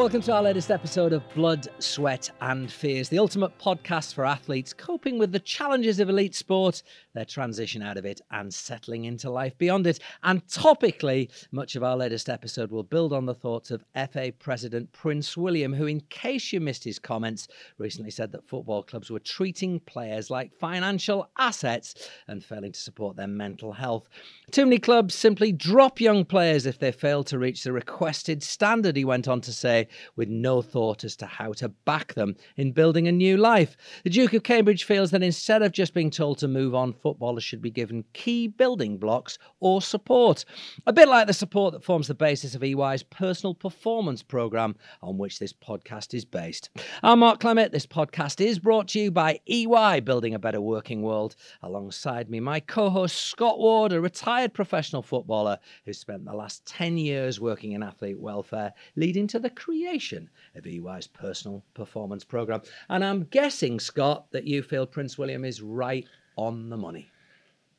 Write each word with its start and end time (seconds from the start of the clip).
Welcome 0.00 0.22
to 0.22 0.32
our 0.32 0.42
latest 0.42 0.70
episode 0.70 1.12
of 1.12 1.22
Blood, 1.34 1.68
Sweat 1.78 2.30
and 2.40 2.72
Fears, 2.72 3.10
the 3.10 3.18
ultimate 3.18 3.58
podcast 3.58 4.14
for 4.14 4.24
athletes 4.24 4.72
coping 4.72 5.18
with 5.18 5.30
the 5.30 5.38
challenges 5.38 6.00
of 6.00 6.08
elite 6.08 6.34
sport, 6.34 6.82
their 7.12 7.26
transition 7.26 7.82
out 7.82 7.98
of 7.98 8.06
it, 8.06 8.22
and 8.30 8.52
settling 8.52 9.04
into 9.04 9.28
life 9.28 9.58
beyond 9.58 9.86
it. 9.86 9.98
And 10.22 10.42
topically, 10.46 11.28
much 11.52 11.76
of 11.76 11.82
our 11.82 11.98
latest 11.98 12.30
episode 12.30 12.70
will 12.70 12.82
build 12.82 13.12
on 13.12 13.26
the 13.26 13.34
thoughts 13.34 13.70
of 13.70 13.84
FA 13.94 14.32
President 14.38 14.90
Prince 14.92 15.36
William, 15.36 15.74
who, 15.74 15.84
in 15.84 16.00
case 16.08 16.50
you 16.50 16.62
missed 16.62 16.82
his 16.82 16.98
comments, 16.98 17.46
recently 17.76 18.10
said 18.10 18.32
that 18.32 18.48
football 18.48 18.82
clubs 18.82 19.10
were 19.10 19.20
treating 19.20 19.80
players 19.80 20.30
like 20.30 20.58
financial 20.58 21.28
assets 21.36 22.08
and 22.26 22.42
failing 22.42 22.72
to 22.72 22.80
support 22.80 23.16
their 23.16 23.26
mental 23.26 23.72
health. 23.72 24.08
Too 24.50 24.64
many 24.64 24.78
clubs 24.78 25.14
simply 25.14 25.52
drop 25.52 26.00
young 26.00 26.24
players 26.24 26.64
if 26.64 26.78
they 26.78 26.90
fail 26.90 27.22
to 27.24 27.38
reach 27.38 27.64
the 27.64 27.72
requested 27.74 28.42
standard, 28.42 28.96
he 28.96 29.04
went 29.04 29.28
on 29.28 29.42
to 29.42 29.52
say 29.52 29.88
with 30.16 30.28
no 30.28 30.62
thought 30.62 31.04
as 31.04 31.16
to 31.16 31.26
how 31.26 31.52
to 31.54 31.68
back 31.68 32.14
them 32.14 32.36
in 32.56 32.72
building 32.72 33.08
a 33.08 33.12
new 33.12 33.36
life. 33.36 33.76
The 34.04 34.10
Duke 34.10 34.34
of 34.34 34.42
Cambridge 34.42 34.84
feels 34.84 35.10
that 35.10 35.22
instead 35.22 35.62
of 35.62 35.72
just 35.72 35.94
being 35.94 36.10
told 36.10 36.38
to 36.38 36.48
move 36.48 36.74
on, 36.74 36.92
footballers 36.92 37.44
should 37.44 37.62
be 37.62 37.70
given 37.70 38.04
key 38.12 38.48
building 38.48 38.98
blocks 38.98 39.38
or 39.60 39.82
support. 39.82 40.44
A 40.86 40.92
bit 40.92 41.08
like 41.08 41.26
the 41.26 41.32
support 41.32 41.72
that 41.72 41.84
forms 41.84 42.08
the 42.08 42.14
basis 42.14 42.54
of 42.54 42.62
EY's 42.62 43.02
personal 43.02 43.54
performance 43.54 44.22
programme, 44.22 44.76
on 45.02 45.18
which 45.18 45.38
this 45.38 45.52
podcast 45.52 46.14
is 46.14 46.24
based. 46.24 46.70
I'm 47.02 47.20
Mark 47.20 47.40
Clemmit. 47.40 47.72
This 47.72 47.86
podcast 47.86 48.44
is 48.44 48.58
brought 48.58 48.88
to 48.88 49.00
you 49.00 49.10
by 49.10 49.40
EY, 49.46 50.00
Building 50.00 50.34
a 50.34 50.38
Better 50.38 50.60
Working 50.60 51.02
World. 51.02 51.36
Alongside 51.62 52.30
me, 52.30 52.40
my 52.40 52.60
co 52.60 52.90
host 52.90 53.16
Scott 53.16 53.58
Ward, 53.58 53.92
a 53.92 54.00
retired 54.00 54.54
professional 54.54 55.02
footballer 55.02 55.58
who 55.84 55.92
spent 55.92 56.24
the 56.24 56.34
last 56.34 56.64
10 56.66 56.96
years 56.96 57.40
working 57.40 57.72
in 57.72 57.82
athlete 57.82 58.18
welfare, 58.18 58.72
leading 58.96 59.26
to 59.28 59.38
the 59.38 59.50
creation 59.50 59.79
of 59.86 60.66
EY's 60.66 61.06
personal 61.06 61.62
performance 61.74 62.24
program. 62.24 62.62
And 62.88 63.04
I'm 63.04 63.24
guessing, 63.24 63.80
Scott, 63.80 64.26
that 64.32 64.44
you 64.44 64.62
feel 64.62 64.86
Prince 64.86 65.18
William 65.18 65.44
is 65.44 65.62
right 65.62 66.06
on 66.36 66.70
the 66.70 66.76
money. 66.76 67.10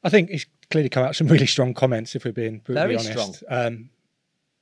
I 0.03 0.09
think 0.09 0.29
he's 0.29 0.45
clearly 0.69 0.89
come 0.89 1.03
out 1.03 1.15
some 1.15 1.27
really 1.27 1.45
strong 1.45 1.73
comments, 1.73 2.15
if 2.15 2.25
we're 2.25 2.31
being 2.31 2.59
brutally 2.59 2.95
Very 2.95 3.15
honest. 3.15 3.43
Um, 3.47 3.89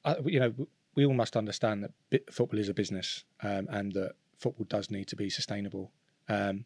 I, 0.03 0.17
you 0.25 0.39
know, 0.39 0.53
we 0.95 1.05
all 1.05 1.13
must 1.13 1.37
understand 1.37 1.83
that 1.83 1.91
bi- 2.11 2.31
football 2.31 2.59
is 2.59 2.69
a 2.69 2.73
business 2.73 3.23
um, 3.41 3.67
and 3.69 3.93
that 3.93 4.13
football 4.37 4.65
does 4.69 4.91
need 4.91 5.07
to 5.07 5.15
be 5.15 5.29
sustainable. 5.29 5.91
Um, 6.27 6.65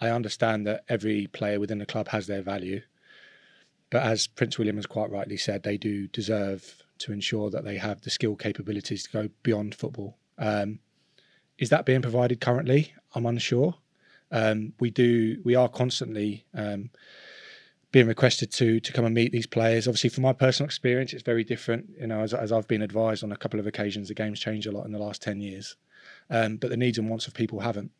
I 0.00 0.10
understand 0.10 0.66
that 0.66 0.84
every 0.88 1.26
player 1.28 1.60
within 1.60 1.78
the 1.78 1.86
club 1.86 2.08
has 2.08 2.26
their 2.26 2.42
value, 2.42 2.82
but 3.90 4.02
as 4.02 4.26
Prince 4.26 4.58
William 4.58 4.76
has 4.76 4.86
quite 4.86 5.10
rightly 5.10 5.36
said, 5.36 5.62
they 5.62 5.76
do 5.76 6.08
deserve 6.08 6.82
to 7.02 7.12
ensure 7.12 7.50
that 7.50 7.64
they 7.64 7.78
have 7.78 8.00
the 8.00 8.10
skill 8.10 8.36
capabilities 8.36 9.04
to 9.04 9.10
go 9.10 9.28
beyond 9.42 9.74
football. 9.74 10.16
Um, 10.38 10.80
is 11.58 11.68
that 11.68 11.86
being 11.86 12.02
provided 12.02 12.40
currently? 12.40 12.92
I'm 13.14 13.26
unsure. 13.26 13.76
Um, 14.30 14.72
we 14.80 14.90
do. 14.90 15.40
We 15.44 15.54
are 15.54 15.68
constantly 15.68 16.46
um, 16.54 16.90
being 17.92 18.06
requested 18.06 18.50
to 18.52 18.80
to 18.80 18.92
come 18.92 19.04
and 19.04 19.14
meet 19.14 19.32
these 19.32 19.46
players. 19.46 19.86
Obviously, 19.86 20.10
from 20.10 20.22
my 20.22 20.32
personal 20.32 20.66
experience, 20.66 21.12
it's 21.12 21.22
very 21.22 21.44
different. 21.44 21.90
You 22.00 22.06
know, 22.06 22.20
as, 22.20 22.32
as 22.32 22.50
I've 22.50 22.66
been 22.66 22.82
advised 22.82 23.22
on 23.22 23.32
a 23.32 23.36
couple 23.36 23.60
of 23.60 23.66
occasions, 23.66 24.08
the 24.08 24.14
game's 24.14 24.40
changed 24.40 24.66
a 24.66 24.72
lot 24.72 24.86
in 24.86 24.92
the 24.92 24.98
last 24.98 25.22
ten 25.22 25.40
years, 25.40 25.76
um, 26.30 26.56
but 26.56 26.70
the 26.70 26.76
needs 26.76 26.98
and 26.98 27.10
wants 27.10 27.26
of 27.26 27.34
people 27.34 27.60
haven't. 27.60 27.90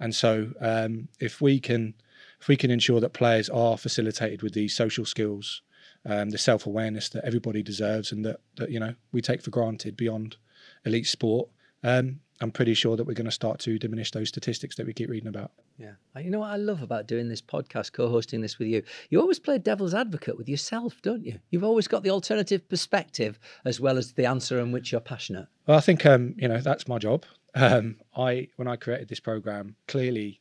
And 0.00 0.14
so, 0.14 0.52
um, 0.60 1.08
if 1.20 1.40
we 1.40 1.60
can, 1.60 1.94
if 2.40 2.48
we 2.48 2.56
can 2.56 2.70
ensure 2.70 3.00
that 3.00 3.12
players 3.12 3.50
are 3.50 3.76
facilitated 3.76 4.42
with 4.42 4.54
these 4.54 4.74
social 4.74 5.04
skills, 5.04 5.62
um, 6.04 6.30
the 6.30 6.38
self 6.38 6.66
awareness 6.66 7.08
that 7.10 7.24
everybody 7.24 7.62
deserves, 7.62 8.12
and 8.12 8.24
that 8.24 8.40
that 8.56 8.70
you 8.70 8.80
know 8.80 8.94
we 9.12 9.20
take 9.20 9.42
for 9.42 9.50
granted 9.50 9.96
beyond 9.96 10.36
elite 10.84 11.06
sport, 11.06 11.48
um, 11.82 12.20
I'm 12.40 12.52
pretty 12.52 12.74
sure 12.74 12.96
that 12.96 13.04
we're 13.04 13.14
going 13.14 13.26
to 13.26 13.32
start 13.32 13.58
to 13.60 13.78
diminish 13.78 14.12
those 14.12 14.28
statistics 14.28 14.76
that 14.76 14.86
we 14.86 14.92
keep 14.92 15.10
reading 15.10 15.28
about. 15.28 15.52
Yeah. 15.76 15.92
You 16.16 16.30
know 16.30 16.40
what 16.40 16.50
I 16.50 16.56
love 16.56 16.82
about 16.82 17.06
doing 17.06 17.28
this 17.28 17.42
podcast, 17.42 17.92
co 17.92 18.08
hosting 18.08 18.40
this 18.40 18.58
with 18.58 18.68
you? 18.68 18.82
You 19.10 19.20
always 19.20 19.38
play 19.38 19.58
devil's 19.58 19.94
advocate 19.94 20.36
with 20.36 20.48
yourself, 20.48 21.00
don't 21.02 21.24
you? 21.24 21.38
You've 21.50 21.64
always 21.64 21.88
got 21.88 22.02
the 22.02 22.10
alternative 22.10 22.68
perspective 22.68 23.38
as 23.64 23.80
well 23.80 23.98
as 23.98 24.12
the 24.12 24.26
answer 24.26 24.60
in 24.60 24.72
which 24.72 24.92
you're 24.92 25.00
passionate. 25.00 25.48
Well, 25.66 25.76
I 25.76 25.80
think 25.80 26.06
um, 26.06 26.34
you 26.36 26.48
know 26.48 26.60
that's 26.60 26.88
my 26.88 26.98
job. 26.98 27.24
Um, 27.54 27.96
I 28.16 28.48
when 28.56 28.68
I 28.68 28.76
created 28.76 29.08
this 29.08 29.20
program, 29.20 29.76
clearly 29.86 30.40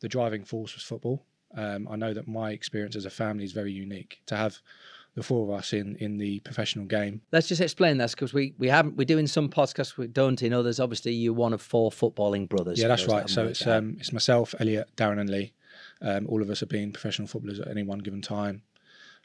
the 0.00 0.08
driving 0.08 0.44
force 0.44 0.74
was 0.74 0.82
football. 0.82 1.24
Um, 1.56 1.88
I 1.90 1.96
know 1.96 2.12
that 2.12 2.28
my 2.28 2.50
experience 2.50 2.96
as 2.96 3.04
a 3.04 3.10
family 3.10 3.44
is 3.44 3.52
very 3.52 3.72
unique. 3.72 4.20
To 4.26 4.36
have 4.36 4.58
the 5.16 5.22
four 5.22 5.42
of 5.44 5.58
us 5.58 5.72
in 5.72 5.96
in 5.96 6.18
the 6.18 6.40
professional 6.40 6.84
game, 6.84 7.22
Let's 7.32 7.48
just 7.48 7.60
explain 7.60 7.96
this 7.96 8.14
because 8.14 8.32
we, 8.32 8.54
we 8.58 8.68
haven't, 8.68 8.96
we're 8.96 9.04
doing 9.04 9.26
some 9.26 9.48
podcasts 9.48 9.96
we 9.96 10.06
don't 10.06 10.40
in 10.42 10.52
others. 10.52 10.78
Obviously, 10.78 11.12
you're 11.12 11.32
one 11.32 11.52
of 11.54 11.62
four 11.62 11.90
footballing 11.90 12.48
brothers. 12.48 12.78
yeah, 12.78 12.86
that's 12.86 13.02
those 13.02 13.08
that 13.08 13.16
right. 13.16 13.30
So 13.30 13.46
it's 13.46 13.66
um, 13.66 13.96
it's 13.98 14.12
myself, 14.12 14.54
Elliot, 14.60 14.90
Darren, 14.96 15.18
and 15.18 15.30
Lee. 15.30 15.54
Um, 16.02 16.26
all 16.28 16.42
of 16.42 16.50
us 16.50 16.60
have 16.60 16.68
been 16.68 16.92
professional 16.92 17.26
footballers 17.26 17.58
at 17.58 17.68
any 17.68 17.82
one 17.82 17.98
given 17.98 18.20
time. 18.20 18.62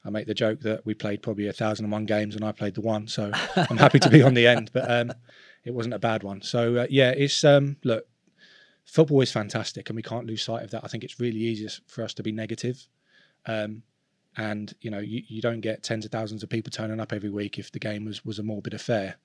I 0.03 0.09
make 0.09 0.25
the 0.25 0.34
joke 0.34 0.62
that 0.62 0.84
we 0.85 0.94
played 0.94 1.22
probably 1.22 1.47
a 1.47 1.53
thousand 1.53 1.85
and 1.85 1.91
one 1.91 2.06
games 2.06 2.35
and 2.35 2.44
I 2.44 2.51
played 2.53 2.74
the 2.74 2.81
one, 2.81 3.07
so 3.07 3.30
I'm 3.56 3.78
happy 3.78 4.00
to 4.00 4.09
be 4.09 4.24
on 4.24 4.34
the 4.34 4.47
end. 4.47 4.72
But 4.74 4.90
um, 4.90 5.13
it 5.63 5.74
wasn't 5.74 5.94
a 5.94 6.00
bad 6.00 6.24
one. 6.24 6.41
So 6.41 6.78
uh, 6.78 6.88
yeah, 6.90 7.12
it's 7.12 7.44
um, 7.44 7.75
look, 7.84 8.07
football 8.85 9.22
is 9.22 9.31
fantastic, 9.31 9.90
and 9.90 9.96
we 9.97 10.01
can't 10.01 10.25
lose 10.25 10.41
sight 10.41 10.63
of 10.63 10.72
that. 10.72 10.84
I 10.85 10.88
think 10.88 11.03
it's 11.03 11.19
really 11.19 11.40
easy 11.40 11.68
for 11.88 12.03
us 12.03 12.13
to 12.16 12.24
be 12.24 12.31
negative. 12.31 12.88
Um, 13.46 13.84
and 14.38 14.74
you 14.81 14.90
know, 14.90 15.00
you, 15.00 15.24
you 15.28 15.42
don't 15.42 15.62
get 15.62 15.84
tens 15.84 16.06
of 16.06 16.12
thousands 16.12 16.44
of 16.44 16.50
people 16.50 16.72
turning 16.72 17.00
up 17.00 17.12
every 17.12 17.30
week 17.30 17.59
if 17.59 17.72
the 17.72 17.80
game 17.80 18.06
was, 18.06 18.24
was 18.24 18.40
a 18.40 18.44
morbid 18.44 18.74
affair. 18.74 19.16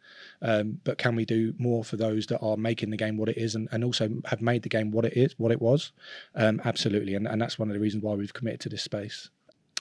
Um, 0.42 0.80
but 0.84 0.98
can 0.98 1.14
we 1.14 1.24
do 1.24 1.54
more 1.58 1.84
for 1.84 1.96
those 1.96 2.26
that 2.26 2.40
are 2.40 2.56
making 2.56 2.90
the 2.90 2.96
game 2.96 3.16
what 3.16 3.28
it 3.28 3.38
is, 3.38 3.54
and, 3.54 3.68
and 3.72 3.84
also 3.84 4.10
have 4.26 4.42
made 4.42 4.62
the 4.62 4.68
game 4.68 4.90
what 4.90 5.04
it 5.04 5.16
is, 5.16 5.34
what 5.38 5.52
it 5.52 5.60
was? 5.60 5.92
Um, 6.34 6.60
absolutely, 6.64 7.14
and, 7.14 7.26
and 7.26 7.40
that's 7.40 7.58
one 7.58 7.68
of 7.68 7.74
the 7.74 7.80
reasons 7.80 8.02
why 8.02 8.14
we've 8.14 8.34
committed 8.34 8.60
to 8.60 8.68
this 8.68 8.82
space. 8.82 9.30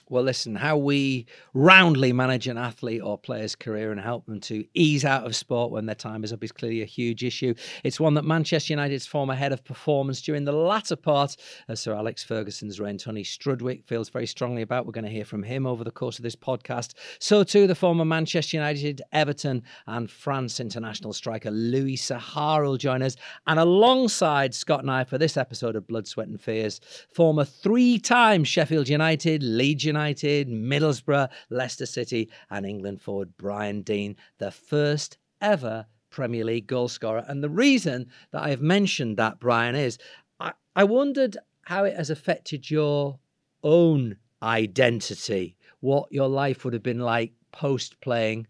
Well, 0.08 0.22
listen, 0.22 0.54
how 0.54 0.76
we 0.76 1.26
roundly 1.52 2.12
manage 2.12 2.46
an 2.46 2.56
athlete 2.56 3.02
or 3.02 3.18
player's 3.18 3.56
career 3.56 3.90
and 3.90 4.00
help 4.00 4.24
them 4.26 4.38
to 4.42 4.64
ease 4.72 5.04
out 5.04 5.26
of 5.26 5.34
sport 5.34 5.72
when 5.72 5.86
their 5.86 5.96
time 5.96 6.22
is 6.22 6.32
up 6.32 6.44
is 6.44 6.52
clearly 6.52 6.82
a 6.82 6.86
huge 6.86 7.24
issue. 7.24 7.54
It's 7.82 7.98
one 7.98 8.14
that 8.14 8.24
Manchester 8.24 8.72
United's 8.72 9.06
former 9.06 9.34
head 9.34 9.52
of 9.52 9.64
performance 9.64 10.22
during 10.22 10.44
the 10.44 10.52
latter 10.52 10.94
part 10.94 11.36
of 11.66 11.78
Sir 11.80 11.92
Alex 11.92 12.22
Ferguson's 12.22 12.78
reign, 12.78 12.98
Tony 12.98 13.24
Strudwick, 13.24 13.84
feels 13.84 14.08
very 14.08 14.26
strongly 14.26 14.62
about. 14.62 14.86
We're 14.86 14.92
going 14.92 15.06
to 15.06 15.10
hear 15.10 15.24
from 15.24 15.42
him 15.42 15.66
over 15.66 15.82
the 15.82 15.90
course 15.90 16.18
of 16.18 16.22
this 16.22 16.36
podcast. 16.36 16.94
So, 17.18 17.42
too, 17.42 17.66
the 17.66 17.74
former 17.74 18.04
Manchester 18.04 18.58
United, 18.58 19.02
Everton, 19.10 19.64
and 19.88 20.08
France 20.08 20.60
international 20.60 21.14
striker 21.14 21.50
Louis 21.50 21.96
Saha 21.96 22.62
will 22.62 22.76
join 22.76 23.02
us. 23.02 23.16
And 23.48 23.58
alongside 23.58 24.54
Scott 24.54 24.82
and 24.82 24.90
I 24.90 25.02
for 25.02 25.18
this 25.18 25.36
episode 25.36 25.74
of 25.74 25.88
Blood, 25.88 26.06
Sweat 26.06 26.28
and 26.28 26.40
Fears, 26.40 26.80
former 27.12 27.44
three 27.44 27.98
time 27.98 28.44
Sheffield 28.44 28.88
United, 28.88 29.42
Leeds 29.42 29.84
United, 29.96 30.48
Middlesbrough, 30.48 31.30
Leicester 31.48 31.86
City, 31.86 32.28
and 32.50 32.66
England 32.66 33.00
forward 33.00 33.36
Brian 33.38 33.80
Deane, 33.80 34.16
the 34.38 34.50
first 34.50 35.16
ever 35.40 35.86
Premier 36.10 36.44
League 36.44 36.66
goalscorer. 36.66 37.24
And 37.28 37.42
the 37.42 37.48
reason 37.48 38.10
that 38.32 38.42
I 38.42 38.50
have 38.50 38.60
mentioned 38.60 39.16
that, 39.16 39.40
Brian, 39.40 39.74
is 39.74 39.98
I, 40.38 40.52
I 40.74 40.84
wondered 40.84 41.36
how 41.62 41.84
it 41.84 41.96
has 41.96 42.10
affected 42.10 42.70
your 42.70 43.18
own 43.62 44.16
identity, 44.42 45.56
what 45.80 46.12
your 46.12 46.28
life 46.28 46.64
would 46.64 46.74
have 46.74 46.82
been 46.82 47.00
like 47.00 47.32
post 47.52 48.00
playing 48.00 48.46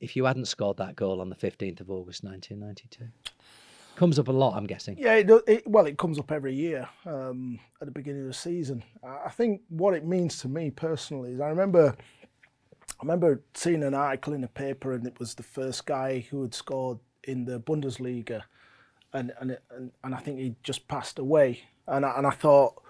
if 0.00 0.16
you 0.16 0.24
hadn't 0.24 0.46
scored 0.46 0.76
that 0.78 0.96
goal 0.96 1.20
on 1.20 1.28
the 1.28 1.36
15th 1.36 1.80
of 1.80 1.90
August 1.90 2.24
1992. 2.24 3.06
Comes 3.98 4.20
up 4.20 4.28
a 4.28 4.32
lot, 4.32 4.54
I'm 4.54 4.68
guessing. 4.68 4.96
Yeah, 4.96 5.14
it, 5.14 5.28
it, 5.48 5.66
well, 5.66 5.86
it 5.86 5.98
comes 5.98 6.20
up 6.20 6.30
every 6.30 6.54
year 6.54 6.88
um, 7.04 7.58
at 7.80 7.86
the 7.86 7.90
beginning 7.90 8.20
of 8.20 8.28
the 8.28 8.32
season. 8.32 8.84
I 9.02 9.28
think 9.30 9.62
what 9.70 9.92
it 9.92 10.06
means 10.06 10.38
to 10.42 10.48
me 10.48 10.70
personally 10.70 11.32
is 11.32 11.40
I 11.40 11.48
remember, 11.48 11.96
I 12.90 13.02
remember 13.02 13.42
seeing 13.54 13.82
an 13.82 13.94
article 13.94 14.34
in 14.34 14.44
a 14.44 14.48
paper, 14.48 14.92
and 14.92 15.04
it 15.04 15.18
was 15.18 15.34
the 15.34 15.42
first 15.42 15.84
guy 15.84 16.20
who 16.30 16.42
had 16.42 16.54
scored 16.54 16.98
in 17.24 17.44
the 17.44 17.58
Bundesliga, 17.58 18.42
and 19.12 19.32
and 19.40 19.58
and, 19.72 19.90
and 20.04 20.14
I 20.14 20.18
think 20.18 20.38
he 20.38 20.54
just 20.62 20.86
passed 20.86 21.18
away, 21.18 21.62
and 21.88 22.06
I, 22.06 22.18
and 22.18 22.24
I 22.24 22.30
thought 22.30 22.80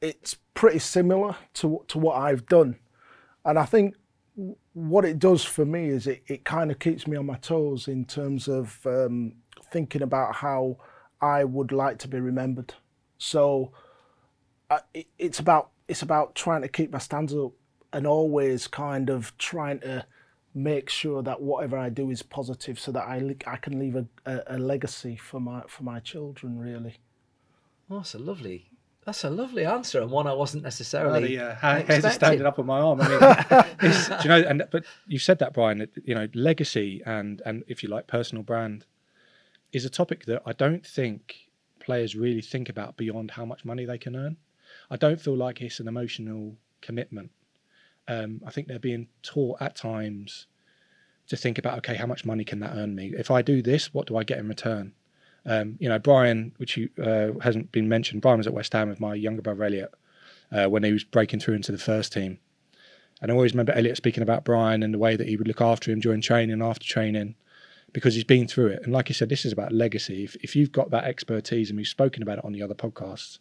it's 0.00 0.38
pretty 0.54 0.78
similar 0.78 1.36
to 1.56 1.84
to 1.88 1.98
what 1.98 2.16
I've 2.16 2.46
done, 2.46 2.78
and 3.44 3.58
I 3.58 3.66
think 3.66 3.94
what 4.72 5.04
it 5.04 5.18
does 5.18 5.44
for 5.44 5.66
me 5.66 5.88
is 5.90 6.06
it, 6.06 6.22
it 6.26 6.44
kind 6.46 6.70
of 6.70 6.78
keeps 6.78 7.06
me 7.06 7.18
on 7.18 7.26
my 7.26 7.36
toes 7.36 7.88
in 7.88 8.06
terms 8.06 8.48
of 8.48 8.80
um, 8.86 9.34
thinking 9.70 10.02
about 10.02 10.36
how 10.36 10.78
I 11.20 11.44
would 11.44 11.72
like 11.72 11.98
to 12.00 12.08
be 12.08 12.20
remembered. 12.20 12.74
So 13.18 13.72
uh, 14.70 14.80
it, 14.94 15.06
it's 15.18 15.38
about 15.38 15.70
it's 15.88 16.02
about 16.02 16.34
trying 16.34 16.62
to 16.62 16.68
keep 16.68 16.90
my 16.90 16.98
standards 16.98 17.38
up 17.38 17.52
and 17.92 18.06
always 18.06 18.66
kind 18.66 19.08
of 19.08 19.36
trying 19.38 19.80
to 19.80 20.04
make 20.54 20.88
sure 20.88 21.22
that 21.22 21.40
whatever 21.40 21.76
I 21.78 21.88
do 21.88 22.10
is 22.10 22.22
positive, 22.22 22.78
so 22.80 22.90
that 22.92 23.04
I 23.06 23.18
le- 23.18 23.34
I 23.46 23.56
can 23.56 23.78
leave 23.78 23.96
a, 23.96 24.06
a, 24.24 24.56
a 24.56 24.58
legacy 24.58 25.16
for 25.16 25.40
my 25.40 25.62
for 25.68 25.84
my 25.84 26.00
children. 26.00 26.58
Really. 26.58 26.96
Oh, 27.90 27.98
that's 27.98 28.14
a 28.14 28.18
lovely. 28.18 28.70
That's 29.04 29.22
a 29.22 29.30
lovely 29.30 29.64
answer, 29.64 30.02
and 30.02 30.10
one 30.10 30.26
I 30.26 30.32
wasn't 30.32 30.64
necessarily. 30.64 31.36
the 31.36 31.50
uh, 31.50 31.54
ha- 31.54 31.82
hairs 31.86 32.12
standing 32.12 32.44
up 32.44 32.58
on 32.58 32.66
my 32.66 32.80
arm. 32.80 33.00
I 33.00 33.08
mean, 33.08 33.18
it's, 33.82 34.08
do 34.08 34.16
you 34.24 34.28
know? 34.28 34.48
And 34.48 34.64
but 34.72 34.84
you 35.06 35.20
said 35.20 35.38
that, 35.38 35.52
Brian. 35.54 35.78
That, 35.78 35.90
you 36.04 36.14
know, 36.14 36.26
legacy 36.34 37.02
and 37.06 37.40
and 37.46 37.62
if 37.68 37.84
you 37.84 37.88
like, 37.88 38.08
personal 38.08 38.42
brand. 38.42 38.84
Is 39.72 39.84
a 39.84 39.90
topic 39.90 40.24
that 40.26 40.42
I 40.46 40.52
don't 40.52 40.86
think 40.86 41.50
players 41.80 42.14
really 42.14 42.40
think 42.40 42.68
about 42.68 42.96
beyond 42.96 43.30
how 43.32 43.44
much 43.44 43.64
money 43.64 43.84
they 43.84 43.98
can 43.98 44.16
earn. 44.16 44.36
I 44.90 44.96
don't 44.96 45.20
feel 45.20 45.36
like 45.36 45.60
it's 45.60 45.80
an 45.80 45.88
emotional 45.88 46.56
commitment. 46.80 47.30
Um, 48.08 48.40
I 48.46 48.50
think 48.50 48.68
they're 48.68 48.78
being 48.78 49.08
taught 49.22 49.60
at 49.60 49.76
times 49.76 50.46
to 51.28 51.36
think 51.36 51.58
about, 51.58 51.78
okay, 51.78 51.94
how 51.94 52.06
much 52.06 52.24
money 52.24 52.44
can 52.44 52.60
that 52.60 52.74
earn 52.76 52.94
me? 52.94 53.12
If 53.16 53.30
I 53.30 53.42
do 53.42 53.62
this, 53.62 53.92
what 53.92 54.06
do 54.06 54.16
I 54.16 54.24
get 54.24 54.38
in 54.38 54.48
return? 54.48 54.92
Um, 55.44 55.76
you 55.78 55.88
know, 55.88 55.98
Brian, 55.98 56.52
which 56.56 56.76
you, 56.76 56.88
uh, 57.02 57.38
hasn't 57.40 57.72
been 57.72 57.88
mentioned, 57.88 58.22
Brian 58.22 58.38
was 58.38 58.46
at 58.46 58.52
West 58.52 58.72
Ham 58.72 58.88
with 58.88 59.00
my 59.00 59.14
younger 59.14 59.42
brother 59.42 59.64
Elliot 59.64 59.92
uh, 60.52 60.66
when 60.66 60.82
he 60.82 60.92
was 60.92 61.04
breaking 61.04 61.40
through 61.40 61.54
into 61.54 61.72
the 61.72 61.78
first 61.78 62.12
team. 62.12 62.38
And 63.20 63.30
I 63.30 63.34
always 63.34 63.52
remember 63.52 63.72
Elliot 63.72 63.96
speaking 63.96 64.22
about 64.22 64.44
Brian 64.44 64.82
and 64.82 64.92
the 64.92 64.98
way 64.98 65.16
that 65.16 65.28
he 65.28 65.36
would 65.36 65.48
look 65.48 65.60
after 65.60 65.90
him 65.90 66.00
during 66.00 66.20
training 66.20 66.52
and 66.52 66.62
after 66.62 66.86
training 66.86 67.34
because 67.96 68.14
he's 68.14 68.24
been 68.24 68.46
through 68.46 68.66
it. 68.66 68.82
And 68.82 68.92
like 68.92 69.08
you 69.08 69.14
said, 69.14 69.30
this 69.30 69.46
is 69.46 69.52
about 69.52 69.72
legacy. 69.72 70.22
If, 70.22 70.36
if 70.42 70.54
you've 70.54 70.70
got 70.70 70.90
that 70.90 71.04
expertise 71.04 71.70
and 71.70 71.78
we've 71.78 71.88
spoken 71.88 72.22
about 72.22 72.36
it 72.36 72.44
on 72.44 72.52
the 72.52 72.60
other 72.60 72.74
podcasts, 72.74 73.38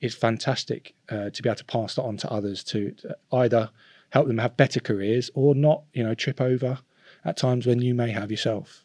it's 0.00 0.14
fantastic 0.14 0.94
uh, 1.08 1.30
to 1.30 1.42
be 1.42 1.48
able 1.48 1.56
to 1.56 1.64
pass 1.64 1.96
that 1.96 2.02
on 2.02 2.16
to 2.18 2.30
others 2.30 2.62
to, 2.62 2.92
to 2.92 3.16
either 3.32 3.70
help 4.10 4.28
them 4.28 4.38
have 4.38 4.56
better 4.56 4.78
careers 4.78 5.28
or 5.34 5.56
not, 5.56 5.82
you 5.92 6.04
know, 6.04 6.14
trip 6.14 6.40
over 6.40 6.78
at 7.24 7.36
times 7.36 7.66
when 7.66 7.82
you 7.82 7.92
may 7.92 8.12
have 8.12 8.30
yourself. 8.30 8.84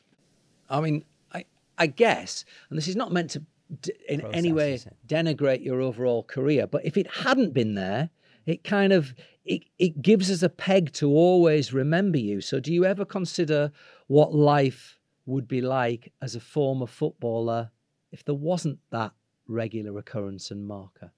I 0.72 0.82
mean, 0.82 1.06
I, 1.32 1.46
I 1.78 1.86
guess, 1.86 2.44
and 2.72 2.78
this 2.80 2.88
is 2.88 2.96
not 2.96 3.12
meant 3.12 3.30
to 3.30 3.44
d- 3.84 3.94
in 4.10 4.22
Process, 4.22 4.36
any 4.36 4.54
way 4.54 4.80
denigrate 5.08 5.64
your 5.64 5.82
overall 5.82 6.24
career, 6.24 6.66
but 6.66 6.84
if 6.84 6.98
it 6.98 7.06
hadn't 7.06 7.54
been 7.54 7.76
there, 7.76 8.10
it 8.46 8.64
kind 8.64 8.94
of 8.94 9.14
it, 9.46 9.64
it 9.78 10.02
gives 10.02 10.32
us 10.32 10.42
a 10.42 10.50
peg 10.50 10.92
to 10.94 11.10
always 11.10 11.74
remember 11.74 12.18
you. 12.18 12.42
So 12.42 12.60
do 12.60 12.74
you 12.74 12.86
ever 12.86 13.06
consider 13.06 13.72
what 14.08 14.34
life 14.34 15.00
would 15.26 15.48
be 15.48 15.62
like 15.62 16.12
as 16.22 16.36
a 16.36 16.40
former 16.40 16.88
footballer 16.88 17.72
if 18.12 18.24
there 18.26 18.36
wasn't 18.36 18.80
that 18.92 19.12
regular 19.48 19.98
occurrence 19.98 20.52
and 20.52 20.68
marker? 20.68 21.12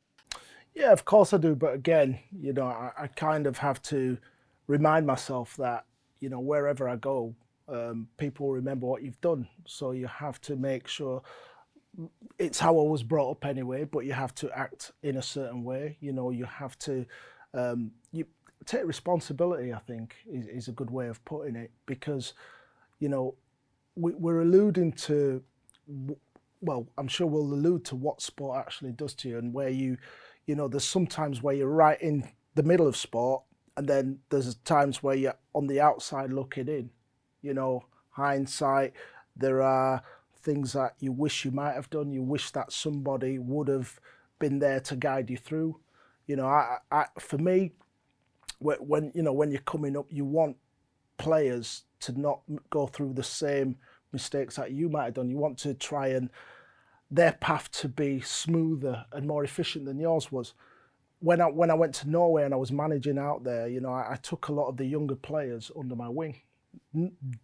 Yeah, 0.74 0.92
of 0.92 1.06
course 1.06 1.34
I 1.34 1.38
do. 1.38 1.56
But 1.56 1.74
again, 1.74 2.20
you 2.32 2.54
know, 2.54 2.68
I, 2.68 2.92
I 2.98 3.08
kind 3.08 3.48
of 3.48 3.58
have 3.58 3.82
to 3.84 4.18
remind 4.68 5.08
myself 5.08 5.56
that, 5.58 5.86
you 6.20 6.30
know, 6.30 6.40
wherever 6.40 6.88
I 6.88 6.98
go, 6.98 7.34
um, 7.68 8.08
people 8.18 8.52
remember 8.52 8.88
what 8.88 9.04
you've 9.04 9.20
done. 9.22 9.48
So 9.66 9.92
you 9.92 10.08
have 10.08 10.40
to 10.42 10.56
make 10.56 10.88
sure 10.88 11.22
it's 12.38 12.60
how 12.60 12.78
I 12.78 12.84
was 12.84 13.04
brought 13.04 13.32
up 13.32 13.46
anyway, 13.46 13.84
but 13.84 14.06
you 14.06 14.14
have 14.14 14.36
to 14.36 14.52
act 14.58 14.92
in 15.04 15.18
a 15.18 15.22
certain 15.22 15.64
way. 15.64 15.98
You 16.00 16.14
know, 16.14 16.30
you 16.30 16.46
have 16.46 16.78
to 16.80 17.06
um, 17.54 17.92
you 18.12 18.26
take 18.66 18.86
responsibility. 18.86 19.74
I 19.74 19.80
think 19.80 20.16
is, 20.32 20.48
is 20.48 20.68
a 20.68 20.74
good 20.74 20.92
way 20.92 21.08
of 21.08 21.24
putting 21.26 21.56
it 21.56 21.72
because, 21.86 22.34
you 23.00 23.10
know, 23.10 23.36
we, 23.96 24.14
we're 24.14 24.42
alluding 24.42 24.94
to. 24.94 25.44
Well, 26.62 26.88
I'm 26.98 27.08
sure 27.08 27.28
we'll 27.28 27.54
allude 27.54 27.86
to 27.86 27.96
what 27.96 28.22
sport 28.22 28.60
actually 28.60 28.92
does 28.92 29.14
to 29.16 29.30
you 29.30 29.38
and 29.38 29.54
where 29.54 29.70
you, 29.70 29.98
you 30.48 30.56
know, 30.56 30.68
there's 30.68 30.84
sometimes 30.84 31.42
where 31.42 31.54
you're 31.54 31.70
right 31.70 32.02
in 32.02 32.28
the 32.56 32.64
middle 32.64 32.88
of 32.88 32.98
sport, 32.98 33.44
and 33.76 33.88
then 33.88 34.20
there's 34.30 34.56
times 34.56 35.04
where 35.04 35.16
you're 35.16 35.36
on 35.54 35.68
the 35.68 35.80
outside 35.82 36.32
looking 36.34 36.68
in. 36.68 36.90
You 37.42 37.54
know, 37.54 37.86
hindsight. 38.10 38.94
There 39.36 39.62
are 39.62 40.02
things 40.48 40.72
that 40.72 40.96
you 41.00 41.12
wish 41.12 41.44
you 41.44 41.52
might 41.52 41.74
have 41.74 41.90
done. 41.90 42.14
You 42.14 42.24
wish 42.24 42.52
that 42.52 42.72
somebody 42.72 43.38
would 43.38 43.68
have 43.68 44.00
been 44.40 44.60
there 44.60 44.80
to 44.80 44.96
guide 44.96 45.30
you 45.30 45.36
through. 45.36 45.78
You 46.26 46.38
know, 46.38 46.48
I, 46.48 46.78
I 46.90 47.06
for 47.20 47.38
me, 47.38 47.74
when 48.60 49.12
you 49.14 49.24
know 49.24 49.34
when 49.34 49.52
you're 49.52 49.62
coming 49.62 49.98
up, 49.98 50.06
you 50.10 50.24
want 50.24 50.56
players 51.18 51.84
to 52.00 52.18
not 52.18 52.40
go 52.70 52.88
through 52.88 53.14
the 53.14 53.24
same 53.24 53.76
mistakes 54.14 54.56
that 54.56 54.72
you 54.72 54.88
might 54.88 55.06
have 55.06 55.16
done. 55.16 55.30
You 55.30 55.38
want 55.38 55.58
to 55.60 55.74
try 55.74 56.08
and 56.08 56.30
their 57.12 57.34
path 57.34 57.70
to 57.72 57.90
be 57.90 58.22
smoother 58.22 59.06
and 59.12 59.28
more 59.28 59.44
efficient 59.44 59.84
than 59.84 60.00
yours 60.00 60.32
was. 60.32 60.54
When 61.20 61.42
I 61.42 61.48
when 61.48 61.72
I 61.72 61.74
went 61.74 61.94
to 61.96 62.10
Norway 62.10 62.46
and 62.46 62.54
I 62.54 62.58
was 62.58 62.72
managing 62.72 63.18
out 63.18 63.44
there, 63.44 63.68
you 63.68 63.82
know, 63.82 63.92
I, 63.92 64.14
I 64.14 64.16
took 64.16 64.48
a 64.48 64.54
lot 64.54 64.70
of 64.70 64.78
the 64.78 64.86
younger 64.86 65.16
players 65.16 65.72
under 65.78 65.96
my 65.96 66.08
wing, 66.08 66.40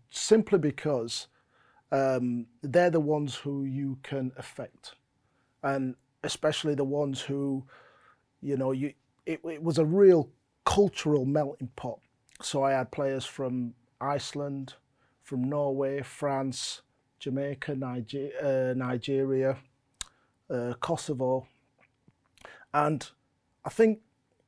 simply 0.09 0.59
because 0.59 1.27
um, 1.94 2.48
they're 2.63 2.90
the 2.90 3.00
ones 3.00 3.36
who 3.36 3.66
you 3.66 4.00
can 4.01 4.31
affect, 4.36 4.95
and 5.62 5.95
especially 6.24 6.74
the 6.74 6.84
ones 6.84 7.22
who, 7.22 7.63
you 8.42 8.57
know, 8.57 8.72
you 8.72 8.94
it, 9.28 9.40
it 9.45 9.62
was 9.62 9.78
a 9.78 9.86
real 9.86 10.30
cultural 10.66 11.24
melting 11.24 11.69
pot. 11.75 12.00
So 12.42 12.63
I 12.63 12.72
had 12.72 12.92
players 12.92 13.25
from 13.25 13.75
Iceland, 14.01 14.74
from 15.22 15.44
Norway, 15.44 16.01
France, 16.01 16.81
Jamaica, 17.19 17.75
Niger- 17.75 18.31
uh, 18.42 18.74
Nigeria, 18.75 19.57
uh, 20.50 20.74
Kosovo, 20.81 21.48
and 22.74 23.07
I 23.63 23.69
think 23.69 24.00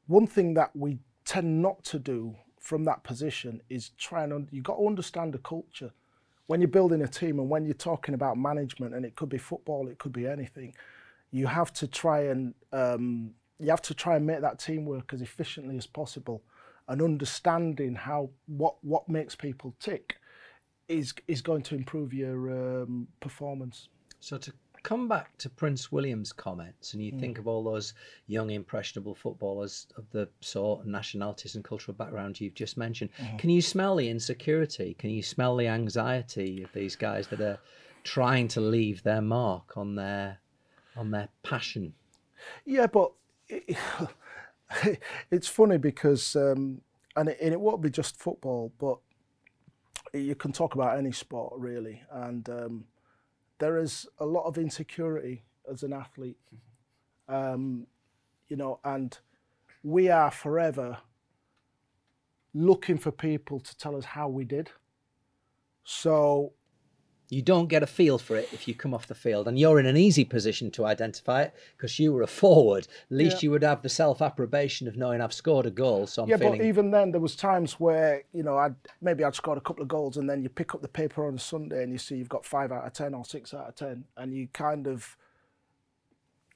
one 0.07 0.25
thing 0.25 0.55
that 0.55 0.75
we 0.75 0.97
tend 1.25 1.61
not 1.61 1.83
to 1.85 1.99
do 1.99 2.37
from 2.59 2.85
that 2.85 3.03
position 3.03 3.61
is 3.69 3.89
try 3.89 4.23
and 4.23 4.33
un- 4.33 4.49
you 4.51 4.63
got 4.63 4.77
to 4.77 4.87
understand 4.87 5.33
the 5.33 5.37
culture 5.37 5.91
when 6.47 6.61
you're 6.61 6.67
building 6.67 7.01
a 7.01 7.07
team 7.07 7.39
and 7.39 7.49
when 7.49 7.65
you're 7.65 7.73
talking 7.73 8.13
about 8.13 8.37
management 8.37 8.93
and 8.93 9.05
it 9.05 9.15
could 9.15 9.29
be 9.29 9.37
football 9.37 9.87
it 9.87 9.97
could 9.97 10.13
be 10.13 10.27
anything 10.27 10.73
you 11.31 11.47
have 11.47 11.73
to 11.73 11.87
try 11.87 12.21
and 12.21 12.53
um, 12.71 13.33
you 13.59 13.69
have 13.69 13.81
to 13.83 13.93
try 13.93 14.15
and 14.15 14.25
make 14.25 14.41
that 14.41 14.59
team 14.59 14.85
work 14.85 15.13
as 15.13 15.21
efficiently 15.21 15.77
as 15.77 15.87
possible. 15.87 16.43
And 16.87 17.01
understanding 17.01 17.95
how 17.95 18.29
what 18.45 18.75
what 18.83 19.09
makes 19.09 19.35
people 19.35 19.75
tick 19.79 20.17
is 20.87 21.13
is 21.27 21.41
going 21.41 21.63
to 21.63 21.75
improve 21.75 22.13
your 22.13 22.83
um, 22.83 23.07
performance. 23.19 23.89
So 24.19 24.37
to 24.37 24.53
come 24.85 25.07
back 25.07 25.35
to 25.39 25.49
Prince 25.49 25.91
William's 25.91 26.31
comments, 26.31 26.93
and 26.93 27.03
you 27.03 27.11
think 27.11 27.39
of 27.39 27.47
all 27.47 27.63
those 27.63 27.95
young, 28.27 28.51
impressionable 28.51 29.15
footballers 29.15 29.87
of 29.97 30.07
the 30.11 30.29
sort 30.41 30.83
and 30.83 30.91
nationalities 30.91 31.55
and 31.55 31.63
cultural 31.63 31.95
background 31.95 32.39
you've 32.39 32.53
just 32.53 32.77
mentioned, 32.77 33.09
can 33.39 33.49
you 33.49 33.63
smell 33.63 33.95
the 33.95 34.07
insecurity? 34.07 34.95
Can 34.99 35.09
you 35.09 35.23
smell 35.23 35.57
the 35.57 35.67
anxiety 35.67 36.61
of 36.61 36.71
these 36.71 36.95
guys 36.95 37.27
that 37.29 37.41
are 37.41 37.57
trying 38.03 38.47
to 38.49 38.61
leave 38.61 39.01
their 39.01 39.23
mark 39.23 39.75
on 39.75 39.95
their 39.95 40.37
on 40.95 41.09
their 41.09 41.29
passion? 41.41 41.91
Yeah, 42.63 42.85
but 42.85 43.11
it, 43.49 43.75
it's 45.31 45.47
funny 45.47 45.79
because, 45.79 46.35
um, 46.35 46.81
and, 47.15 47.29
it, 47.29 47.39
and 47.41 47.53
it 47.53 47.59
won't 47.59 47.81
be 47.81 47.89
just 47.89 48.19
football, 48.19 48.71
but 48.77 48.99
you 50.13 50.35
can 50.35 50.51
talk 50.51 50.75
about 50.75 50.99
any 50.99 51.11
sport 51.11 51.53
really, 51.57 52.03
and 52.11 52.47
um, 52.49 52.83
there 53.59 53.77
is 53.77 54.07
a 54.19 54.25
lot 54.25 54.45
of 54.45 54.57
insecurity 54.57 55.43
as 55.71 55.83
an 55.83 55.93
athlete, 55.93 56.37
um, 57.27 57.87
you 58.47 58.55
know, 58.55 58.79
and 58.83 59.17
we 59.83 60.09
are 60.09 60.31
forever 60.31 60.97
looking 62.53 62.97
for 62.97 63.11
people 63.11 63.59
to 63.59 63.77
tell 63.77 63.95
us 63.95 64.05
how 64.05 64.27
we 64.27 64.45
did. 64.45 64.71
So 65.83 66.53
You 67.29 67.41
don't 67.41 67.67
get 67.67 67.81
a 67.81 67.87
feel 67.87 68.17
for 68.17 68.35
it 68.35 68.47
if 68.53 68.67
you 68.67 68.75
come 68.75 68.93
off 68.93 69.07
the 69.07 69.15
field, 69.15 69.47
and 69.47 69.57
you're 69.57 69.79
in 69.79 69.85
an 69.85 69.97
easy 69.97 70.23
position 70.23 70.69
to 70.71 70.85
identify 70.85 71.41
it 71.43 71.55
because 71.75 71.97
you 71.97 72.13
were 72.13 72.21
a 72.21 72.27
forward. 72.27 72.87
At 73.09 73.17
least 73.17 73.37
Yeah. 73.37 73.47
you 73.47 73.51
would 73.51 73.63
have 73.63 73.81
the 73.81 73.89
self 73.89 74.21
approbation 74.21 74.87
of 74.87 74.95
knowing 74.95 75.21
I've 75.21 75.33
scored 75.33 75.65
a 75.65 75.71
goal, 75.71 76.05
so 76.07 76.23
I'm 76.23 76.29
yeah, 76.29 76.37
feeling 76.37 76.59
but 76.59 76.65
even 76.65 76.91
then, 76.91 77.11
there 77.11 77.21
was 77.21 77.35
times 77.35 77.79
where 77.79 78.23
you 78.33 78.43
know 78.43 78.57
I'd 78.57 78.75
maybe 79.01 79.23
I'd 79.23 79.35
scored 79.35 79.57
a 79.57 79.61
couple 79.61 79.81
of 79.81 79.87
goals, 79.87 80.17
and 80.17 80.29
then 80.29 80.43
you 80.43 80.49
pick 80.49 80.75
up 80.75 80.81
the 80.81 80.87
paper 80.87 81.25
on 81.27 81.35
a 81.35 81.39
Sunday 81.39 81.83
and 81.83 81.91
you 81.91 81.97
see 81.97 82.15
you've 82.15 82.29
got 82.29 82.45
five 82.45 82.71
out 82.71 82.85
of 82.85 82.93
ten 82.93 83.13
or 83.13 83.25
six 83.25 83.53
out 83.53 83.69
of 83.69 83.75
ten, 83.75 84.05
and 84.17 84.33
you 84.33 84.47
kind 84.53 84.85
of 84.87 85.17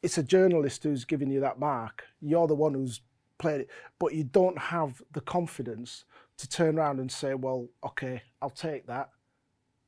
it's 0.01 0.17
a 0.17 0.23
journalist 0.23 0.83
who's 0.83 1.03
giving 1.03 1.29
you 1.29 1.39
that 1.41 1.59
mark. 1.59 2.05
You're 2.21 2.47
the 2.47 2.55
one 2.55 2.73
who's 2.73 3.01
played 3.37 3.61
it, 3.61 3.69
but 3.99 4.13
you 4.13 4.23
don't 4.23 4.57
have 4.57 5.01
the 5.11 5.21
confidence 5.21 6.05
to 6.37 6.47
turn 6.47 6.77
around 6.77 6.99
and 6.99 7.11
say, 7.11 7.33
"Well, 7.33 7.67
okay, 7.83 8.21
I'll 8.41 8.49
take 8.49 8.85
that." 8.87 9.09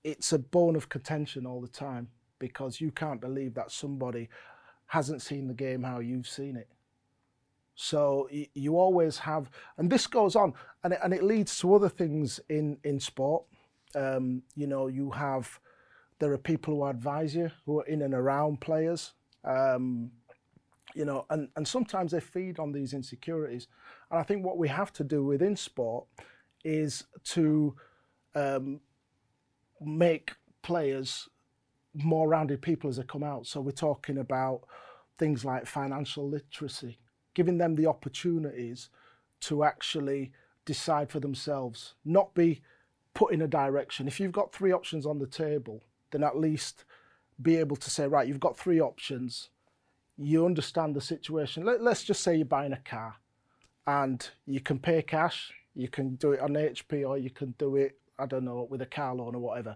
It's 0.03 0.33
a 0.33 0.39
bone 0.39 0.75
of 0.75 0.89
contention 0.89 1.45
all 1.45 1.61
the 1.61 1.67
time 1.67 2.09
because 2.39 2.81
you 2.81 2.91
can't 2.91 3.21
believe 3.21 3.53
that 3.53 3.71
somebody 3.71 4.29
hasn't 4.87 5.21
seen 5.21 5.47
the 5.47 5.53
game 5.53 5.83
how 5.83 5.99
you've 5.99 6.27
seen 6.27 6.55
it. 6.57 6.67
So 7.75 8.27
you 8.31 8.77
always 8.77 9.17
have, 9.19 9.49
and 9.77 9.89
this 9.89 10.05
goes 10.05 10.35
on, 10.35 10.53
and 10.83 10.93
it, 10.93 10.99
and 11.03 11.13
it 11.13 11.23
leads 11.23 11.57
to 11.59 11.73
other 11.73 11.89
things 11.89 12.39
in 12.49 12.77
in 12.83 12.99
sport. 12.99 13.43
Um, 13.95 14.43
you 14.55 14.67
know, 14.67 14.87
you 14.87 15.11
have 15.11 15.59
there 16.19 16.31
are 16.31 16.37
people 16.37 16.75
who 16.75 16.85
advise 16.85 17.35
you 17.35 17.49
who 17.65 17.79
are 17.79 17.85
in 17.85 18.01
and 18.01 18.13
around 18.13 18.61
players. 18.61 19.13
Um, 19.43 20.11
you 20.93 21.05
know, 21.05 21.25
and 21.29 21.49
and 21.55 21.67
sometimes 21.67 22.11
they 22.11 22.19
feed 22.19 22.59
on 22.59 22.71
these 22.71 22.93
insecurities. 22.93 23.67
And 24.11 24.19
I 24.19 24.23
think 24.23 24.45
what 24.45 24.57
we 24.57 24.67
have 24.67 24.91
to 24.93 25.03
do 25.03 25.23
within 25.23 25.55
sport 25.55 26.05
is 26.63 27.05
to 27.23 27.75
um, 28.35 28.81
make 29.81 30.33
players 30.61 31.27
more 31.93 32.29
rounded 32.29 32.61
people 32.61 32.89
as 32.89 32.97
they 32.97 33.03
come 33.03 33.23
out. 33.23 33.47
So 33.47 33.59
we're 33.59 33.71
talking 33.71 34.17
about 34.17 34.61
things 35.17 35.43
like 35.43 35.65
financial 35.65 36.29
literacy, 36.29 36.99
giving 37.33 37.57
them 37.57 37.75
the 37.75 37.87
opportunities 37.87 38.89
to 39.41 39.63
actually 39.63 40.31
decide 40.65 41.09
for 41.09 41.19
themselves, 41.19 41.95
not 42.05 42.33
be 42.33 42.61
put 43.13 43.33
in 43.33 43.41
a 43.41 43.47
direction. 43.47 44.07
If 44.07 44.19
you've 44.19 44.31
got 44.31 44.53
three 44.53 44.71
options 44.71 45.05
on 45.05 45.19
the 45.19 45.27
table, 45.27 45.83
then 46.11 46.23
at 46.23 46.37
least 46.37 46.85
be 47.41 47.57
able 47.57 47.75
to 47.77 47.89
say, 47.89 48.07
right, 48.07 48.27
you've 48.27 48.39
got 48.39 48.57
three 48.57 48.79
options. 48.79 49.49
You 50.17 50.45
understand 50.45 50.95
the 50.95 51.01
situation. 51.01 51.65
Let, 51.65 51.81
let's 51.81 52.03
just 52.03 52.21
say 52.21 52.35
you're 52.35 52.45
buying 52.45 52.73
a 52.73 52.77
car 52.77 53.15
and 53.87 54.27
you 54.45 54.59
can 54.59 54.79
pay 54.79 55.01
cash, 55.01 55.51
you 55.73 55.87
can 55.87 56.15
do 56.15 56.33
it 56.33 56.39
on 56.39 56.51
HP 56.51 57.07
or 57.07 57.17
you 57.17 57.31
can 57.31 57.55
do 57.57 57.75
it, 57.75 57.99
I 58.21 58.25
don't 58.25 58.45
know, 58.45 58.67
with 58.69 58.81
a 58.81 58.85
car 58.85 59.15
loan 59.15 59.35
or 59.35 59.39
whatever. 59.39 59.75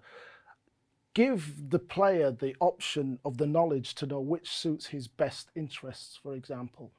Give 1.14 1.70
the 1.70 1.80
player 1.80 2.32
the 2.32 2.56
option 2.60 3.20
of 3.26 3.38
the 3.38 3.48
knowledge 3.48 3.96
to 3.96 4.06
know 4.06 4.20
which 4.20 4.50
suits 4.50 4.88
his 4.88 5.08
best 5.08 5.50
interests, 5.56 6.20
for 6.22 6.36
example. 6.36 6.92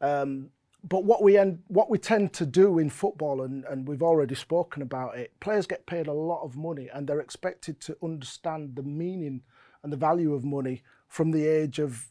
Um, 0.00 0.50
but 0.86 1.04
what 1.04 1.22
we 1.22 1.38
end, 1.38 1.62
what 1.68 1.88
we 1.88 1.98
tend 1.98 2.34
to 2.34 2.44
do 2.44 2.78
in 2.78 2.90
football, 2.90 3.42
and, 3.42 3.64
and 3.64 3.88
we've 3.88 4.02
already 4.02 4.34
spoken 4.34 4.82
about 4.82 5.16
it, 5.16 5.32
players 5.40 5.66
get 5.66 5.86
paid 5.86 6.08
a 6.08 6.12
lot 6.12 6.42
of 6.42 6.56
money 6.56 6.90
and 6.92 7.06
they're 7.06 7.20
expected 7.20 7.80
to 7.82 7.96
understand 8.02 8.76
the 8.76 8.82
meaning 8.82 9.42
and 9.82 9.92
the 9.92 9.96
value 9.96 10.34
of 10.34 10.44
money 10.44 10.82
from 11.08 11.30
the 11.30 11.46
age 11.46 11.78
of 11.78 12.06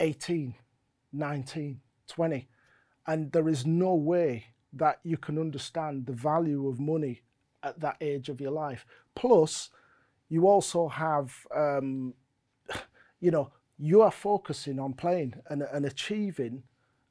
18, 0.00 0.54
19, 1.12 1.80
20. 2.06 2.48
And 3.06 3.32
there 3.32 3.48
is 3.48 3.66
no 3.66 3.94
way 3.94 4.46
that 4.72 5.00
you 5.02 5.16
can 5.16 5.38
understand 5.38 6.06
the 6.06 6.12
value 6.12 6.66
of 6.68 6.80
money 6.80 7.22
at 7.64 7.80
that 7.80 7.96
age 8.00 8.28
of 8.28 8.40
your 8.40 8.50
life. 8.52 8.86
Plus, 9.14 9.70
you 10.28 10.46
also 10.46 10.88
have, 10.88 11.34
um, 11.54 12.14
you 13.20 13.30
know, 13.30 13.50
you 13.78 14.02
are 14.02 14.10
focusing 14.10 14.78
on 14.78 14.92
playing 14.92 15.34
and, 15.48 15.62
and 15.62 15.84
achieving 15.84 16.62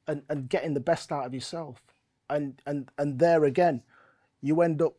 and, 0.06 0.22
and 0.30 0.48
getting 0.48 0.74
the 0.74 0.80
best 0.80 1.12
out 1.12 1.26
of 1.26 1.34
yourself. 1.34 1.82
And, 2.30 2.60
and, 2.66 2.90
and 2.96 3.18
there 3.18 3.44
again, 3.44 3.82
you 4.40 4.62
end 4.62 4.80
up 4.80 4.94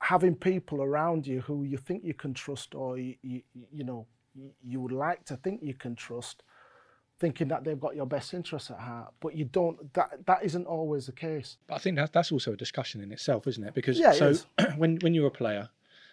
having 0.00 0.34
people 0.34 0.82
around 0.82 1.26
you 1.26 1.40
who 1.42 1.64
you 1.64 1.76
think 1.76 2.04
you 2.04 2.14
can 2.14 2.34
trust 2.34 2.74
or 2.74 2.98
you, 2.98 3.14
you, 3.22 3.42
you 3.72 3.84
know, 3.84 4.06
you 4.62 4.80
would 4.80 4.92
like 4.92 5.24
to 5.26 5.36
think 5.36 5.60
you 5.62 5.74
can 5.74 5.94
trust 5.94 6.42
thinking 7.20 7.48
that 7.48 7.62
they've 7.62 7.78
got 7.78 7.94
your 7.94 8.06
best 8.06 8.34
interests 8.34 8.70
at 8.70 8.78
heart, 8.78 9.12
but 9.20 9.36
you 9.36 9.44
don't. 9.44 9.92
That 9.94 10.26
that 10.26 10.42
isn't 10.42 10.66
always 10.66 11.06
the 11.06 11.12
case. 11.12 11.58
But 11.68 11.76
I 11.76 11.78
think 11.78 11.96
that 11.96 12.12
that's 12.12 12.32
also 12.32 12.54
a 12.54 12.56
discussion 12.56 13.00
in 13.00 13.12
itself, 13.12 13.46
isn't 13.46 13.62
it? 13.62 13.74
Because 13.74 13.98
yeah, 13.98 14.12
so 14.12 14.34
when 14.76 14.96
when 14.96 15.14
you're 15.14 15.28
a 15.28 15.30
player, 15.30 15.68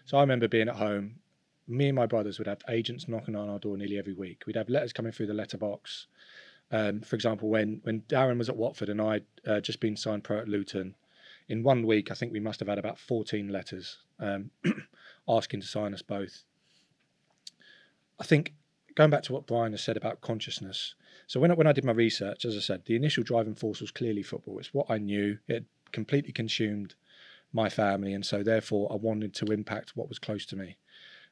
so 0.05 0.17
I 0.17 0.21
remember 0.21 0.47
being 0.47 0.69
at 0.69 0.75
home. 0.75 1.15
Me 1.69 1.89
and 1.89 1.97
my 1.97 2.05
brothers 2.05 2.37
would 2.37 2.47
have 2.47 2.61
agents 2.69 3.09
knocking 3.09 3.35
on 3.35 3.49
our 3.49 3.59
door 3.59 3.75
nearly 3.75 3.97
every 3.97 4.13
week. 4.13 4.43
We'd 4.47 4.55
have 4.55 4.69
letters 4.69 4.93
coming 4.93 5.11
through 5.11 5.27
the 5.27 5.33
letterbox. 5.33 6.07
Um, 6.71 7.01
for 7.01 7.17
example, 7.17 7.49
when 7.49 7.81
when 7.83 8.03
Darren 8.03 8.37
was 8.37 8.47
at 8.47 8.55
Watford 8.55 8.87
and 8.87 9.01
I'd 9.01 9.25
uh, 9.45 9.59
just 9.59 9.81
been 9.81 9.97
signed 9.97 10.23
pro 10.23 10.39
at 10.39 10.47
Luton, 10.47 10.95
in 11.49 11.63
one 11.63 11.85
week 11.85 12.09
I 12.09 12.13
think 12.13 12.31
we 12.31 12.39
must 12.39 12.61
have 12.61 12.69
had 12.69 12.77
about 12.77 12.97
14 12.97 13.49
letters 13.49 13.97
um, 14.17 14.51
asking 15.27 15.59
to 15.59 15.67
sign 15.67 15.93
us 15.93 16.01
both. 16.01 16.43
I 18.17 18.23
think 18.23 18.53
going 18.97 19.11
back 19.11 19.21
to 19.21 19.31
what 19.31 19.45
Brian 19.45 19.73
has 19.73 19.83
said 19.83 19.95
about 19.95 20.21
consciousness. 20.21 20.95
So 21.27 21.39
when 21.39 21.51
I, 21.51 21.53
when 21.53 21.67
I 21.67 21.71
did 21.71 21.85
my 21.85 21.91
research, 21.91 22.45
as 22.45 22.57
I 22.57 22.59
said, 22.59 22.81
the 22.85 22.95
initial 22.95 23.23
driving 23.23 23.53
force 23.53 23.79
was 23.79 23.91
clearly 23.91 24.23
football. 24.23 24.57
It's 24.57 24.73
what 24.73 24.87
I 24.89 24.97
knew. 24.97 25.37
It 25.47 25.65
completely 25.91 26.33
consumed 26.33 26.95
my 27.53 27.69
family, 27.69 28.13
and 28.15 28.25
so 28.25 28.41
therefore 28.41 28.91
I 28.91 28.95
wanted 28.95 29.35
to 29.35 29.45
impact 29.53 29.95
what 29.95 30.09
was 30.09 30.17
close 30.17 30.47
to 30.47 30.55
me. 30.55 30.77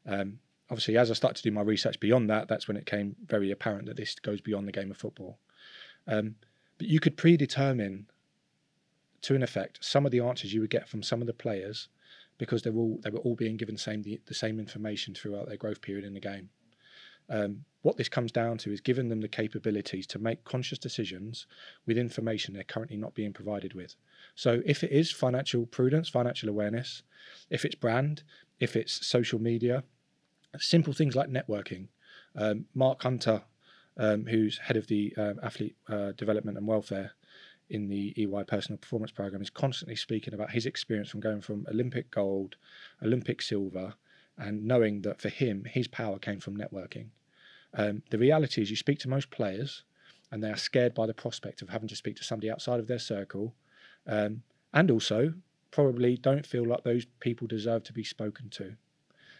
Um, 0.06 0.38
obviously, 0.70 0.96
as 0.96 1.10
I 1.10 1.16
started 1.16 1.38
to 1.38 1.50
do 1.50 1.52
my 1.52 1.64
research 1.64 2.00
beyond 2.00 2.30
that, 2.30 2.48
that's 2.48 2.68
when 2.68 2.78
it 2.78 2.86
came 2.86 3.16
very 3.26 3.50
apparent 3.50 3.88
that 3.88 3.98
this 3.98 4.14
goes 4.14 4.42
beyond 4.42 4.68
the 4.68 4.72
game 4.72 4.92
of 4.92 4.98
football. 4.98 5.40
Um, 6.08 6.36
but 6.78 6.86
you 6.86 7.00
could 7.00 7.18
predetermine, 7.18 8.06
to 9.22 9.34
an 9.34 9.42
effect, 9.42 9.84
some 9.84 10.06
of 10.06 10.12
the 10.12 10.20
answers 10.20 10.54
you 10.54 10.62
would 10.62 10.70
get 10.70 10.88
from 10.88 11.02
some 11.02 11.20
of 11.20 11.26
the 11.26 11.34
players 11.34 11.88
because 12.38 12.62
they 12.62 12.70
were 12.70 12.82
all 12.82 13.00
they 13.04 13.10
were 13.10 13.20
all 13.20 13.36
being 13.36 13.58
given 13.58 13.76
same 13.76 14.04
the, 14.04 14.22
the 14.28 14.36
same 14.36 14.60
information 14.60 15.16
throughout 15.16 15.48
their 15.48 15.58
growth 15.58 15.82
period 15.82 16.06
in 16.06 16.14
the 16.14 16.20
game. 16.20 16.50
Um, 17.30 17.66
what 17.82 17.98
this 17.98 18.10
comes 18.10 18.32
down 18.32 18.58
to 18.60 18.72
is 18.72 18.82
giving 18.82 19.10
them 19.10 19.22
the 19.22 19.28
capabilities 19.28 20.08
to 20.08 20.18
make 20.18 20.44
conscious 20.44 20.80
decisions 20.80 21.46
with 21.86 22.00
information 22.00 22.54
they're 22.54 22.64
currently 22.64 22.98
not 22.98 23.14
being 23.14 23.32
provided 23.32 23.76
with. 23.76 23.96
So, 24.34 24.64
if 24.66 24.84
it 24.84 24.92
is 24.92 25.12
financial 25.12 25.68
prudence, 25.68 26.10
financial 26.10 26.50
awareness, 26.50 27.04
if 27.52 27.64
it's 27.64 27.76
brand, 27.76 28.24
if 28.60 28.76
it's 28.76 29.06
social 29.06 29.40
media, 29.40 29.84
simple 30.60 30.94
things 30.94 31.16
like 31.16 31.30
networking. 31.30 31.88
Um, 32.36 32.66
Mark 32.74 33.04
Hunter, 33.04 33.44
um, 33.98 34.26
who's 34.26 34.58
head 34.58 34.78
of 34.78 34.88
the 34.88 35.14
uh, 35.18 35.34
athlete 35.44 35.76
uh, 35.88 36.12
development 36.14 36.58
and 36.58 36.68
welfare 36.68 37.12
in 37.70 37.88
the 37.88 38.14
EY 38.18 38.44
personal 38.48 38.78
performance 38.78 39.12
program, 39.12 39.42
is 39.42 39.50
constantly 39.50 39.96
speaking 39.96 40.34
about 40.34 40.52
his 40.52 40.66
experience 40.66 41.10
from 41.10 41.20
going 41.20 41.42
from 41.42 41.66
Olympic 41.70 42.12
gold, 42.12 42.56
Olympic 43.04 43.42
silver, 43.42 43.94
and 44.38 44.66
knowing 44.66 45.02
that 45.02 45.22
for 45.22 45.30
him, 45.30 45.66
his 45.66 45.88
power 45.88 46.20
came 46.20 46.40
from 46.40 46.58
networking. 46.58 47.08
Um, 47.74 48.04
the 48.10 48.18
reality 48.18 48.62
is, 48.62 48.70
you 48.70 48.76
speak 48.76 49.00
to 49.00 49.10
most 49.10 49.32
players, 49.32 49.84
and 50.32 50.44
they 50.44 50.50
are 50.50 50.58
scared 50.58 50.94
by 50.94 51.06
the 51.06 51.14
prospect 51.14 51.62
of 51.62 51.70
having 51.70 51.88
to 51.90 51.96
speak 51.96 52.16
to 52.18 52.24
somebody 52.24 52.50
outside 52.50 52.80
of 52.80 52.88
their 52.88 53.00
circle, 53.00 53.54
um, 54.08 54.44
and 54.74 54.92
also 54.92 55.34
probably 55.72 56.18
don't 56.18 56.46
feel 56.46 56.66
like 56.66 56.84
those 56.84 57.06
people 57.20 57.48
deserve 57.48 57.84
to 57.84 57.94
be 57.94 58.04
spoken 58.04 58.50
to. 58.50 58.76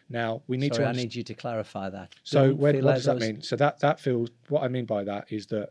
Now 0.10 0.42
we 0.48 0.58
need 0.58 0.76
Sorry, 0.76 0.86
to. 0.86 0.90
I 0.90 0.94
need 0.94 1.16
you 1.16 1.24
to 1.24 1.34
clarify 1.34 1.90
that. 1.90 2.14
So 2.24 2.54
when, 2.54 2.84
what 2.84 2.96
does 2.96 3.06
that 3.06 3.18
mean? 3.18 3.42
So 3.42 3.56
that 3.56 3.80
that 3.80 4.00
feels. 4.00 4.30
What 4.50 4.64
I 4.64 4.68
mean 4.68 4.86
by 4.86 5.04
that 5.04 5.32
is 5.32 5.48
that 5.48 5.70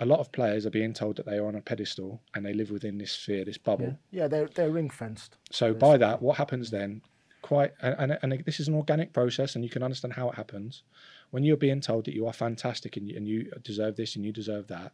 a 0.00 0.06
lot 0.06 0.20
of 0.20 0.32
players 0.32 0.66
are 0.66 0.70
being 0.70 0.92
told 0.92 1.16
that 1.16 1.26
they 1.26 1.38
are 1.38 1.46
on 1.46 1.54
a 1.54 1.60
pedestal 1.60 2.20
and 2.34 2.44
they 2.44 2.52
live 2.52 2.70
within 2.70 2.98
this 2.98 3.12
sphere, 3.12 3.44
this 3.44 3.58
bubble. 3.58 3.98
Yeah, 4.10 4.22
yeah 4.22 4.28
they're 4.28 4.48
they're 4.48 4.70
ring 4.70 4.90
fenced. 4.90 5.36
So 5.50 5.74
by 5.74 5.96
that, 5.98 6.22
what 6.22 6.36
happens 6.36 6.70
then? 6.70 7.02
Quite, 7.40 7.72
and, 7.80 8.18
and, 8.20 8.42
this 8.44 8.58
is 8.58 8.66
an 8.66 8.74
organic 8.74 9.12
process, 9.12 9.54
and 9.54 9.62
you 9.62 9.70
can 9.70 9.82
understand 9.82 10.14
how 10.14 10.28
it 10.28 10.34
happens 10.34 10.82
when 11.30 11.44
you're 11.44 11.56
being 11.56 11.80
told 11.80 12.04
that 12.04 12.14
you 12.14 12.26
are 12.26 12.32
fantastic 12.32 12.96
and 12.96 13.08
you, 13.08 13.16
and 13.16 13.28
you 13.28 13.50
deserve 13.62 13.96
this 13.96 14.16
and 14.16 14.24
you 14.24 14.32
deserve 14.32 14.66
that, 14.68 14.92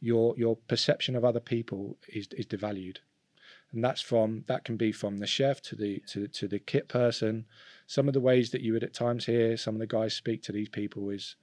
your 0.00 0.34
your 0.36 0.56
perception 0.56 1.16
of 1.16 1.24
other 1.24 1.40
people 1.40 1.98
is 2.08 2.28
is 2.36 2.46
devalued, 2.46 2.98
and 3.72 3.84
that's 3.84 4.00
from 4.00 4.44
that 4.46 4.64
can 4.64 4.76
be 4.76 4.92
from 4.92 5.18
the 5.18 5.26
chef 5.26 5.60
to 5.62 5.76
the 5.76 6.02
to 6.08 6.26
to 6.28 6.48
the 6.48 6.58
kit 6.58 6.88
person. 6.88 7.46
Some 7.86 8.08
of 8.08 8.14
the 8.14 8.20
ways 8.20 8.50
that 8.50 8.60
you 8.60 8.72
would 8.72 8.84
at 8.84 8.94
times 8.94 9.26
hear 9.26 9.56
some 9.56 9.74
of 9.74 9.80
the 9.80 9.86
guys 9.86 10.14
speak 10.14 10.42
to 10.44 10.52
these 10.52 10.68
people 10.68 11.10
is 11.10 11.36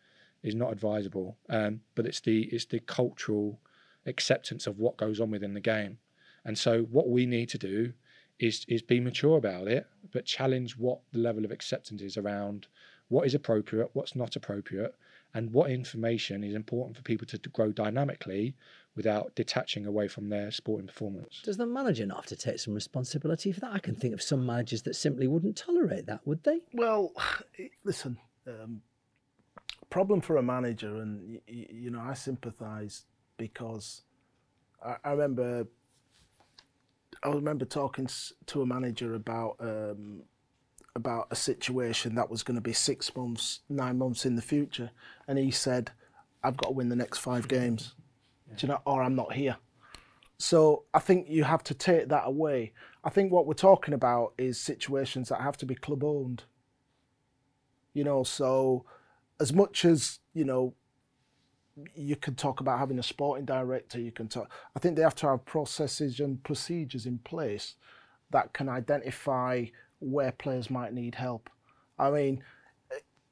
is 0.44 0.56
not 0.56 0.72
advisable. 0.72 1.38
Um, 1.50 1.82
but 1.96 2.06
it's 2.06 2.22
the 2.22 2.44
it's 2.44 2.66
the 2.66 2.80
cultural 2.80 3.60
acceptance 4.06 4.68
of 4.68 4.80
what 4.80 4.98
goes 4.98 5.20
on 5.20 5.32
within 5.32 5.54
the 5.54 5.60
game, 5.60 6.00
and 6.46 6.58
so 6.58 6.84
what 6.84 7.10
we 7.10 7.26
need 7.26 7.50
to 7.50 7.58
do 7.58 7.94
is 8.40 8.66
is 8.68 8.82
be 8.82 9.00
mature 9.00 9.38
about 9.38 9.68
it, 9.68 9.88
but 10.12 10.26
challenge 10.26 10.78
what 10.78 11.00
the 11.12 11.20
level 11.20 11.46
of 11.46 11.52
acceptance 11.52 12.02
is 12.02 12.18
around 12.18 12.68
what 13.10 13.26
is 13.26 13.34
appropriate, 13.34 13.90
what's 13.94 14.16
not 14.16 14.36
appropriate, 14.36 14.94
and 15.34 15.52
what 15.54 15.72
information 15.72 16.44
is 16.44 16.54
important 16.54 16.98
for 16.98 17.04
people 17.04 17.28
to 17.28 17.38
grow 17.50 17.72
dynamically 17.72 18.56
without 18.96 19.36
detaching 19.36 19.86
away 19.86 20.08
from 20.08 20.30
their 20.30 20.52
sporting 20.52 20.88
performance. 20.88 21.42
Does 21.44 21.58
the 21.58 21.68
manager 21.68 22.06
not 22.06 22.18
have 22.18 22.26
to 22.26 22.36
take 22.36 22.60
some 22.60 22.74
responsibility 22.74 23.52
for 23.52 23.60
that? 23.60 23.72
I 23.74 23.80
can 23.80 23.96
think 23.96 24.14
of 24.14 24.22
some 24.22 24.46
managers 24.46 24.82
that 24.84 24.96
simply 24.96 25.28
wouldn't 25.28 25.56
tolerate 25.56 26.08
that, 26.08 26.26
would 26.26 26.44
they? 26.44 26.62
Well, 26.74 27.14
listen, 27.84 28.18
um, 28.48 28.82
problem 29.90 30.22
for 30.22 30.38
a 30.38 30.44
manager, 30.44 30.98
and 30.98 31.40
you 31.48 31.92
know, 31.92 32.02
I 32.02 32.14
sympathise 32.14 33.06
because 33.38 34.02
I, 34.84 34.96
I, 35.04 35.12
remember 35.12 35.68
I 37.28 37.32
remember 37.32 37.66
talking 37.66 38.08
to 38.46 38.62
a 38.62 38.66
manager 38.66 39.14
about 39.14 39.58
um, 39.60 40.24
about 40.96 41.28
a 41.30 41.36
situation 41.36 42.16
that 42.16 42.30
was 42.30 42.42
going 42.42 42.56
to 42.56 42.62
be 42.62 42.72
six 42.72 43.14
months, 43.16 43.60
nine 43.68 43.98
months 43.98 44.26
in 44.26 44.38
the 44.38 44.42
future, 44.42 44.92
and 45.28 45.38
he 45.38 45.52
said, 45.52 45.92
"I've 46.42 46.56
got 46.56 46.68
to 46.68 46.74
win 46.74 46.88
the 46.88 46.96
next 46.96 47.20
five 47.20 47.50
games, 47.50 47.96
yeah. 48.48 48.56
Do 48.56 48.68
you 48.68 48.74
know, 48.74 48.82
or 48.86 49.04
I'm 49.04 49.16
not 49.16 49.34
here." 49.34 49.58
So 50.38 50.84
I 50.94 51.00
think 51.00 51.28
you 51.28 51.44
have 51.44 51.64
to 51.64 51.74
take 51.74 52.08
that 52.08 52.24
away. 52.26 52.72
I 53.04 53.10
think 53.10 53.32
what 53.32 53.46
we're 53.46 53.56
talking 53.56 53.94
about 53.94 54.34
is 54.38 54.58
situations 54.58 55.28
that 55.28 55.42
have 55.42 55.58
to 55.58 55.66
be 55.66 55.76
club 55.76 56.06
owned. 56.06 56.44
You 57.94 58.06
know, 58.06 58.24
so 58.24 58.86
as 59.40 59.52
much 59.52 59.84
as 59.84 60.20
you 60.34 60.46
know, 60.46 60.76
you 61.96 62.16
can 62.16 62.36
talk 62.36 62.60
about 62.60 62.80
having 62.80 63.00
a 63.00 63.04
sporting 63.04 63.46
director. 63.46 64.00
You 64.00 64.12
can 64.12 64.28
talk. 64.28 64.52
I 64.76 64.80
think 64.80 64.96
they 64.96 65.02
have 65.02 65.16
to 65.16 65.28
have 65.28 65.46
processes 65.46 66.20
and 66.20 66.44
procedures 66.44 67.06
in 67.06 67.20
place 67.20 67.76
that 68.32 68.54
can 68.54 68.70
identify 68.70 69.66
where 70.00 70.32
players 70.32 70.70
might 70.70 70.94
need 70.94 71.16
help. 71.16 71.50
I 72.00 72.10
mean, 72.12 72.44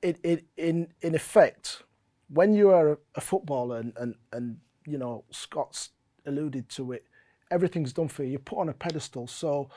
it, 0.02 0.20
it 0.24 0.46
in 0.58 0.88
in 1.02 1.16
effect, 1.16 1.84
when 2.30 2.54
you 2.54 2.70
are 2.70 3.00
a 3.16 3.22
footballer 3.22 3.80
and, 3.80 3.94
and, 3.98 4.16
and 4.32 4.58
you 4.86 4.98
know 4.98 5.24
Scott's 5.32 5.90
alluded 6.26 6.70
to 6.70 6.92
it, 6.92 7.06
everything's 7.52 7.94
done 7.94 8.08
for 8.08 8.24
you. 8.24 8.32
You're 8.32 8.40
put 8.40 8.60
on 8.60 8.70
a 8.70 8.74
pedestal, 8.74 9.28
so 9.28 9.70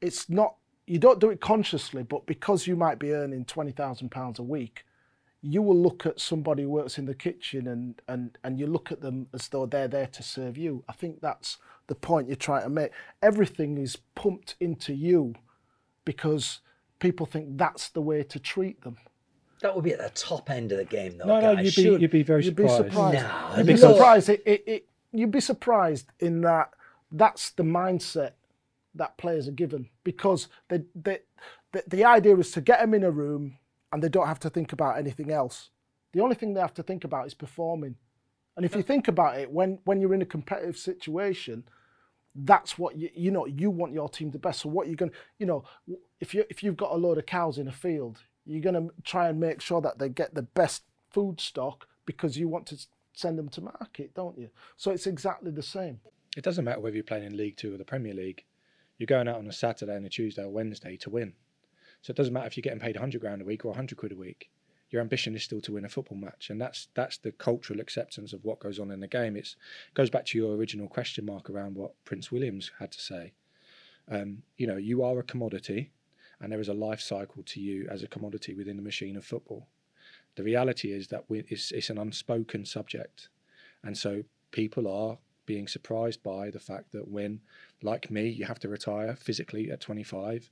it's 0.00 0.28
not 0.28 0.56
you 0.86 0.98
don't 0.98 1.20
do 1.20 1.30
it 1.30 1.40
consciously, 1.40 2.02
but 2.02 2.26
because 2.26 2.66
you 2.66 2.76
might 2.76 2.98
be 2.98 3.12
earning 3.12 3.44
twenty 3.44 3.72
thousand 3.72 4.10
pounds 4.10 4.38
a 4.38 4.42
week, 4.44 4.84
you 5.42 5.60
will 5.60 5.76
look 5.76 6.06
at 6.06 6.20
somebody 6.20 6.62
who 6.62 6.70
works 6.70 6.98
in 6.98 7.06
the 7.06 7.14
kitchen 7.14 7.66
and, 7.66 8.00
and, 8.08 8.38
and 8.44 8.58
you 8.60 8.66
look 8.66 8.92
at 8.92 9.00
them 9.00 9.26
as 9.34 9.48
though 9.48 9.66
they're 9.66 9.88
there 9.88 10.06
to 10.06 10.22
serve 10.22 10.56
you. 10.56 10.84
I 10.88 10.92
think 10.92 11.20
that's 11.20 11.58
the 11.88 11.96
point 11.96 12.28
you're 12.28 12.36
trying 12.36 12.62
to 12.62 12.68
make. 12.70 12.92
Everything 13.22 13.76
is 13.76 13.96
pumped 14.14 14.54
into 14.60 14.94
you 14.94 15.34
because 16.04 16.60
people 17.00 17.26
think 17.26 17.58
that's 17.58 17.88
the 17.88 18.00
way 18.00 18.22
to 18.22 18.38
treat 18.38 18.80
them. 18.82 18.96
That 19.62 19.74
would 19.74 19.84
be 19.84 19.92
at 19.92 19.98
the 20.00 20.10
top 20.10 20.50
end 20.50 20.72
of 20.72 20.78
the 20.78 20.84
game, 20.84 21.18
though. 21.18 21.26
No, 21.26 21.40
no, 21.40 21.50
you'd 21.52 21.62
be, 21.64 21.70
Should- 21.70 22.02
you'd 22.02 22.10
be 22.10 22.22
very 22.22 22.44
You'd 22.44 22.56
be 22.56 22.68
surprised. 22.68 22.92
surprised. 22.92 23.22
No, 23.24 23.56
You'd 23.56 23.66
be 23.66 23.72
because- 23.74 23.96
surprised. 23.96 24.28
It, 24.28 24.42
it, 24.46 24.64
it, 24.66 24.86
you'd 25.12 25.30
be 25.30 25.40
surprised 25.40 26.06
in 26.20 26.40
that 26.42 26.70
that's 27.10 27.50
the 27.50 27.62
mindset 27.64 28.32
that 28.94 29.16
players 29.18 29.48
are 29.48 29.52
given 29.52 29.88
because 30.04 30.48
they, 30.68 30.82
they, 30.94 31.18
the, 31.72 31.82
the 31.86 32.04
idea 32.04 32.36
is 32.36 32.50
to 32.52 32.60
get 32.60 32.80
them 32.80 32.94
in 32.94 33.02
a 33.04 33.10
room 33.10 33.56
and 33.92 34.02
they 34.02 34.08
don't 34.08 34.26
have 34.26 34.40
to 34.40 34.50
think 34.50 34.72
about 34.72 34.98
anything 34.98 35.30
else. 35.30 35.70
The 36.12 36.20
only 36.20 36.34
thing 36.34 36.54
they 36.54 36.60
have 36.60 36.74
to 36.74 36.82
think 36.82 37.04
about 37.04 37.26
is 37.26 37.34
performing. 37.34 37.96
And 38.56 38.66
if 38.66 38.74
you 38.74 38.82
think 38.82 39.08
about 39.08 39.38
it, 39.38 39.50
when, 39.50 39.78
when 39.84 40.00
you're 40.00 40.14
in 40.14 40.22
a 40.22 40.26
competitive 40.26 40.76
situation, 40.76 41.64
that's 42.34 42.78
what 42.78 42.96
you 42.96 43.10
you 43.14 43.30
know 43.30 43.46
you 43.46 43.70
want 43.70 43.92
your 43.92 44.08
team 44.08 44.30
the 44.30 44.38
best. 44.38 44.60
So 44.60 44.68
what 44.68 44.86
you're 44.86 44.96
going 44.96 45.10
to 45.10 45.16
you 45.38 45.46
know 45.46 45.64
if 46.20 46.34
you 46.34 46.44
if 46.48 46.62
you've 46.62 46.76
got 46.76 46.92
a 46.92 46.96
load 46.96 47.18
of 47.18 47.26
cows 47.26 47.58
in 47.58 47.68
a 47.68 47.72
field, 47.72 48.22
you're 48.44 48.62
going 48.62 48.74
to 48.74 48.92
try 49.04 49.28
and 49.28 49.38
make 49.38 49.60
sure 49.60 49.80
that 49.82 49.98
they 49.98 50.08
get 50.08 50.34
the 50.34 50.42
best 50.42 50.84
food 51.10 51.40
stock 51.40 51.86
because 52.06 52.38
you 52.38 52.48
want 52.48 52.66
to 52.66 52.78
send 53.12 53.38
them 53.38 53.48
to 53.50 53.60
market, 53.60 54.14
don't 54.14 54.38
you? 54.38 54.48
So 54.76 54.90
it's 54.90 55.06
exactly 55.06 55.50
the 55.50 55.62
same. 55.62 56.00
It 56.36 56.44
doesn't 56.44 56.64
matter 56.64 56.80
whether 56.80 56.96
you're 56.96 57.04
playing 57.04 57.24
in 57.24 57.36
League 57.36 57.56
Two 57.56 57.74
or 57.74 57.76
the 57.76 57.84
Premier 57.84 58.14
League. 58.14 58.44
You're 58.98 59.06
going 59.06 59.28
out 59.28 59.38
on 59.38 59.46
a 59.46 59.52
Saturday 59.52 59.96
and 59.96 60.06
a 60.06 60.08
Tuesday 60.08 60.42
or 60.42 60.50
Wednesday 60.50 60.96
to 60.98 61.10
win. 61.10 61.34
So 62.02 62.10
it 62.10 62.16
doesn't 62.16 62.32
matter 62.32 62.48
if 62.48 62.56
you're 62.56 62.62
getting 62.62 62.80
paid 62.80 62.96
100 62.96 63.20
grand 63.20 63.42
a 63.42 63.44
week 63.44 63.64
or 63.64 63.68
100 63.68 63.96
quid 63.96 64.12
a 64.12 64.16
week. 64.16 64.50
Your 64.90 65.00
ambition 65.00 65.34
is 65.34 65.42
still 65.42 65.60
to 65.62 65.72
win 65.72 65.86
a 65.86 65.88
football 65.88 66.18
match, 66.18 66.50
and 66.50 66.60
that's 66.60 66.88
that's 66.92 67.16
the 67.16 67.32
cultural 67.32 67.80
acceptance 67.80 68.34
of 68.34 68.44
what 68.44 68.60
goes 68.60 68.78
on 68.78 68.90
in 68.90 69.00
the 69.00 69.08
game. 69.08 69.36
It's 69.36 69.56
goes 69.94 70.10
back 70.10 70.26
to 70.26 70.38
your 70.38 70.54
original 70.54 70.86
question 70.86 71.24
mark 71.24 71.48
around 71.48 71.76
what 71.76 71.92
Prince 72.04 72.30
Williams 72.30 72.72
had 72.78 72.92
to 72.92 73.00
say. 73.00 73.32
Um, 74.10 74.42
you 74.58 74.66
know, 74.66 74.76
you 74.76 75.02
are 75.02 75.18
a 75.18 75.22
commodity, 75.22 75.92
and 76.40 76.52
there 76.52 76.60
is 76.60 76.68
a 76.68 76.74
life 76.74 77.00
cycle 77.00 77.42
to 77.44 77.60
you 77.60 77.88
as 77.88 78.02
a 78.02 78.08
commodity 78.08 78.52
within 78.52 78.76
the 78.76 78.82
machine 78.82 79.16
of 79.16 79.24
football. 79.24 79.66
The 80.34 80.42
reality 80.42 80.92
is 80.92 81.08
that 81.08 81.24
we, 81.28 81.44
it's, 81.48 81.70
it's 81.72 81.88
an 81.88 81.98
unspoken 81.98 82.66
subject, 82.66 83.28
and 83.82 83.96
so 83.96 84.24
people 84.50 84.86
are 84.88 85.16
being 85.46 85.68
surprised 85.68 86.22
by 86.22 86.50
the 86.50 86.60
fact 86.60 86.92
that 86.92 87.08
when, 87.08 87.40
like 87.82 88.10
me, 88.10 88.28
you 88.28 88.44
have 88.44 88.58
to 88.60 88.68
retire 88.68 89.16
physically 89.16 89.70
at 89.70 89.80
25, 89.80 90.50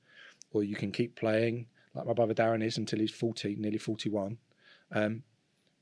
or 0.52 0.62
you 0.62 0.76
can 0.76 0.92
keep 0.92 1.16
playing 1.16 1.66
like 1.94 2.06
my 2.06 2.12
brother 2.12 2.34
Darren 2.34 2.64
is 2.64 2.78
until 2.78 3.00
he's 3.00 3.10
40, 3.10 3.56
nearly 3.56 3.78
41. 3.78 4.38
Um, 4.92 5.22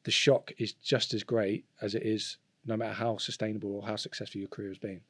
the 0.04 0.10
shock 0.10 0.52
is 0.58 0.72
just 0.72 1.12
as 1.12 1.22
great 1.22 1.66
as 1.82 1.94
it 1.94 2.02
is, 2.02 2.38
no 2.64 2.76
matter 2.76 2.94
how 2.94 3.18
sustainable 3.18 3.76
or 3.76 3.86
how 3.86 3.96
successful 3.96 4.40
your 4.40 4.48
career 4.48 4.68
has 4.68 4.78
been. 4.78 5.00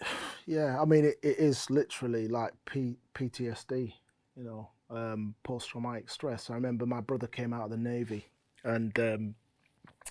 Yeah, 0.46 0.78
I 0.78 0.84
mean 0.84 1.06
it, 1.06 1.16
it 1.22 1.38
is 1.38 1.70
literally 1.70 2.28
like 2.28 2.52
P, 2.66 2.98
PTSD, 3.14 3.94
you 4.36 4.44
know, 4.44 4.68
um, 4.90 5.34
post 5.42 5.70
traumatic 5.70 6.10
stress. 6.10 6.50
I 6.50 6.54
remember 6.54 6.84
my 6.84 7.00
brother 7.00 7.26
came 7.26 7.54
out 7.54 7.64
of 7.64 7.70
the 7.70 7.78
navy, 7.78 8.26
and 8.62 8.98
um, 8.98 9.34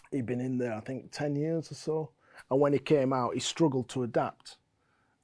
he'd 0.10 0.26
been 0.26 0.42
in 0.42 0.58
there 0.58 0.74
I 0.74 0.80
think 0.80 1.12
ten 1.12 1.36
years 1.36 1.72
or 1.72 1.76
so, 1.76 2.10
and 2.50 2.60
when 2.60 2.74
he 2.74 2.80
came 2.80 3.14
out, 3.14 3.36
he 3.36 3.40
struggled 3.40 3.90
to 3.90 4.02
adapt, 4.02 4.58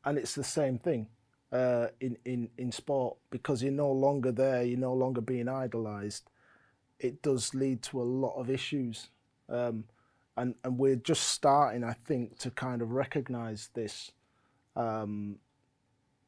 and 0.06 0.16
it's 0.20 0.36
the 0.36 0.44
same 0.44 0.78
thing 0.78 1.08
uh, 1.51 1.88
in 2.00 2.18
in 2.25 2.50
in 2.58 2.72
sport 2.72 3.18
because 3.32 3.63
you're 3.63 3.72
no 3.72 3.91
longer 3.91 4.32
there, 4.32 4.63
you're 4.63 4.77
no 4.77 4.94
longer 4.94 5.22
being 5.22 5.48
idolized. 5.48 6.29
It 7.00 7.22
does 7.22 7.53
lead 7.53 7.82
to 7.84 8.01
a 8.01 8.03
lot 8.03 8.36
of 8.36 8.50
issues, 8.50 9.10
um, 9.48 9.86
and 10.38 10.56
and 10.63 10.77
we're 10.77 10.96
just 10.96 11.24
starting, 11.29 11.84
I 11.84 11.94
think, 11.94 12.38
to 12.39 12.51
kind 12.51 12.82
of 12.82 12.91
recognize 12.91 13.70
this 13.74 14.12
um, 14.75 15.38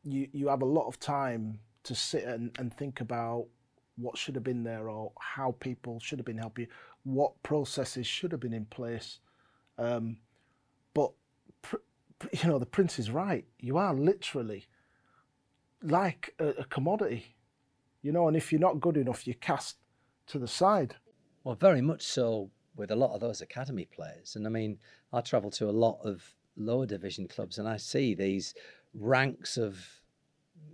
you 0.03 0.27
you 0.31 0.47
have 0.47 0.61
a 0.61 0.65
lot 0.65 0.87
of 0.87 0.99
time 0.99 1.59
to 1.83 1.95
sit 1.95 2.23
and, 2.23 2.51
and 2.59 2.73
think 2.73 3.01
about 3.01 3.47
what 3.97 4.17
should 4.17 4.35
have 4.35 4.43
been 4.43 4.63
there 4.63 4.89
or 4.89 5.11
how 5.19 5.55
people 5.59 5.99
should 5.99 6.19
have 6.19 6.25
been 6.25 6.37
helping 6.37 6.65
you, 6.65 6.71
what 7.03 7.41
processes 7.43 8.05
should 8.05 8.31
have 8.31 8.39
been 8.39 8.53
in 8.53 8.65
place. 8.65 9.19
Um, 9.77 10.17
but 10.93 11.11
you 12.31 12.49
know, 12.49 12.59
the 12.59 12.65
prince 12.65 12.99
is 12.99 13.09
right. 13.09 13.45
You 13.59 13.77
are 13.77 13.93
literally 13.93 14.67
like 15.83 16.33
a, 16.39 16.47
a 16.49 16.65
commodity, 16.65 17.35
you 18.01 18.11
know. 18.11 18.27
And 18.27 18.37
if 18.37 18.51
you're 18.51 18.61
not 18.61 18.79
good 18.79 18.97
enough, 18.97 19.25
you're 19.27 19.35
cast 19.35 19.77
to 20.27 20.39
the 20.39 20.47
side. 20.47 20.95
Well, 21.43 21.55
very 21.55 21.81
much 21.81 22.03
so 22.03 22.51
with 22.75 22.91
a 22.91 22.95
lot 22.95 23.13
of 23.13 23.21
those 23.21 23.41
academy 23.41 23.85
players. 23.85 24.35
And 24.35 24.45
I 24.45 24.49
mean, 24.49 24.77
I 25.11 25.21
travel 25.21 25.51
to 25.51 25.69
a 25.69 25.71
lot 25.71 25.99
of 26.03 26.33
lower 26.55 26.85
division 26.85 27.27
clubs 27.27 27.57
and 27.57 27.67
I 27.67 27.77
see 27.77 28.13
these 28.13 28.53
ranks 28.93 29.57
of, 29.57 29.85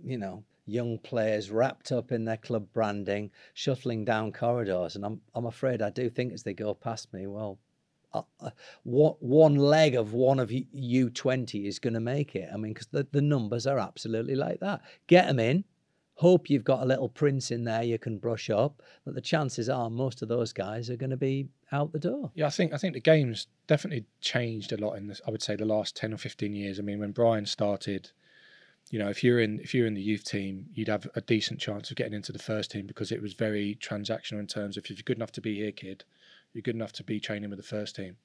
you 0.04 0.18
know, 0.18 0.44
young 0.66 0.98
players 0.98 1.50
wrapped 1.50 1.90
up 1.92 2.12
in 2.12 2.24
their 2.24 2.36
club 2.36 2.68
branding, 2.72 3.30
shuffling 3.54 4.04
down 4.04 4.32
corridors. 4.32 4.96
And 4.96 5.04
I'm, 5.04 5.20
I'm 5.34 5.46
afraid 5.46 5.82
I 5.82 5.90
do 5.90 6.10
think 6.10 6.32
as 6.32 6.42
they 6.42 6.52
go 6.52 6.74
past 6.74 7.12
me, 7.12 7.26
well, 7.26 7.58
uh, 8.12 8.22
uh, 8.40 8.50
one, 8.84 9.56
leg 9.56 9.94
of 9.94 10.12
one 10.12 10.40
of 10.40 10.50
U 10.50 11.10
twenty 11.10 11.66
is 11.66 11.78
going 11.78 11.94
to 11.94 12.00
make 12.00 12.34
it. 12.34 12.48
I 12.52 12.56
mean, 12.56 12.72
because 12.72 12.88
the, 12.88 13.06
the 13.10 13.22
numbers 13.22 13.66
are 13.66 13.78
absolutely 13.78 14.34
like 14.34 14.60
that. 14.60 14.80
Get 15.06 15.26
them 15.26 15.38
in, 15.38 15.64
hope 16.14 16.50
you've 16.50 16.64
got 16.64 16.82
a 16.82 16.86
little 16.86 17.08
prince 17.08 17.52
in 17.52 17.62
there 17.62 17.82
you 17.82 17.96
can 17.96 18.18
brush 18.18 18.50
up, 18.50 18.82
but 19.04 19.14
the 19.14 19.20
chances 19.20 19.68
are 19.68 19.88
most 19.88 20.20
of 20.20 20.28
those 20.28 20.52
guys 20.52 20.90
are 20.90 20.96
going 20.96 21.10
to 21.10 21.16
be 21.16 21.48
out 21.70 21.92
the 21.92 21.98
door. 21.98 22.30
Yeah, 22.34 22.46
I 22.46 22.50
think 22.50 22.72
I 22.72 22.76
think 22.76 22.94
the 22.94 23.00
game's 23.00 23.46
definitely 23.66 24.04
changed 24.20 24.72
a 24.72 24.76
lot 24.76 24.94
in 24.94 25.06
this. 25.06 25.20
I 25.26 25.30
would 25.30 25.42
say 25.42 25.54
the 25.54 25.64
last 25.64 25.96
ten 25.96 26.12
or 26.12 26.16
fifteen 26.16 26.54
years. 26.54 26.78
I 26.78 26.82
mean, 26.82 26.98
when 26.98 27.12
Brian 27.12 27.46
started, 27.46 28.10
you 28.90 28.98
know, 28.98 29.08
if 29.08 29.22
you're 29.22 29.38
in 29.38 29.60
if 29.60 29.74
you're 29.74 29.86
in 29.86 29.94
the 29.94 30.02
youth 30.02 30.24
team, 30.24 30.66
you'd 30.74 30.88
have 30.88 31.08
a 31.14 31.20
decent 31.20 31.60
chance 31.60 31.90
of 31.90 31.96
getting 31.96 32.14
into 32.14 32.32
the 32.32 32.38
first 32.38 32.70
team 32.72 32.86
because 32.86 33.12
it 33.12 33.22
was 33.22 33.34
very 33.34 33.78
transactional 33.80 34.40
in 34.40 34.46
terms 34.46 34.76
of 34.76 34.84
if 34.84 34.90
you're 34.90 35.04
good 35.04 35.18
enough 35.18 35.32
to 35.32 35.40
be 35.40 35.56
here, 35.56 35.72
kid, 35.72 36.04
you're 36.52 36.62
good 36.62 36.74
enough 36.74 36.92
to 36.94 37.04
be 37.04 37.20
training 37.20 37.50
with 37.50 37.58
the 37.58 37.62
first 37.62 37.96
team. 37.96 38.16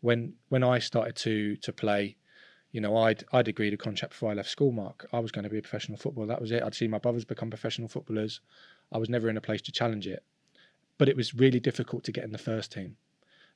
When 0.00 0.34
when 0.48 0.62
I 0.62 0.78
started 0.78 1.16
to 1.16 1.56
to 1.56 1.72
play, 1.72 2.16
you 2.72 2.80
know, 2.80 2.96
I'd 2.96 3.24
I'd 3.32 3.48
agreed 3.48 3.74
a 3.74 3.76
contract 3.76 4.12
before 4.12 4.30
I 4.30 4.34
left 4.34 4.50
school. 4.50 4.72
Mark, 4.72 5.06
I 5.12 5.18
was 5.18 5.32
going 5.32 5.44
to 5.44 5.50
be 5.50 5.58
a 5.58 5.62
professional 5.62 5.98
footballer. 5.98 6.26
That 6.28 6.40
was 6.40 6.50
it. 6.50 6.62
I'd 6.62 6.74
seen 6.74 6.90
my 6.90 6.98
brothers 6.98 7.24
become 7.24 7.50
professional 7.50 7.88
footballers. 7.88 8.40
I 8.92 8.98
was 8.98 9.08
never 9.08 9.28
in 9.28 9.36
a 9.36 9.40
place 9.40 9.62
to 9.62 9.72
challenge 9.72 10.06
it, 10.06 10.22
but 10.98 11.08
it 11.08 11.16
was 11.16 11.34
really 11.34 11.60
difficult 11.60 12.04
to 12.04 12.12
get 12.12 12.24
in 12.24 12.32
the 12.32 12.38
first 12.38 12.72
team. 12.72 12.96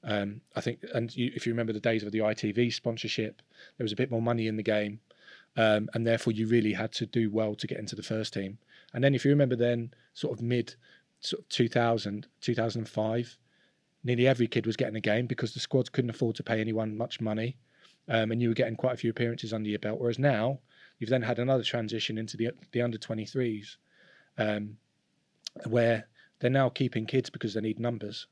Um, 0.05 0.42
I 0.55 0.61
think, 0.61 0.81
and 0.92 1.14
you, 1.16 1.33
if 1.35 1.46
you 1.46 1.53
remember 1.53 1.72
the 1.72 1.81
days 1.81 2.03
of 2.03 2.12
the 2.12 2.18
ITV 2.18 2.72
sponsorship, 2.74 3.40
there 3.79 3.85
was 3.85 3.92
a 3.92 3.96
bit 3.96 4.11
more 4.11 4.20
money 4.20 4.46
in 4.46 4.57
the 4.57 4.62
game, 4.62 5.00
um, 5.57 5.88
and 5.94 6.07
therefore 6.07 6.35
you 6.35 6.46
really 6.46 6.74
had 6.74 6.92
to 6.92 7.07
do 7.07 7.31
well 7.31 7.55
to 7.55 7.66
get 7.66 7.79
into 7.79 7.96
the 7.96 8.03
first 8.03 8.35
team. 8.35 8.59
And 8.92 9.03
then, 9.03 9.14
if 9.14 9.24
you 9.24 9.31
remember, 9.31 9.57
then 9.57 9.94
sort 10.12 10.37
of 10.38 10.42
mid 10.42 10.74
sort 11.20 11.40
of 11.40 11.48
2000, 11.48 12.27
2005, 12.40 13.38
nearly 14.05 14.29
every 14.29 14.47
kid 14.47 14.67
was 14.67 14.77
getting 14.77 14.97
a 14.97 15.01
game 15.01 15.27
because 15.27 15.55
the 15.55 15.61
squads 15.61 15.88
couldn't 15.88 16.11
afford 16.11 16.37
to 16.37 16.43
pay 16.43 16.61
anyone 16.61 16.97
much 16.97 17.21
money, 17.21 17.57
um, 18.09 18.31
and 18.31 18.40
you 18.40 18.49
were 18.49 18.55
getting 18.55 18.77
quite 18.77 18.95
a 18.95 18.99
few 18.99 19.11
appearances 19.11 19.53
under 19.53 19.69
your 19.69 19.79
belt. 19.79 19.99
Whereas 19.99 20.19
now, 20.19 20.61
you've 20.99 21.11
then 21.11 21.23
had 21.23 21.38
another 21.38 21.64
transition 21.64 22.19
into 22.19 22.37
the 22.37 22.51
the 22.73 22.83
under 22.83 22.99
23s, 22.99 23.77
um, 24.38 24.77
where 25.67 26.07
they're 26.38 26.51
now 26.51 26.69
keeping 26.69 27.07
kids 27.07 27.31
because 27.31 27.55
they 27.55 27.61
need 27.61 27.81
numbers. 27.81 28.27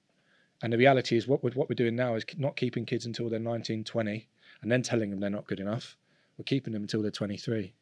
And 0.63 0.73
the 0.73 0.79
reality 0.79 1.17
is, 1.17 1.27
what 1.27 1.43
we're, 1.43 1.51
what 1.53 1.69
we're 1.69 1.75
doing 1.75 1.97
now 1.97 2.15
is 2.15 2.25
not 2.37 2.57
keeping 2.57 2.87
kids 2.87 3.07
until 3.07 3.29
they're 3.29 3.41
19, 3.41 3.83
20, 3.83 4.29
and 4.63 4.71
then 4.71 4.83
telling 4.83 5.11
them 5.11 5.19
they're 5.19 5.31
not 5.31 5.47
good 5.47 5.59
enough. 5.59 5.97
We're 6.39 6.45
keeping 6.45 6.73
them 6.73 6.83
until 6.83 7.03
they're 7.03 7.11
23. 7.11 7.75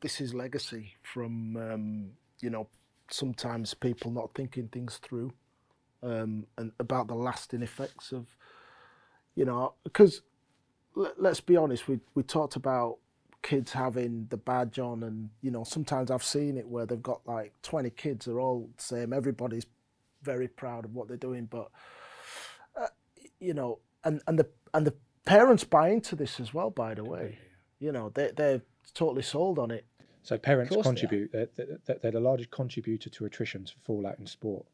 This 0.00 0.20
is 0.20 0.34
legacy 0.34 0.94
from 1.02 1.56
um, 1.56 2.10
you 2.40 2.50
know 2.50 2.68
sometimes 3.10 3.74
people 3.74 4.10
not 4.10 4.34
thinking 4.34 4.68
things 4.68 4.98
through 5.02 5.32
um, 6.02 6.46
and 6.58 6.72
about 6.78 7.08
the 7.08 7.14
lasting 7.14 7.62
effects 7.62 8.12
of 8.12 8.26
you 9.34 9.44
know 9.44 9.74
because 9.84 10.22
let, 10.94 11.20
let's 11.20 11.40
be 11.40 11.56
honest 11.56 11.88
we 11.88 12.00
we 12.14 12.22
talked 12.22 12.56
about 12.56 12.98
kids 13.42 13.72
having 13.72 14.26
the 14.30 14.36
badge 14.36 14.78
on 14.78 15.02
and 15.04 15.30
you 15.42 15.50
know 15.50 15.64
sometimes 15.64 16.10
I've 16.10 16.24
seen 16.24 16.56
it 16.58 16.68
where 16.68 16.86
they've 16.86 17.02
got 17.02 17.22
like 17.26 17.52
20 17.62 17.90
kids 17.90 18.26
they're 18.26 18.40
all 18.40 18.70
the 18.76 18.82
same. 18.82 19.12
Everybody's 19.12 19.66
very 20.22 20.48
proud 20.48 20.84
of 20.84 20.94
what 20.94 21.08
they're 21.08 21.16
doing 21.16 21.46
but 21.46 21.70
uh, 22.80 22.88
you 23.40 23.54
know 23.54 23.78
and 24.04 24.20
and 24.26 24.38
the 24.38 24.48
and 24.74 24.86
the 24.86 24.94
parents 25.24 25.64
buy 25.64 25.90
into 25.90 26.16
this 26.16 26.40
as 26.40 26.54
well 26.54 26.70
by 26.70 26.94
the 26.94 27.04
way. 27.04 27.38
you 27.80 27.92
know 27.92 28.10
they 28.14 28.30
they're 28.36 28.62
totally 28.92 29.22
sold 29.22 29.58
on 29.58 29.70
it 29.70 29.84
So 30.22 30.36
parents 30.36 30.74
course 30.74 30.84
they 30.84 30.90
contribute. 30.90 31.32
They're, 31.32 31.48
they're, 31.86 31.98
they're 31.98 32.10
the 32.10 32.20
largest 32.20 32.50
contributor 32.50 33.08
to 33.10 33.24
attrition 33.24 33.64
to 33.64 33.72
fallout 33.84 34.18
in 34.18 34.26
sport. 34.26 34.66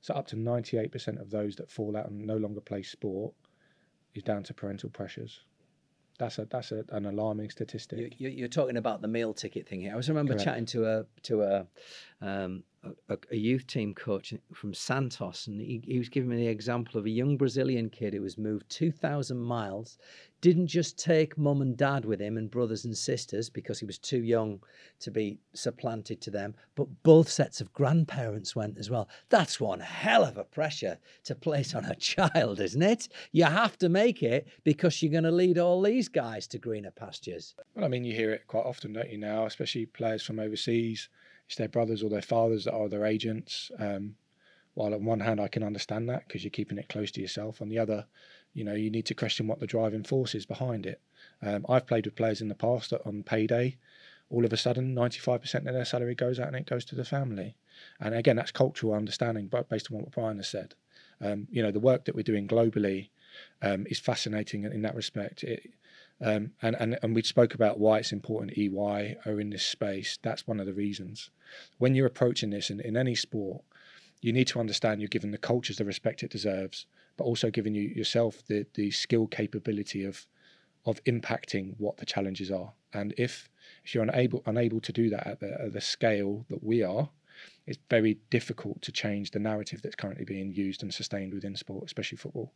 So 0.00 0.14
up 0.14 0.26
to 0.28 0.36
98% 0.36 1.20
of 1.20 1.30
those 1.30 1.54
that 1.56 1.70
fall 1.70 1.96
out 1.96 2.08
and 2.08 2.26
no 2.26 2.36
longer 2.36 2.60
play 2.60 2.82
sport 2.82 3.34
is 4.14 4.22
down 4.22 4.42
to 4.44 4.54
parental 4.54 4.90
pressures. 4.90 5.40
That's 6.18 6.38
a 6.38 6.44
that's 6.44 6.72
a, 6.72 6.84
an 6.90 7.06
alarming 7.06 7.50
statistic. 7.50 7.98
You, 7.98 8.10
you, 8.16 8.28
you're 8.28 8.48
talking 8.48 8.76
about 8.76 9.00
the 9.00 9.08
meal 9.08 9.32
ticket 9.32 9.66
thing 9.66 9.80
here. 9.80 9.92
I 9.92 9.96
was 9.96 10.08
remember 10.08 10.34
Correct. 10.34 10.44
chatting 10.44 10.66
to 10.66 10.86
a 10.86 11.06
to 11.22 11.42
a 11.42 11.66
um, 12.20 12.64
a, 13.08 13.18
a, 13.30 13.36
youth 13.36 13.66
team 13.66 13.94
coach 13.94 14.34
from 14.52 14.74
Santos, 14.74 15.46
and 15.46 15.60
he, 15.60 15.80
he 15.84 15.98
was 15.98 16.08
giving 16.08 16.30
me 16.30 16.36
the 16.36 16.48
example 16.48 16.98
of 16.98 17.06
a 17.06 17.10
young 17.10 17.36
Brazilian 17.36 17.88
kid 17.88 18.14
who 18.14 18.22
was 18.22 18.36
moved 18.36 18.68
2,000 18.70 19.38
miles, 19.38 19.98
didn't 20.40 20.66
just 20.66 20.98
take 20.98 21.38
mum 21.38 21.62
and 21.62 21.76
dad 21.76 22.04
with 22.04 22.20
him 22.20 22.36
and 22.36 22.50
brothers 22.50 22.84
and 22.84 22.96
sisters 22.98 23.48
because 23.48 23.78
he 23.78 23.86
was 23.86 23.98
too 23.98 24.22
young 24.22 24.60
to 24.98 25.12
be 25.12 25.38
supplanted 25.54 26.20
to 26.20 26.30
them, 26.30 26.54
but 26.74 26.88
both 27.04 27.28
sets 27.28 27.60
of 27.60 27.72
grandparents 27.72 28.56
went 28.56 28.76
as 28.76 28.90
well. 28.90 29.08
That's 29.28 29.60
one 29.60 29.78
hell 29.78 30.24
of 30.24 30.36
a 30.36 30.44
pressure 30.44 30.98
to 31.24 31.36
place 31.36 31.76
on 31.76 31.84
a 31.84 31.94
child, 31.96 32.58
isn't 32.58 32.82
it? 32.82 33.08
You 33.30 33.44
have 33.44 33.78
to 33.78 33.88
make 33.88 34.22
it 34.24 34.48
because 34.64 35.00
you're 35.00 35.12
going 35.12 35.22
to 35.24 35.30
lead 35.30 35.58
all 35.58 35.80
these 35.80 36.08
guys 36.08 36.48
to 36.48 36.58
greener 36.58 36.90
pastures. 36.90 37.54
Well, 37.76 37.84
I 37.84 37.88
mean, 37.88 38.04
you 38.04 38.14
hear 38.14 38.32
it 38.32 38.48
quite 38.48 38.66
often, 38.66 38.92
don't 38.92 39.10
you, 39.10 39.18
now, 39.18 39.46
especially 39.46 39.86
players 39.86 40.22
from 40.22 40.40
overseas 40.40 41.08
it's 41.52 41.58
their 41.58 41.68
brothers 41.68 42.02
or 42.02 42.08
their 42.08 42.22
fathers 42.22 42.64
that 42.64 42.72
are 42.72 42.88
their 42.88 43.04
agents. 43.04 43.70
Um, 43.78 44.14
while 44.72 44.94
on 44.94 45.04
one 45.04 45.20
hand 45.20 45.38
I 45.38 45.48
can 45.48 45.62
understand 45.62 46.08
that 46.08 46.26
because 46.26 46.42
you're 46.42 46.50
keeping 46.50 46.78
it 46.78 46.88
close 46.88 47.10
to 47.12 47.20
yourself, 47.20 47.60
on 47.60 47.68
the 47.68 47.78
other, 47.78 48.06
you 48.54 48.64
know, 48.64 48.72
you 48.72 48.90
need 48.90 49.04
to 49.06 49.14
question 49.14 49.46
what 49.46 49.60
the 49.60 49.66
driving 49.66 50.02
force 50.02 50.34
is 50.34 50.46
behind 50.46 50.86
it. 50.86 50.98
Um, 51.42 51.66
I've 51.68 51.86
played 51.86 52.06
with 52.06 52.16
players 52.16 52.40
in 52.40 52.48
the 52.48 52.54
past 52.54 52.88
that 52.88 53.06
on 53.06 53.22
payday, 53.22 53.76
all 54.30 54.46
of 54.46 54.52
a 54.54 54.56
sudden, 54.56 54.94
95% 54.94 55.54
of 55.54 55.74
their 55.74 55.84
salary 55.84 56.14
goes 56.14 56.40
out 56.40 56.46
and 56.46 56.56
it 56.56 56.64
goes 56.64 56.86
to 56.86 56.94
the 56.94 57.04
family. 57.04 57.54
And 58.00 58.14
again, 58.14 58.36
that's 58.36 58.50
cultural 58.50 58.94
understanding, 58.94 59.48
but 59.48 59.68
based 59.68 59.92
on 59.92 59.98
what 59.98 60.10
Brian 60.10 60.38
has 60.38 60.48
said. 60.48 60.74
Um, 61.20 61.48
you 61.50 61.62
know, 61.62 61.70
the 61.70 61.80
work 61.80 62.06
that 62.06 62.14
we're 62.14 62.22
doing 62.22 62.48
globally 62.48 63.10
um, 63.60 63.86
is 63.90 63.98
fascinating 63.98 64.64
in 64.64 64.80
that 64.82 64.94
respect. 64.94 65.44
It, 65.44 65.70
um, 66.22 66.52
and, 66.62 66.76
and, 66.78 66.98
and 67.02 67.14
we 67.14 67.22
spoke 67.22 67.54
about 67.54 67.80
why 67.80 67.98
it's 67.98 68.12
important 68.12 68.56
EY 68.56 69.16
are 69.26 69.40
in 69.40 69.50
this 69.50 69.64
space. 69.64 70.18
That's 70.22 70.46
one 70.46 70.60
of 70.60 70.66
the 70.66 70.72
reasons. 70.72 71.30
When 71.78 71.94
you're 71.94 72.06
approaching 72.06 72.50
this 72.50 72.70
in, 72.70 72.80
in 72.80 72.96
any 72.96 73.16
sport, 73.16 73.62
you 74.20 74.32
need 74.32 74.46
to 74.48 74.60
understand 74.60 75.00
you're 75.00 75.08
giving 75.08 75.32
the 75.32 75.38
cultures 75.38 75.78
the 75.78 75.84
respect 75.84 76.22
it 76.22 76.30
deserves, 76.30 76.86
but 77.16 77.24
also 77.24 77.50
giving 77.50 77.74
you 77.74 77.82
yourself 77.82 78.46
the, 78.46 78.66
the 78.74 78.90
skill 78.90 79.26
capability 79.26 80.04
of 80.04 80.26
of 80.84 81.02
impacting 81.04 81.74
what 81.78 81.96
the 81.98 82.06
challenges 82.06 82.50
are. 82.50 82.72
And 82.92 83.14
if 83.16 83.48
if 83.84 83.94
you're 83.94 84.04
unable 84.04 84.42
unable 84.46 84.80
to 84.80 84.92
do 84.92 85.10
that 85.10 85.26
at 85.26 85.40
the, 85.40 85.60
at 85.60 85.72
the 85.72 85.80
scale 85.80 86.46
that 86.50 86.62
we 86.62 86.82
are, 86.82 87.10
it's 87.66 87.78
very 87.90 88.18
difficult 88.30 88.80
to 88.82 88.92
change 88.92 89.32
the 89.32 89.38
narrative 89.40 89.82
that's 89.82 89.96
currently 89.96 90.24
being 90.24 90.52
used 90.52 90.82
and 90.82 90.94
sustained 90.94 91.34
within 91.34 91.56
sport, 91.56 91.84
especially 91.84 92.18
football. 92.18 92.52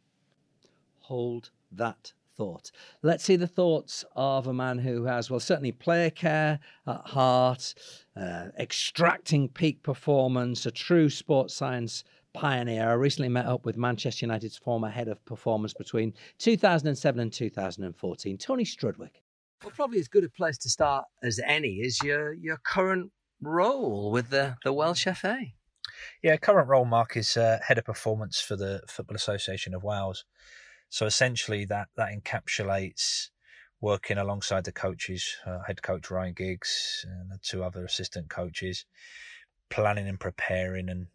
Hold 1.01 1.51
that 1.73 2.13
thought. 2.37 2.71
Let's 3.03 3.25
see 3.25 3.37
the 3.37 3.47
thoughts 3.47 4.05
of 4.15 4.47
a 4.47 4.53
man 4.53 4.79
who 4.79 5.05
has, 5.05 5.31
well, 5.31 5.41
certainly 5.41 5.73
player 5.73 6.11
care 6.11 6.59
at 6.87 7.07
heart, 7.07 7.75
uh, 8.17 8.47
extracting 8.59 9.49
peak 9.49 9.83
performance, 9.83 10.67
a 10.67 10.71
true 10.71 11.09
sports 11.09 11.55
science 11.55 12.05
pioneer. 12.35 12.89
I 12.89 12.93
recently 12.93 13.29
met 13.29 13.47
up 13.47 13.65
with 13.65 13.77
Manchester 13.77 14.27
United's 14.27 14.59
former 14.59 14.89
head 14.89 15.09
of 15.09 15.25
performance 15.25 15.73
between 15.73 16.13
2007 16.39 17.21
and 17.21 17.33
2014, 17.33 18.39
Tony 18.39 18.65
Strudwick. 18.65 19.23
Well, 19.65 19.73
probably 19.75 19.99
as 19.99 20.09
good 20.09 20.25
a 20.25 20.29
place 20.29 20.59
to 20.59 20.69
start 20.69 21.07
as 21.23 21.41
any 21.45 21.77
is 21.77 22.03
your 22.03 22.35
your 22.35 22.59
current 22.59 23.11
role 23.41 24.11
with 24.11 24.29
the, 24.29 24.57
the 24.65 24.73
Welsh 24.73 25.07
FA. 25.17 25.39
Yeah, 26.23 26.37
current 26.37 26.69
role, 26.69 26.85
Mark, 26.85 27.17
is 27.17 27.37
uh, 27.37 27.59
head 27.67 27.79
of 27.79 27.85
performance 27.85 28.41
for 28.41 28.57
the 28.57 28.83
Football 28.89 29.17
Association 29.17 29.75
of 29.75 29.83
Wales. 29.83 30.25
So 30.89 31.07
essentially, 31.07 31.65
that 31.67 31.89
that 31.97 32.11
encapsulates 32.13 33.29
working 33.81 34.19
alongside 34.19 34.65
the 34.65 34.73
coaches, 34.73 35.37
uh, 35.45 35.59
head 35.67 35.83
coach 35.83 36.11
Ryan 36.11 36.35
Giggs 36.35 37.05
and 37.09 37.31
the 37.31 37.39
two 37.39 37.63
other 37.63 37.85
assistant 37.85 38.31
coaches, 38.31 38.87
planning 39.69 40.09
and 40.09 40.19
preparing 40.19 40.89
and 40.89 41.09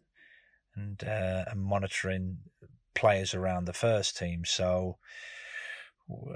and 0.74 1.02
uh, 1.04 1.44
and 1.50 1.60
monitoring 1.60 2.38
players 2.94 3.34
around 3.34 3.64
the 3.64 3.72
first 3.72 4.16
team. 4.16 4.44
So 4.44 4.98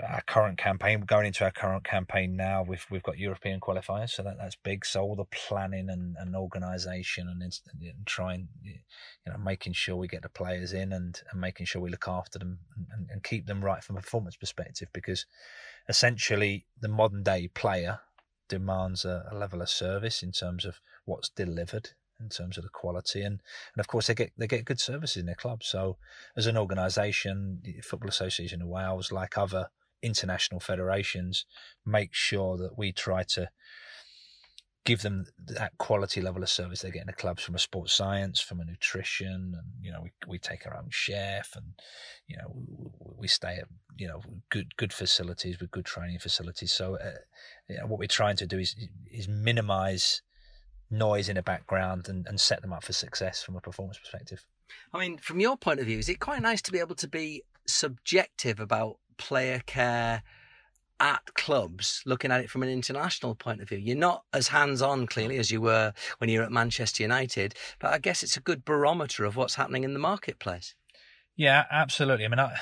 our 0.08 0.22
current 0.26 0.58
campaign, 0.58 1.00
going 1.00 1.26
into 1.26 1.44
our 1.44 1.50
current 1.50 1.84
campaign 1.84 2.36
now, 2.36 2.62
we've 2.62 2.86
we've 2.90 3.02
got 3.02 3.18
European 3.18 3.60
qualifiers, 3.60 4.10
so 4.10 4.22
that, 4.22 4.36
that's 4.38 4.56
big. 4.56 4.86
So 4.86 5.02
all 5.02 5.16
the 5.16 5.24
planning 5.24 5.90
and, 5.90 6.16
and 6.18 6.34
organisation 6.36 7.28
and, 7.28 7.42
and 7.42 8.06
trying, 8.06 8.48
you 8.62 8.78
know, 9.26 9.38
making 9.38 9.74
sure 9.74 9.96
we 9.96 10.08
get 10.08 10.22
the 10.22 10.28
players 10.28 10.72
in 10.72 10.92
and, 10.92 11.20
and 11.30 11.40
making 11.40 11.66
sure 11.66 11.82
we 11.82 11.90
look 11.90 12.08
after 12.08 12.38
them 12.38 12.60
and, 12.92 13.10
and 13.10 13.22
keep 13.22 13.46
them 13.46 13.64
right 13.64 13.82
from 13.82 13.96
a 13.96 14.00
performance 14.00 14.36
perspective, 14.36 14.88
because 14.92 15.26
essentially 15.88 16.66
the 16.80 16.88
modern 16.88 17.22
day 17.22 17.48
player 17.48 18.00
demands 18.48 19.04
a, 19.04 19.26
a 19.30 19.34
level 19.34 19.60
of 19.60 19.68
service 19.68 20.22
in 20.22 20.32
terms 20.32 20.64
of 20.64 20.80
what's 21.04 21.28
delivered 21.28 21.90
in 22.20 22.28
terms 22.28 22.56
of 22.56 22.64
the 22.64 22.70
quality. 22.70 23.22
And 23.22 23.40
and 23.74 23.80
of 23.80 23.86
course 23.88 24.06
they 24.06 24.14
get 24.14 24.32
they 24.36 24.46
get 24.46 24.64
good 24.64 24.80
services 24.80 25.16
in 25.16 25.26
their 25.26 25.34
club. 25.34 25.62
So 25.62 25.96
as 26.36 26.46
an 26.46 26.56
organization 26.56 27.60
the 27.62 27.80
football 27.80 28.08
association 28.08 28.62
of 28.62 28.68
wales 28.68 29.12
like 29.12 29.38
other 29.38 29.70
international 30.02 30.60
federations 30.60 31.46
make 31.84 32.14
sure 32.14 32.56
that 32.58 32.78
we 32.78 32.92
try 32.92 33.22
to 33.22 33.48
give 34.84 35.02
them 35.02 35.26
that 35.36 35.76
quality 35.78 36.20
level 36.20 36.42
of 36.42 36.48
service 36.48 36.80
they 36.80 36.92
get 36.92 37.00
in 37.00 37.08
the 37.08 37.12
clubs 37.12 37.42
from 37.42 37.56
a 37.56 37.58
sports 37.58 37.92
science 37.92 38.40
from 38.40 38.60
a 38.60 38.64
nutrition. 38.64 39.54
And 39.56 39.66
you 39.80 39.92
know 39.92 40.00
we, 40.02 40.12
we 40.26 40.38
take 40.38 40.66
our 40.66 40.76
own 40.76 40.88
chef 40.90 41.54
and 41.56 41.66
you 42.28 42.36
know 42.36 42.52
we, 42.54 42.90
we 43.18 43.28
stay 43.28 43.56
at 43.56 43.68
you 43.96 44.06
know 44.06 44.22
good 44.50 44.76
good 44.76 44.92
facilities 44.92 45.60
with 45.60 45.70
good 45.70 45.84
training 45.84 46.18
facilities. 46.20 46.72
So 46.72 46.96
uh, 46.96 47.18
you 47.68 47.78
know, 47.78 47.86
what 47.86 47.98
we're 47.98 48.06
trying 48.06 48.36
to 48.36 48.46
do 48.46 48.58
is 48.58 48.76
is 49.10 49.28
minimize 49.28 50.22
noise 50.90 51.28
in 51.28 51.36
the 51.36 51.42
background 51.42 52.08
and, 52.08 52.26
and 52.26 52.40
set 52.40 52.62
them 52.62 52.72
up 52.72 52.84
for 52.84 52.92
success 52.92 53.42
from 53.42 53.56
a 53.56 53.60
performance 53.60 53.98
perspective. 53.98 54.46
I 54.92 55.00
mean, 55.00 55.18
from 55.18 55.40
your 55.40 55.56
point 55.56 55.80
of 55.80 55.86
view, 55.86 55.98
is 55.98 56.08
it 56.08 56.20
quite 56.20 56.42
nice 56.42 56.62
to 56.62 56.72
be 56.72 56.78
able 56.78 56.94
to 56.96 57.08
be 57.08 57.42
subjective 57.66 58.60
about 58.60 58.98
player 59.16 59.60
care 59.66 60.22
at 60.98 61.34
clubs, 61.34 62.02
looking 62.06 62.30
at 62.30 62.40
it 62.40 62.50
from 62.50 62.62
an 62.62 62.68
international 62.68 63.34
point 63.34 63.60
of 63.60 63.68
view? 63.68 63.78
You're 63.78 63.96
not 63.96 64.24
as 64.32 64.48
hands 64.48 64.82
on, 64.82 65.06
clearly, 65.06 65.38
as 65.38 65.50
you 65.50 65.60
were 65.60 65.92
when 66.18 66.30
you 66.30 66.40
were 66.40 66.46
at 66.46 66.52
Manchester 66.52 67.02
United, 67.02 67.54
but 67.78 67.92
I 67.92 67.98
guess 67.98 68.22
it's 68.22 68.36
a 68.36 68.40
good 68.40 68.64
barometer 68.64 69.24
of 69.24 69.36
what's 69.36 69.56
happening 69.56 69.84
in 69.84 69.92
the 69.92 69.98
marketplace. 69.98 70.74
Yeah, 71.36 71.64
absolutely. 71.70 72.24
I 72.24 72.28
mean, 72.28 72.38
I, 72.38 72.54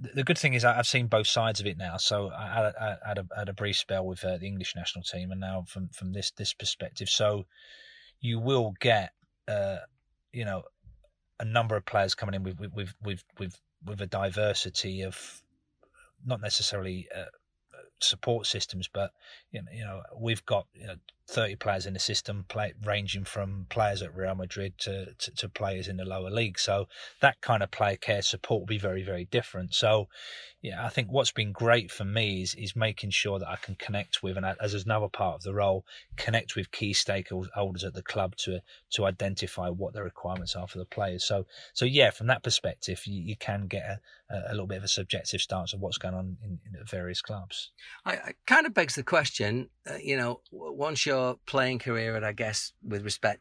the 0.00 0.24
good 0.24 0.38
thing 0.38 0.54
is 0.54 0.64
I've 0.64 0.88
seen 0.88 1.06
both 1.06 1.28
sides 1.28 1.60
of 1.60 1.66
it 1.66 1.78
now. 1.78 1.98
So 1.98 2.30
I 2.36 2.72
had, 3.06 3.18
a, 3.18 3.26
had 3.36 3.48
a 3.48 3.52
brief 3.52 3.76
spell 3.76 4.04
with 4.04 4.24
uh, 4.24 4.38
the 4.38 4.46
English 4.46 4.74
national 4.74 5.04
team, 5.04 5.30
and 5.30 5.40
now 5.40 5.64
from 5.68 5.88
from 5.90 6.12
this 6.12 6.32
this 6.32 6.52
perspective, 6.52 7.08
so 7.08 7.46
you 8.20 8.40
will 8.40 8.74
get, 8.80 9.12
uh, 9.46 9.78
you 10.32 10.44
know, 10.44 10.64
a 11.38 11.44
number 11.44 11.76
of 11.76 11.86
players 11.86 12.16
coming 12.16 12.34
in 12.34 12.42
with 12.42 12.58
with 12.74 12.94
with 13.04 13.22
with 13.38 13.60
with 13.84 14.00
a 14.00 14.06
diversity 14.06 15.02
of 15.02 15.42
not 16.26 16.40
necessarily 16.40 17.06
uh, 17.14 17.26
support 18.00 18.46
systems, 18.46 18.88
but 18.92 19.12
you 19.52 19.62
know 19.84 20.02
we've 20.18 20.44
got 20.44 20.66
you 20.74 20.88
know, 20.88 20.96
30 21.28 21.56
players 21.56 21.84
in 21.84 21.92
the 21.92 21.98
system, 21.98 22.46
play, 22.48 22.72
ranging 22.84 23.24
from 23.24 23.66
players 23.68 24.00
at 24.00 24.14
Real 24.14 24.34
Madrid 24.34 24.78
to, 24.78 25.12
to, 25.18 25.30
to, 25.32 25.48
players 25.48 25.86
in 25.86 25.98
the 25.98 26.04
lower 26.04 26.30
league. 26.30 26.58
So 26.58 26.88
that 27.20 27.40
kind 27.42 27.62
of 27.62 27.70
player 27.70 27.96
care 27.96 28.22
support 28.22 28.60
will 28.60 28.66
be 28.66 28.78
very, 28.78 29.02
very 29.02 29.26
different. 29.26 29.74
So, 29.74 30.08
yeah, 30.62 30.84
I 30.84 30.88
think 30.88 31.12
what's 31.12 31.30
been 31.30 31.52
great 31.52 31.90
for 31.90 32.04
me 32.04 32.42
is, 32.42 32.54
is 32.54 32.74
making 32.74 33.10
sure 33.10 33.38
that 33.38 33.48
I 33.48 33.56
can 33.56 33.76
connect 33.76 34.22
with, 34.22 34.36
and 34.36 34.46
as 34.60 34.74
another 34.74 35.08
part 35.08 35.36
of 35.36 35.42
the 35.42 35.54
role, 35.54 35.84
connect 36.16 36.56
with 36.56 36.72
key 36.72 36.92
stakeholders 36.92 37.84
at 37.84 37.94
the 37.94 38.02
club 38.02 38.34
to 38.36 38.60
to 38.90 39.04
identify 39.04 39.68
what 39.68 39.92
the 39.92 40.02
requirements 40.02 40.56
are 40.56 40.66
for 40.66 40.78
the 40.78 40.84
players. 40.84 41.24
So, 41.24 41.46
so 41.74 41.84
yeah, 41.84 42.10
from 42.10 42.26
that 42.28 42.42
perspective, 42.42 43.06
you, 43.06 43.22
you 43.22 43.36
can 43.36 43.66
get 43.66 44.00
a, 44.30 44.34
a, 44.48 44.52
little 44.52 44.66
bit 44.66 44.78
of 44.78 44.84
a 44.84 44.88
subjective 44.88 45.40
stance 45.40 45.72
of 45.72 45.80
what's 45.80 45.98
going 45.98 46.14
on 46.14 46.38
in, 46.42 46.58
in 46.64 46.84
various 46.86 47.20
clubs. 47.20 47.70
I, 48.04 48.12
I 48.12 48.32
kind 48.46 48.66
of 48.66 48.74
begs 48.74 48.94
the 48.94 49.02
question, 49.02 49.68
uh, 49.88 49.96
you 50.02 50.16
know, 50.16 50.40
once 50.50 51.06
you're 51.06 51.17
your 51.18 51.36
playing 51.46 51.78
career 51.78 52.16
and 52.16 52.24
I 52.24 52.32
guess 52.32 52.72
with 52.86 53.04
respect 53.04 53.40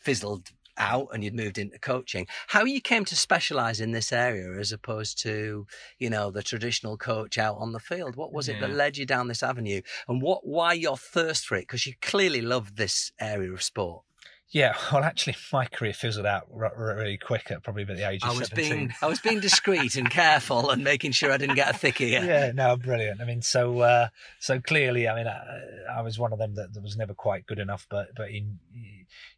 fizzled 0.00 0.50
out 0.78 1.08
and 1.12 1.22
you'd 1.22 1.34
moved 1.34 1.58
into 1.58 1.78
coaching 1.78 2.26
how 2.48 2.64
you 2.64 2.80
came 2.80 3.04
to 3.04 3.14
specialize 3.14 3.80
in 3.80 3.92
this 3.92 4.12
area 4.12 4.58
as 4.58 4.72
opposed 4.72 5.20
to 5.22 5.66
you 5.98 6.08
know 6.08 6.30
the 6.30 6.42
traditional 6.42 6.96
coach 6.96 7.36
out 7.38 7.56
on 7.58 7.72
the 7.72 7.80
field? 7.80 8.16
What 8.16 8.32
was 8.32 8.48
yeah. 8.48 8.54
it 8.54 8.60
that 8.60 8.70
led 8.70 8.96
you 8.96 9.04
down 9.04 9.28
this 9.28 9.42
avenue? 9.42 9.82
And 10.08 10.22
what 10.22 10.46
why 10.46 10.72
your 10.72 10.96
thirst 10.96 11.46
for 11.46 11.56
it? 11.56 11.62
Because 11.62 11.86
you 11.86 11.94
clearly 12.00 12.40
love 12.40 12.76
this 12.76 13.12
area 13.20 13.52
of 13.52 13.62
sport 13.62 14.04
yeah, 14.52 14.74
well, 14.92 15.04
actually, 15.04 15.36
my 15.52 15.66
career 15.66 15.92
fizzled 15.92 16.26
out 16.26 16.48
really 16.50 17.16
quick 17.16 17.50
at 17.50 17.62
probably 17.62 17.84
about 17.84 17.96
the 17.96 18.08
age 18.08 18.22
of 18.24 18.30
I 18.30 18.38
was 18.38 18.48
17. 18.48 18.70
being 18.70 18.94
I 19.00 19.06
was 19.06 19.20
being 19.20 19.40
discreet 19.48 19.94
and 19.94 20.10
careful 20.10 20.70
and 20.70 20.82
making 20.82 21.12
sure 21.12 21.30
I 21.30 21.36
didn't 21.36 21.54
get 21.54 21.74
a 21.74 21.78
thickie. 21.78 22.10
Yeah, 22.10 22.50
no, 22.52 22.76
brilliant. 22.76 23.20
I 23.20 23.24
mean, 23.24 23.42
so 23.42 23.80
uh, 23.80 24.08
so 24.40 24.60
clearly, 24.60 25.08
I 25.08 25.16
mean, 25.16 25.28
I, 25.28 25.98
I, 25.98 26.02
was 26.02 26.18
one 26.18 26.32
of 26.32 26.38
them 26.38 26.54
that, 26.56 26.74
that, 26.74 26.82
was 26.82 26.96
never 26.96 27.14
quite 27.14 27.46
good 27.46 27.60
enough, 27.60 27.86
but 27.88 28.08
but 28.16 28.30
in 28.30 28.58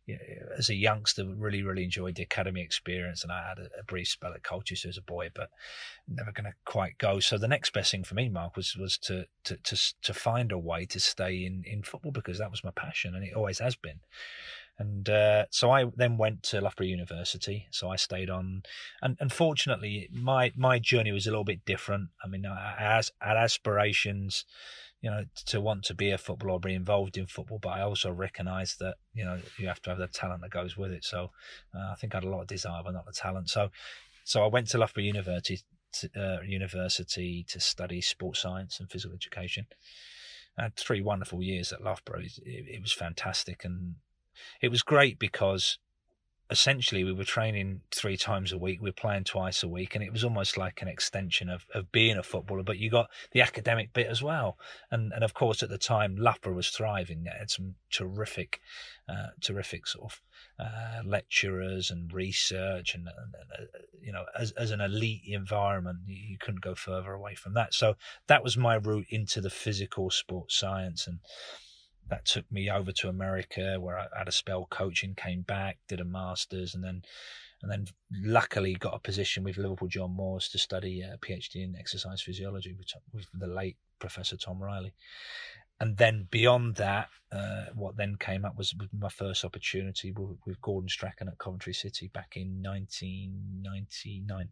you 0.07 0.15
know, 0.15 0.47
as 0.57 0.71
a 0.71 0.75
youngster, 0.75 1.27
really 1.27 1.63
really 1.63 1.85
enjoyed 1.85 2.15
the 2.15 2.23
academy 2.23 2.63
experience, 2.63 3.23
and 3.23 3.31
I 3.31 3.49
had 3.49 3.59
a, 3.59 3.69
a 3.81 3.85
brief 3.87 4.09
spell 4.09 4.33
at 4.33 4.43
Colchester 4.43 4.89
as 4.89 4.97
a 4.97 5.03
boy, 5.03 5.29
but 5.35 5.51
never 6.09 6.33
going 6.33 6.47
to 6.47 6.55
quite 6.65 6.97
go. 6.97 7.21
So 7.21 7.37
the 7.37 7.49
next 7.49 7.75
best 7.75 7.91
thing 7.91 8.05
for 8.05 8.15
me, 8.15 8.31
Mark, 8.31 8.57
was 8.57 8.77
was 8.77 8.97
to 8.99 9.27
to 9.45 9.59
to 9.59 9.95
to 10.01 10.15
find 10.15 10.53
a 10.53 10.59
way 10.59 10.87
to 10.87 10.99
stay 10.99 11.45
in 11.45 11.65
in 11.67 11.83
football 11.83 12.13
because 12.13 12.39
that 12.39 12.51
was 12.51 12.65
my 12.65 12.71
passion, 12.71 13.15
and 13.15 13.25
it 13.25 13.35
always 13.35 13.59
has 13.59 13.77
been. 13.77 14.01
And 14.79 15.09
uh, 15.09 15.45
so 15.51 15.71
I 15.71 15.85
then 15.95 16.17
went 16.17 16.43
to 16.45 16.61
Loughborough 16.61 16.87
University. 16.87 17.69
So 17.71 17.91
I 17.91 17.97
stayed 17.97 18.31
on, 18.31 18.63
and 19.01 19.17
unfortunately, 19.21 20.09
my 20.13 20.53
my 20.57 20.79
journey 20.79 21.13
was 21.13 21.27
a 21.27 21.31
little 21.31 21.45
bit 21.45 21.65
different. 21.65 22.09
I 22.25 22.29
mean, 22.29 22.47
I, 22.47 23.03
had 23.21 23.37
aspirations, 23.37 24.45
you 25.01 25.11
know, 25.11 25.25
to 25.47 25.61
want 25.61 25.85
to 25.85 25.95
be 25.95 26.11
a 26.11 26.19
footballer, 26.19 26.59
be 26.59 26.75
involved 26.75 27.17
in 27.17 27.27
football, 27.27 27.59
but 27.59 27.71
I 27.71 27.83
also 27.83 28.11
recognised 28.11 28.79
that 28.81 28.97
you 29.15 29.25
know 29.25 29.39
you 29.59 29.69
have 29.69 29.83
to 29.83 29.91
have 29.91 29.99
the 29.99 30.09
talent 30.09 30.41
that 30.43 30.51
goes 30.51 30.77
with 30.77 30.91
it. 30.91 31.05
So 31.05 31.31
uh, 31.75 31.93
I 31.93 31.95
think 32.01 32.15
I 32.15 32.19
had 32.19 32.25
a 32.25 32.31
lot 32.31 32.41
of 32.41 32.47
desire, 32.49 32.83
but 32.85 32.95
not 32.95 33.07
the 33.07 33.13
talent. 33.13 33.51
So 33.51 33.71
so 34.25 34.43
I 34.43 34.49
went 34.49 34.69
to 34.69 34.79
Loughborough 34.79 35.05
University 35.05 35.61
to, 36.01 36.11
uh, 36.17 36.43
University 36.43 37.45
to 37.49 37.61
study 37.61 38.01
sports 38.01 38.41
science 38.41 38.81
and 38.81 38.91
physical 38.91 39.15
education. 39.15 39.67
I 40.59 40.65
had 40.65 40.77
three 40.77 41.01
wonderful 41.01 41.43
years 41.43 41.73
at 41.73 41.83
Loughborough. 41.83 42.21
It, 42.21 42.39
it, 42.45 42.83
was 42.83 42.93
fantastic, 42.93 43.65
and 43.65 43.97
it 44.61 44.71
was 44.71 44.83
great 44.83 45.19
because 45.19 45.79
essentially 46.53 47.03
we 47.03 47.13
were 47.13 47.25
training 47.25 47.81
three 47.91 48.17
times 48.17 48.53
a 48.53 48.59
week. 48.59 48.81
We 48.81 48.91
were 48.91 48.93
playing 48.93 49.25
twice 49.25 49.63
a 49.63 49.69
week 49.69 49.95
and 49.95 50.05
it 50.05 50.13
was 50.13 50.23
almost 50.23 50.59
like 50.59 50.83
an 50.83 50.89
extension 50.89 51.49
of, 51.49 51.65
of 51.75 51.91
being 51.91 52.19
a 52.19 52.23
footballer 52.23 52.63
but 52.63 52.79
you 52.79 52.91
got 52.91 53.09
the 53.33 53.41
academic 53.41 53.95
bit 53.95 54.07
as 54.07 54.23
well. 54.23 54.59
And 54.91 55.13
and 55.15 55.25
of 55.25 55.33
course 55.33 55.63
at 55.63 55.71
the 55.71 55.79
time 55.79 56.15
Loughborough 56.15 56.55
was 56.55 56.69
thriving. 56.69 57.25
It 57.25 57.39
had 57.39 57.51
some 57.51 57.77
terrific 57.91 58.61
uh, 59.09 59.29
terrific 59.41 59.87
sort 59.87 60.13
of 60.13 60.21
uh, 60.59 61.01
lecturers 61.05 61.91
and 61.91 62.13
research 62.13 62.95
and, 62.95 63.09
and 63.09 63.35
uh, 63.59 63.79
you 64.01 64.13
know 64.13 64.25
as, 64.39 64.53
as 64.53 64.71
an 64.71 64.83
elite 64.83 65.23
environment 65.27 66.01
you, 66.07 66.17
you 66.17 66.37
couldn't 66.39 66.63
go 66.63 66.75
further 66.75 67.13
away 67.13 67.35
from 67.35 67.55
that. 67.55 67.73
So 67.73 67.97
that 68.27 68.45
was 68.45 68.59
my 68.59 68.75
route 68.75 69.07
into 69.09 69.41
the 69.41 69.51
physical 69.51 70.11
sports 70.11 70.55
science. 70.55 71.07
And 71.07 71.21
that 72.09 72.25
took 72.25 72.51
me 72.51 72.71
over 72.71 72.93
to 72.93 73.09
America 73.09 73.77
where 73.81 73.99
I 73.99 74.07
had 74.17 74.29
a 74.29 74.33
spell 74.33 74.67
coaching, 74.71 75.15
came 75.15 75.43
back, 75.43 75.79
did 75.89 76.01
a 76.01 76.05
master's, 76.05 76.75
and 76.75 76.85
then 76.85 77.03
and 77.63 77.71
then 77.71 77.87
luckily 78.25 78.75
got 78.75 78.95
a 78.95 78.99
position 78.99 79.45
with 79.45 79.57
Liverpool 79.57 79.89
John 79.89 80.11
Moores 80.17 80.49
to 80.49 80.59
study 80.59 81.01
a 81.01 81.17
PhD 81.17 81.63
in 81.63 81.77
exercise 81.77 82.21
physiology 82.21 82.75
with, 82.77 82.89
with 83.13 83.27
the 83.33 83.47
late 83.47 83.77
Professor 84.01 84.37
Tom 84.37 84.61
Reilly. 84.61 84.93
And 85.81 85.97
then 85.97 86.27
beyond 86.31 86.77
that, 86.77 87.09
uh, 87.31 87.67
what 87.75 87.97
then 87.97 88.17
came 88.17 88.45
up 88.45 88.57
was 88.57 88.75
my 88.97 89.09
first 89.09 89.45
opportunity 89.45 90.13
with, 90.13 90.39
with 90.45 90.61
Gordon 90.61 90.89
Strachan 90.89 91.29
at 91.29 91.39
Coventry 91.39 91.73
City 91.73 92.09
back 92.09 92.35
in 92.37 92.63
1999. 92.63 94.49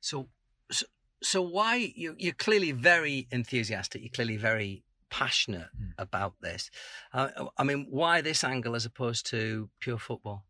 So, 0.00 0.28
so, 0.70 0.86
so 1.22 1.42
why 1.42 1.92
you, 1.94 2.14
you're 2.18 2.32
clearly 2.32 2.72
very 2.72 3.26
enthusiastic. 3.30 4.02
You're 4.02 4.10
clearly 4.10 4.36
very 4.36 4.82
passionate 5.10 5.68
mm. 5.80 5.92
about 5.98 6.34
this. 6.40 6.70
Uh, 7.12 7.28
I 7.56 7.64
mean, 7.64 7.86
why 7.90 8.20
this 8.20 8.44
angle 8.44 8.74
as 8.74 8.84
opposed 8.84 9.26
to 9.30 9.68
pure 9.80 9.98
football? 9.98 10.44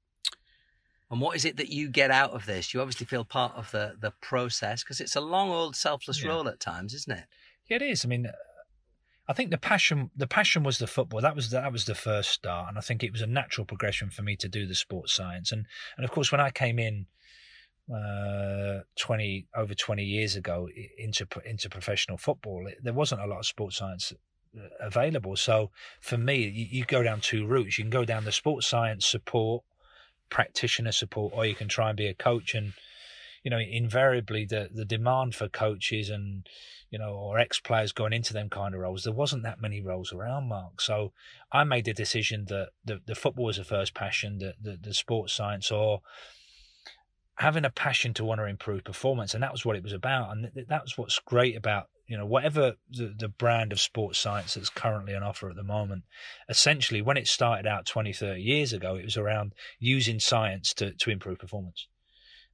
And 1.10 1.20
what 1.20 1.36
is 1.36 1.44
it 1.44 1.56
that 1.56 1.70
you 1.70 1.88
get 1.88 2.10
out 2.10 2.32
of 2.32 2.44
this? 2.46 2.74
You 2.74 2.80
obviously 2.80 3.06
feel 3.06 3.24
part 3.24 3.54
of 3.54 3.70
the 3.70 3.96
the 3.98 4.12
process 4.20 4.82
because 4.82 5.00
it's 5.00 5.16
a 5.16 5.20
long, 5.20 5.50
old, 5.50 5.74
selfless 5.74 6.22
yeah. 6.22 6.28
role 6.28 6.48
at 6.48 6.60
times, 6.60 6.92
isn't 6.92 7.18
it? 7.18 7.24
Yeah, 7.68 7.76
it 7.76 7.82
is. 7.82 8.04
I 8.04 8.08
mean, 8.08 8.30
I 9.26 9.32
think 9.32 9.50
the 9.50 9.58
passion 9.58 10.10
the 10.14 10.26
passion 10.26 10.62
was 10.62 10.78
the 10.78 10.86
football. 10.86 11.22
That 11.22 11.34
was 11.34 11.50
that 11.50 11.72
was 11.72 11.86
the 11.86 11.94
first 11.94 12.30
start, 12.30 12.68
and 12.68 12.76
I 12.76 12.82
think 12.82 13.02
it 13.02 13.12
was 13.12 13.22
a 13.22 13.26
natural 13.26 13.64
progression 13.64 14.10
for 14.10 14.22
me 14.22 14.36
to 14.36 14.48
do 14.48 14.66
the 14.66 14.74
sports 14.74 15.14
science. 15.14 15.50
And 15.50 15.66
and 15.96 16.04
of 16.04 16.10
course, 16.10 16.30
when 16.30 16.40
I 16.42 16.50
came 16.50 16.78
in 16.78 17.06
uh, 17.94 18.80
20 18.96 19.46
over 19.56 19.74
20 19.74 20.04
years 20.04 20.36
ago 20.36 20.68
into 20.98 21.26
into 21.44 21.70
professional 21.70 22.18
football, 22.18 22.66
it, 22.66 22.78
there 22.82 22.92
wasn't 22.92 23.22
a 23.22 23.26
lot 23.26 23.38
of 23.38 23.46
sports 23.46 23.78
science 23.78 24.12
available. 24.80 25.36
So 25.36 25.70
for 26.00 26.18
me, 26.18 26.46
you, 26.48 26.66
you, 26.70 26.84
go 26.84 27.02
down 27.02 27.20
two 27.20 27.46
routes. 27.46 27.78
You 27.78 27.84
can 27.84 27.90
go 27.90 28.04
down 28.04 28.24
the 28.24 28.32
sports 28.32 28.66
science 28.66 29.06
support, 29.06 29.64
practitioner 30.30 30.92
support, 30.92 31.32
or 31.34 31.46
you 31.46 31.54
can 31.54 31.68
try 31.68 31.88
and 31.88 31.96
be 31.96 32.06
a 32.06 32.14
coach. 32.14 32.54
And 32.54 32.72
you 33.44 33.50
know, 33.50 33.58
invariably 33.58 34.44
the 34.44 34.68
the 34.72 34.84
demand 34.84 35.34
for 35.34 35.48
coaches 35.48 36.10
and 36.10 36.46
you 36.90 36.98
know 36.98 37.14
or 37.14 37.38
ex 37.38 37.60
players 37.60 37.92
going 37.92 38.12
into 38.12 38.32
them 38.32 38.48
kind 38.48 38.74
of 38.74 38.80
roles, 38.80 39.04
there 39.04 39.12
wasn't 39.12 39.42
that 39.44 39.60
many 39.60 39.80
roles 39.80 40.12
around, 40.12 40.48
Mark. 40.48 40.80
So 40.80 41.12
I 41.52 41.64
made 41.64 41.84
the 41.84 41.94
decision 41.94 42.46
that 42.48 42.70
the 42.84 43.00
the 43.06 43.14
football 43.14 43.46
was 43.46 43.56
the 43.56 43.64
first 43.64 43.94
passion, 43.94 44.38
the 44.38 44.54
the, 44.60 44.76
the 44.76 44.94
sports 44.94 45.32
science 45.32 45.70
or 45.70 46.02
having 47.38 47.64
a 47.64 47.70
passion 47.70 48.12
to 48.12 48.24
want 48.24 48.40
to 48.40 48.44
improve 48.44 48.82
performance 48.82 49.32
and 49.32 49.42
that 49.42 49.52
was 49.52 49.64
what 49.64 49.76
it 49.76 49.82
was 49.82 49.92
about 49.92 50.32
and 50.32 50.50
that 50.68 50.82
was 50.82 50.98
what's 50.98 51.20
great 51.20 51.56
about 51.56 51.88
you 52.08 52.16
know 52.16 52.26
whatever 52.26 52.74
the, 52.90 53.14
the 53.16 53.28
brand 53.28 53.70
of 53.70 53.80
sports 53.80 54.18
science 54.18 54.54
that's 54.54 54.70
currently 54.70 55.14
on 55.14 55.22
offer 55.22 55.48
at 55.48 55.56
the 55.56 55.62
moment 55.62 56.02
essentially 56.48 57.02
when 57.02 57.16
it 57.16 57.28
started 57.28 57.66
out 57.66 57.86
20 57.86 58.12
30 58.12 58.40
years 58.40 58.72
ago 58.72 58.96
it 58.96 59.04
was 59.04 59.16
around 59.16 59.54
using 59.78 60.18
science 60.18 60.74
to, 60.74 60.92
to 60.94 61.10
improve 61.10 61.38
performance 61.38 61.86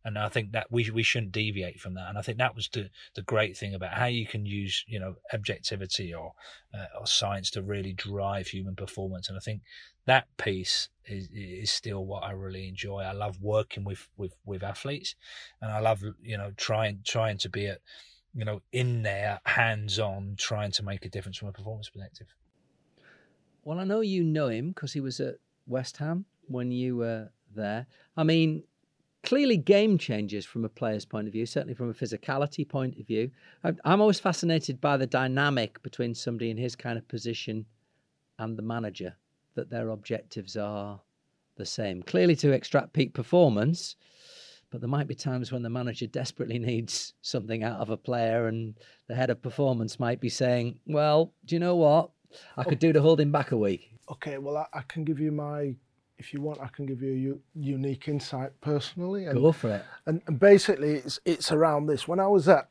and 0.05 0.19
I 0.19 0.29
think 0.29 0.53
that 0.53 0.67
we 0.71 0.91
we 0.91 1.03
shouldn't 1.03 1.33
deviate 1.33 1.81
from 1.81 1.95
that. 1.95 2.09
And 2.09 2.19
I 2.19 2.23
think 2.23 2.39
that 2.39 2.55
was 2.55 2.69
the 2.69 2.91
the 3.15 3.23
great 3.23 3.57
thing 3.57 3.75
about 3.75 3.95
how 3.95 4.07
you 4.07 4.27
can 4.27 4.45
use 4.45 4.85
you 4.87 5.01
know 5.01 5.17
objectivity 5.33 6.13
or 6.13 6.33
uh, 6.75 6.99
or 7.01 7.07
science 7.07 7.51
to 7.53 7.63
really 7.63 7.95
drive 7.95 8.49
human 8.49 8.77
performance. 8.77 9.29
And 9.29 9.39
I 9.39 9.41
think 9.41 9.63
that 10.05 10.27
piece 10.37 10.91
is 11.07 11.29
is 11.33 11.71
still 11.71 12.05
what 12.05 12.23
I 12.23 12.33
really 12.33 12.69
enjoy. 12.69 13.01
I 13.01 13.13
love 13.13 13.41
working 13.41 13.85
with 13.85 14.09
with 14.17 14.37
with 14.45 14.63
athletes, 14.63 15.15
and 15.63 15.73
I 15.73 15.81
love 15.81 16.03
you 16.23 16.37
know 16.37 16.53
trying 16.57 17.01
trying 17.05 17.39
to 17.39 17.49
be 17.49 17.67
at 17.67 17.81
you 18.35 18.45
know, 18.45 18.61
in 18.73 19.03
there, 19.03 19.41
hands 19.45 19.99
on, 19.99 20.35
trying 20.37 20.73
to 20.73 20.83
make 20.83 21.05
a 21.05 21.09
difference 21.09 21.37
from 21.37 21.49
a 21.49 21.53
performance 21.53 21.89
perspective. 21.89 22.27
Well, 23.65 23.79
I 23.79 23.85
know 23.85 24.01
you 24.01 24.23
know 24.23 24.49
him 24.49 24.71
because 24.71 24.93
he 24.93 25.01
was 25.01 25.21
at 25.21 25.37
West 25.67 25.97
Ham 25.99 26.25
when 26.49 26.71
you 26.71 26.97
were 26.97 27.31
there. 27.55 27.87
I 28.17 28.25
mean, 28.25 28.65
clearly 29.23 29.57
game 29.57 29.97
changers 29.97 30.45
from 30.45 30.65
a 30.65 30.69
player's 30.69 31.05
point 31.05 31.27
of 31.27 31.33
view, 31.33 31.47
certainly 31.47 31.75
from 31.75 31.91
a 31.91 31.95
physicality 31.95 32.69
point 32.69 32.99
of 32.99 33.07
view. 33.07 33.31
I'm 33.63 34.01
always 34.01 34.21
fascinated 34.21 34.81
by 34.81 34.97
the 34.97 35.07
dynamic 35.07 35.83
between 35.83 36.15
somebody 36.15 36.51
in 36.51 36.57
his 36.57 36.77
kind 36.77 36.99
of 36.99 37.09
position 37.09 37.65
and 38.39 38.57
the 38.59 38.63
manager, 38.63 39.17
that 39.55 39.71
their 39.71 39.91
objectives 39.91 40.57
are 40.57 41.01
the 41.57 41.65
same. 41.65 42.03
Clearly, 42.03 42.37
to 42.37 42.51
extract 42.51 42.93
peak 42.93 43.15
performance, 43.15 43.97
but 44.75 44.81
there 44.81 44.91
might 44.91 45.07
be 45.07 45.15
times 45.15 45.53
when 45.53 45.63
the 45.63 45.71
manager 45.71 46.05
desperately 46.09 46.59
needs 46.59 47.15
something 47.23 47.63
out 47.63 47.79
of 47.79 47.91
a 47.91 47.97
player, 47.97 48.49
and 48.49 48.75
the 49.07 49.15
head 49.15 49.31
of 49.31 49.41
performance 49.41 50.01
might 50.01 50.21
be 50.21 50.29
saying, 50.29 50.81
"Well, 50.85 51.33
do 51.45 51.55
you 51.55 51.61
know 51.61 51.77
what? 51.77 52.11
I 52.57 52.65
could 52.65 52.81
do 52.81 52.93
to 52.93 53.01
hold 53.01 53.21
him 53.21 53.31
back 53.31 53.53
a 53.53 53.57
week." 53.57 53.93
Okay, 54.11 54.37
well, 54.39 54.57
I, 54.57 54.67
I 54.75 54.83
can 54.89 55.05
give 55.05 55.21
you 55.21 55.31
my, 55.31 55.77
if 56.19 56.35
you 56.35 56.41
want, 56.41 56.61
I 56.61 56.67
can 56.67 56.87
give 56.87 57.03
you 57.03 57.13
a 57.13 57.17
u- 57.17 57.41
unique 57.55 58.09
insight 58.09 58.51
personally. 58.63 59.27
And, 59.27 59.41
Go 59.41 59.53
for 59.53 59.71
it. 59.71 59.85
And, 60.07 60.21
and 60.27 60.41
basically, 60.41 60.95
it's 60.95 61.21
it's 61.25 61.53
around 61.53 61.87
this. 61.87 62.09
When 62.09 62.19
I 62.19 62.27
was 62.27 62.49
at 62.49 62.69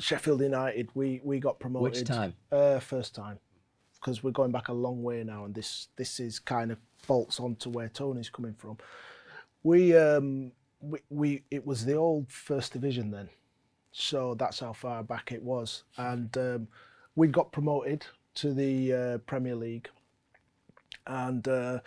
Sheffield 0.00 0.40
United, 0.40 0.88
we 0.94 1.20
we 1.22 1.38
got 1.38 1.60
promoted. 1.60 1.98
Which 1.98 2.08
time? 2.08 2.32
Uh, 2.50 2.78
first 2.78 3.14
time, 3.14 3.38
because 3.96 4.22
we're 4.22 4.30
going 4.30 4.52
back 4.52 4.68
a 4.68 4.72
long 4.72 5.02
way 5.02 5.22
now, 5.22 5.44
and 5.44 5.54
this 5.54 5.88
this 5.96 6.18
is 6.18 6.38
kind 6.38 6.72
of 6.72 6.78
bolts 7.06 7.40
onto 7.40 7.68
where 7.68 7.90
Tony's 7.90 8.30
coming 8.30 8.54
from. 8.54 8.78
We 9.62 9.94
um, 9.94 10.52
we, 10.84 10.98
we 11.10 11.42
it 11.50 11.66
was 11.66 11.84
the 11.84 11.94
old 11.94 12.30
first 12.30 12.72
division 12.72 13.10
then, 13.10 13.28
so 13.92 14.34
that's 14.34 14.60
how 14.60 14.72
far 14.72 15.02
back 15.02 15.32
it 15.32 15.42
was, 15.42 15.84
and 15.96 16.36
um, 16.38 16.68
we 17.16 17.28
got 17.28 17.52
promoted 17.52 18.06
to 18.34 18.52
the 18.52 18.92
uh, 18.92 19.18
Premier 19.18 19.54
League, 19.54 19.88
and 21.06 21.46
uh, 21.48 21.80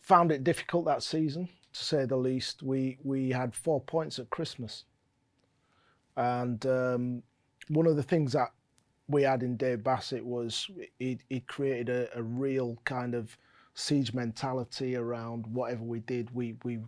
found 0.00 0.32
it 0.32 0.44
difficult 0.44 0.84
that 0.84 1.02
season 1.02 1.48
to 1.72 1.84
say 1.84 2.04
the 2.04 2.16
least. 2.16 2.62
We 2.62 2.98
we 3.02 3.30
had 3.30 3.54
four 3.54 3.80
points 3.80 4.18
at 4.18 4.30
Christmas, 4.30 4.84
and 6.16 6.64
um, 6.66 7.22
one 7.68 7.86
of 7.86 7.96
the 7.96 8.02
things 8.02 8.32
that 8.32 8.52
we 9.08 9.22
had 9.22 9.42
in 9.42 9.56
Dave 9.56 9.84
Bassett 9.84 10.24
was 10.24 10.70
he 10.98 11.18
he 11.28 11.40
created 11.40 11.88
a, 11.88 12.18
a 12.18 12.22
real 12.22 12.78
kind 12.84 13.14
of 13.14 13.36
siege 13.74 14.12
mentality 14.12 14.96
around 14.96 15.46
whatever 15.46 15.82
we 15.82 16.00
did. 16.00 16.34
We 16.34 16.56
we 16.64 16.80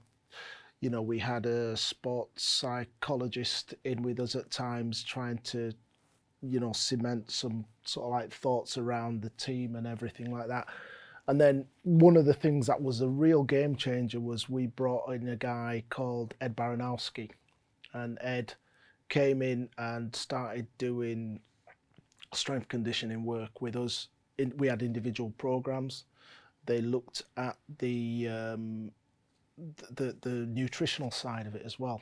you 0.85 0.90
know, 0.90 1.01
we 1.01 1.18
had 1.18 1.47
a 1.47 1.75
sports 1.79 2.44
psychologist 2.44 3.73
in 3.85 4.03
with 4.03 4.20
us 4.20 4.35
at 4.37 4.51
times 4.51 5.03
trying 5.03 5.38
to, 5.38 5.73
you 6.42 6.61
know, 6.61 6.75
cement 6.75 7.31
some 7.31 7.64
sort 7.87 8.05
of 8.05 8.11
like 8.12 8.31
thoughts 8.31 8.77
around 8.77 9.23
the 9.23 9.31
team 9.31 9.77
and 9.77 9.87
everything 9.87 10.31
like 10.31 10.49
that. 10.49 10.68
And 11.27 11.40
then 11.40 11.64
one 11.85 12.18
of 12.18 12.27
the 12.27 12.35
things 12.35 12.66
that 12.66 12.83
was 12.83 13.01
a 13.01 13.09
real 13.09 13.44
game 13.44 13.77
changer 13.77 14.20
was 14.20 14.51
we 14.51 14.66
brought 14.66 15.09
in 15.09 15.27
a 15.27 15.37
guy 15.37 15.85
called 15.88 16.35
Ed 16.42 16.55
Baranowski. 16.55 17.31
And 17.94 18.18
Ed 18.20 18.53
came 19.09 19.40
in 19.40 19.70
and 19.79 20.14
started 20.14 20.66
doing 20.77 21.40
strength 22.35 22.68
conditioning 22.68 23.25
work 23.25 23.62
with 23.62 23.75
us. 23.75 24.09
We 24.59 24.68
had 24.68 24.83
individual 24.83 25.33
programs. 25.38 26.05
They 26.66 26.83
looked 26.83 27.23
at 27.38 27.57
the 27.79 28.29
um, 28.29 28.90
the 29.95 30.17
the 30.23 30.47
nutritional 30.47 31.11
side 31.11 31.47
of 31.47 31.55
it 31.55 31.62
as 31.64 31.79
well. 31.79 32.01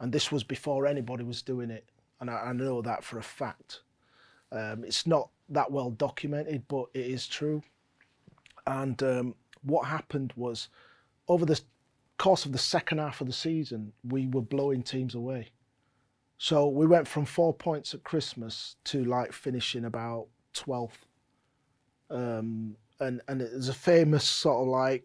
And 0.00 0.12
this 0.12 0.32
was 0.32 0.42
before 0.42 0.86
anybody 0.86 1.24
was 1.24 1.42
doing 1.42 1.70
it, 1.70 1.88
and 2.20 2.30
I, 2.30 2.34
I 2.34 2.52
know 2.52 2.82
that 2.82 3.04
for 3.04 3.18
a 3.18 3.22
fact. 3.22 3.80
Um, 4.52 4.84
it's 4.84 5.06
not 5.06 5.30
that 5.48 5.70
well 5.70 5.90
documented, 5.90 6.66
but 6.68 6.86
it 6.94 7.06
is 7.06 7.26
true. 7.26 7.62
And 8.66 9.02
um, 9.02 9.34
what 9.62 9.86
happened 9.86 10.32
was 10.36 10.68
over 11.28 11.44
the 11.44 11.60
course 12.18 12.46
of 12.46 12.52
the 12.52 12.58
second 12.58 12.98
half 12.98 13.20
of 13.20 13.26
the 13.26 13.32
season, 13.32 13.92
we 14.08 14.26
were 14.28 14.42
blowing 14.42 14.82
teams 14.82 15.14
away. 15.14 15.50
So 16.38 16.68
we 16.68 16.86
went 16.86 17.08
from 17.08 17.24
four 17.24 17.52
points 17.52 17.94
at 17.94 18.04
Christmas 18.04 18.76
to 18.84 19.04
like 19.04 19.32
finishing 19.32 19.84
about 19.84 20.26
12th. 20.54 20.90
Um, 22.10 22.76
and, 23.00 23.20
and 23.28 23.40
there's 23.40 23.68
a 23.68 23.74
famous 23.74 24.24
sort 24.24 24.62
of 24.62 24.68
like 24.68 25.04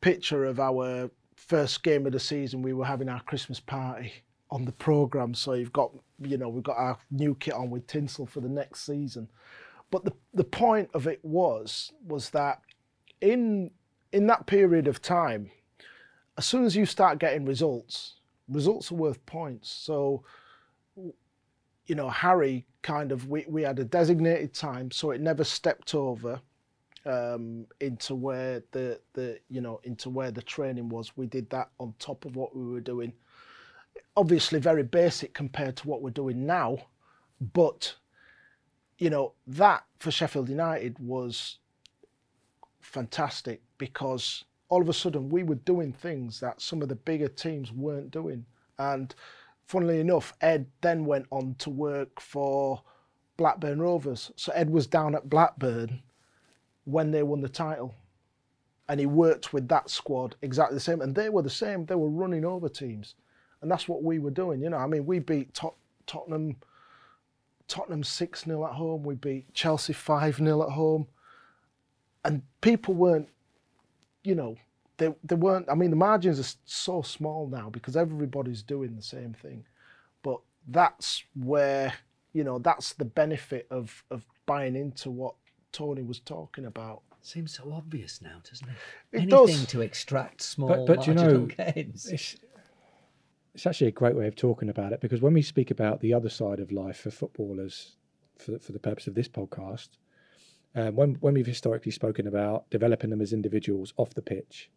picture 0.00 0.44
of 0.44 0.60
our 0.60 1.10
first 1.36 1.82
game 1.82 2.06
of 2.06 2.12
the 2.12 2.20
season. 2.20 2.62
We 2.62 2.72
were 2.72 2.84
having 2.84 3.08
our 3.08 3.20
Christmas 3.22 3.60
party 3.60 4.12
on 4.50 4.64
the 4.64 4.72
program. 4.72 5.34
So 5.34 5.52
you've 5.54 5.72
got, 5.72 5.92
you 6.20 6.38
know, 6.38 6.48
we've 6.48 6.62
got 6.62 6.76
our 6.76 6.98
new 7.10 7.34
kit 7.34 7.54
on 7.54 7.70
with 7.70 7.86
tinsel 7.86 8.26
for 8.26 8.40
the 8.40 8.48
next 8.48 8.84
season. 8.84 9.28
But 9.90 10.04
the, 10.04 10.12
the 10.34 10.44
point 10.44 10.90
of 10.94 11.06
it 11.06 11.24
was, 11.24 11.92
was 12.06 12.30
that 12.30 12.60
in, 13.20 13.70
in 14.12 14.26
that 14.26 14.46
period 14.46 14.86
of 14.88 15.00
time, 15.00 15.50
as 16.36 16.46
soon 16.46 16.64
as 16.64 16.76
you 16.76 16.86
start 16.86 17.18
getting 17.18 17.44
results, 17.44 18.16
results 18.48 18.92
are 18.92 18.96
worth 18.96 19.24
points. 19.26 19.70
So, 19.70 20.22
you 20.94 21.94
know, 21.94 22.08
Harry 22.08 22.66
kind 22.82 23.12
of, 23.12 23.28
we, 23.28 23.44
we 23.48 23.62
had 23.62 23.78
a 23.78 23.84
designated 23.84 24.54
time, 24.54 24.90
so 24.90 25.10
it 25.10 25.20
never 25.20 25.44
stepped 25.44 25.94
over 25.94 26.40
um, 27.06 27.66
into 27.80 28.14
where 28.14 28.62
the, 28.72 29.00
the, 29.14 29.38
you 29.48 29.60
know, 29.60 29.80
into 29.84 30.10
where 30.10 30.30
the 30.30 30.42
training 30.42 30.88
was. 30.88 31.16
We 31.16 31.26
did 31.26 31.48
that 31.50 31.70
on 31.78 31.94
top 31.98 32.24
of 32.24 32.36
what 32.36 32.56
we 32.56 32.64
were 32.64 32.80
doing. 32.80 33.12
Obviously 34.16 34.58
very 34.58 34.82
basic 34.82 35.34
compared 35.34 35.76
to 35.76 35.88
what 35.88 36.02
we're 36.02 36.10
doing 36.10 36.46
now, 36.46 36.78
but, 37.54 37.94
you 38.98 39.10
know, 39.10 39.32
that 39.46 39.84
for 39.98 40.10
Sheffield 40.10 40.48
United 40.48 40.98
was 40.98 41.58
fantastic 42.80 43.62
because 43.78 44.44
all 44.68 44.82
of 44.82 44.88
a 44.88 44.92
sudden 44.92 45.28
we 45.28 45.42
were 45.42 45.54
doing 45.54 45.92
things 45.92 46.40
that 46.40 46.60
some 46.60 46.82
of 46.82 46.88
the 46.88 46.94
bigger 46.94 47.28
teams 47.28 47.72
weren't 47.72 48.10
doing. 48.10 48.44
And 48.78 49.14
funnily 49.66 50.00
enough, 50.00 50.34
Ed 50.40 50.66
then 50.80 51.04
went 51.04 51.26
on 51.30 51.54
to 51.58 51.70
work 51.70 52.20
for 52.20 52.82
Blackburn 53.36 53.80
Rovers. 53.80 54.32
So 54.36 54.52
Ed 54.52 54.68
was 54.68 54.86
down 54.86 55.14
at 55.14 55.30
Blackburn 55.30 56.02
when 56.88 57.10
they 57.10 57.22
won 57.22 57.40
the 57.40 57.48
title. 57.48 57.94
And 58.88 58.98
he 58.98 59.06
worked 59.06 59.52
with 59.52 59.68
that 59.68 59.90
squad 59.90 60.36
exactly 60.40 60.76
the 60.76 60.80
same. 60.80 61.02
And 61.02 61.14
they 61.14 61.28
were 61.28 61.42
the 61.42 61.50
same. 61.50 61.84
They 61.84 61.94
were 61.94 62.08
running 62.08 62.44
over 62.44 62.68
teams. 62.68 63.14
And 63.60 63.70
that's 63.70 63.88
what 63.88 64.02
we 64.02 64.18
were 64.18 64.30
doing. 64.30 64.62
You 64.62 64.70
know, 64.70 64.78
I 64.78 64.86
mean, 64.86 65.04
we 65.04 65.18
beat 65.18 65.54
Tot- 65.54 65.76
Tottenham 66.06 66.56
Tottenham 67.66 68.02
6 68.02 68.44
0 68.44 68.64
at 68.66 68.72
home. 68.72 69.02
We 69.02 69.14
beat 69.14 69.52
Chelsea 69.52 69.92
5 69.92 70.36
0 70.36 70.62
at 70.62 70.70
home. 70.70 71.06
And 72.24 72.42
people 72.62 72.94
weren't 72.94 73.28
you 74.28 74.34
know, 74.34 74.56
they, 74.98 75.14
they 75.24 75.36
weren't, 75.36 75.70
I 75.70 75.74
mean, 75.74 75.90
the 75.90 75.96
margins 75.96 76.38
are 76.38 76.58
so 76.66 77.02
small 77.02 77.48
now 77.48 77.70
because 77.70 77.96
everybody's 77.96 78.62
doing 78.62 78.96
the 78.96 79.02
same 79.02 79.32
thing. 79.32 79.64
But 80.22 80.40
that's 80.66 81.24
where, 81.34 81.94
you 82.32 82.44
know, 82.44 82.58
that's 82.58 82.92
the 82.92 83.06
benefit 83.06 83.66
of, 83.70 84.04
of 84.10 84.26
buying 84.44 84.76
into 84.76 85.10
what 85.10 85.34
Tony 85.72 86.02
was 86.02 86.20
talking 86.20 86.64
about. 86.66 87.02
Seems 87.20 87.54
so 87.54 87.72
obvious 87.72 88.22
now, 88.22 88.40
doesn't 88.48 88.68
it? 88.68 88.76
It 89.12 89.16
Anything 89.22 89.56
does. 89.60 89.66
to 89.66 89.80
extract 89.80 90.40
small 90.40 90.68
But, 90.68 90.86
but 90.86 91.06
you 91.06 91.14
marginal 91.14 91.40
know, 91.40 91.46
gains. 91.46 92.06
it's, 92.06 92.36
it's 93.54 93.66
actually 93.66 93.88
a 93.88 93.92
great 93.92 94.14
way 94.14 94.28
of 94.28 94.36
talking 94.36 94.68
about 94.68 94.92
it 94.92 95.00
because 95.00 95.20
when 95.20 95.34
we 95.34 95.42
speak 95.42 95.70
about 95.70 96.00
the 96.00 96.14
other 96.14 96.28
side 96.28 96.60
of 96.60 96.70
life 96.70 96.98
for 97.00 97.10
footballers, 97.10 97.96
for, 98.36 98.58
for 98.60 98.72
the 98.72 98.78
purpose 98.78 99.06
of 99.08 99.14
this 99.14 99.28
podcast, 99.28 99.88
um, 100.74 100.94
when 100.94 101.14
when 101.16 101.34
we've 101.34 101.46
historically 101.46 101.90
spoken 101.92 102.26
about 102.26 102.70
developing 102.70 103.10
them 103.10 103.20
as 103.20 103.32
individuals 103.32 103.92
off 103.96 104.14
the 104.14 104.22
pitch, 104.22 104.70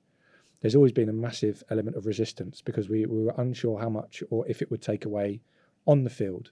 there's 0.62 0.76
always 0.76 0.92
been 0.94 1.10
a 1.10 1.14
massive 1.14 1.64
element 1.70 1.96
of 1.96 2.06
resistance 2.08 2.62
because 2.62 2.90
we, 2.90 3.06
we 3.06 3.24
were 3.24 3.34
unsure 3.38 3.80
how 3.80 3.90
much 3.90 4.24
or 4.30 4.48
if 4.48 4.62
it 4.62 4.72
would 4.72 4.82
take 4.82 5.06
away 5.06 5.42
on 5.86 6.04
the 6.04 6.10
field. 6.10 6.52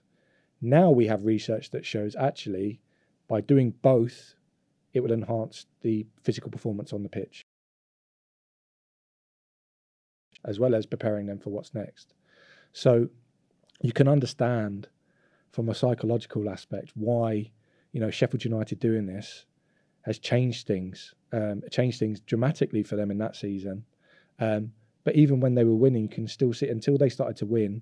Now 0.61 0.91
we 0.91 1.07
have 1.07 1.25
research 1.25 1.71
that 1.71 1.85
shows 1.85 2.15
actually 2.15 2.79
by 3.29 3.39
doing 3.39 3.73
both, 3.81 4.33
it 4.93 5.01
will 5.01 5.13
enhance 5.13 5.67
the 5.81 6.05
physical 6.23 6.51
performance 6.51 6.91
on 6.91 7.03
the 7.03 7.09
pitch, 7.09 7.45
as 10.43 10.59
well 10.59 10.75
as 10.75 10.85
preparing 10.85 11.27
them 11.27 11.39
for 11.39 11.51
what's 11.51 11.73
next. 11.73 12.13
So 12.73 13.07
you 13.81 13.93
can 13.93 14.07
understand 14.07 14.89
from 15.51 15.69
a 15.69 15.75
psychological 15.75 16.49
aspect 16.49 16.91
why 16.95 17.51
you 17.91 17.99
know 17.99 18.11
Sheffield 18.11 18.43
United 18.43 18.79
doing 18.79 19.05
this 19.05 19.45
has 20.01 20.17
changed 20.17 20.65
things, 20.65 21.13
um, 21.31 21.61
changed 21.71 21.99
things 21.99 22.19
dramatically 22.21 22.83
for 22.83 22.95
them 22.95 23.11
in 23.11 23.19
that 23.19 23.35
season. 23.35 23.85
Um, 24.39 24.71
but 25.03 25.15
even 25.15 25.39
when 25.39 25.55
they 25.55 25.63
were 25.63 25.75
winning, 25.75 26.03
you 26.03 26.09
can 26.09 26.27
still 26.27 26.53
see 26.53 26.67
until 26.67 26.97
they 26.97 27.09
started 27.09 27.37
to 27.37 27.45
win. 27.45 27.81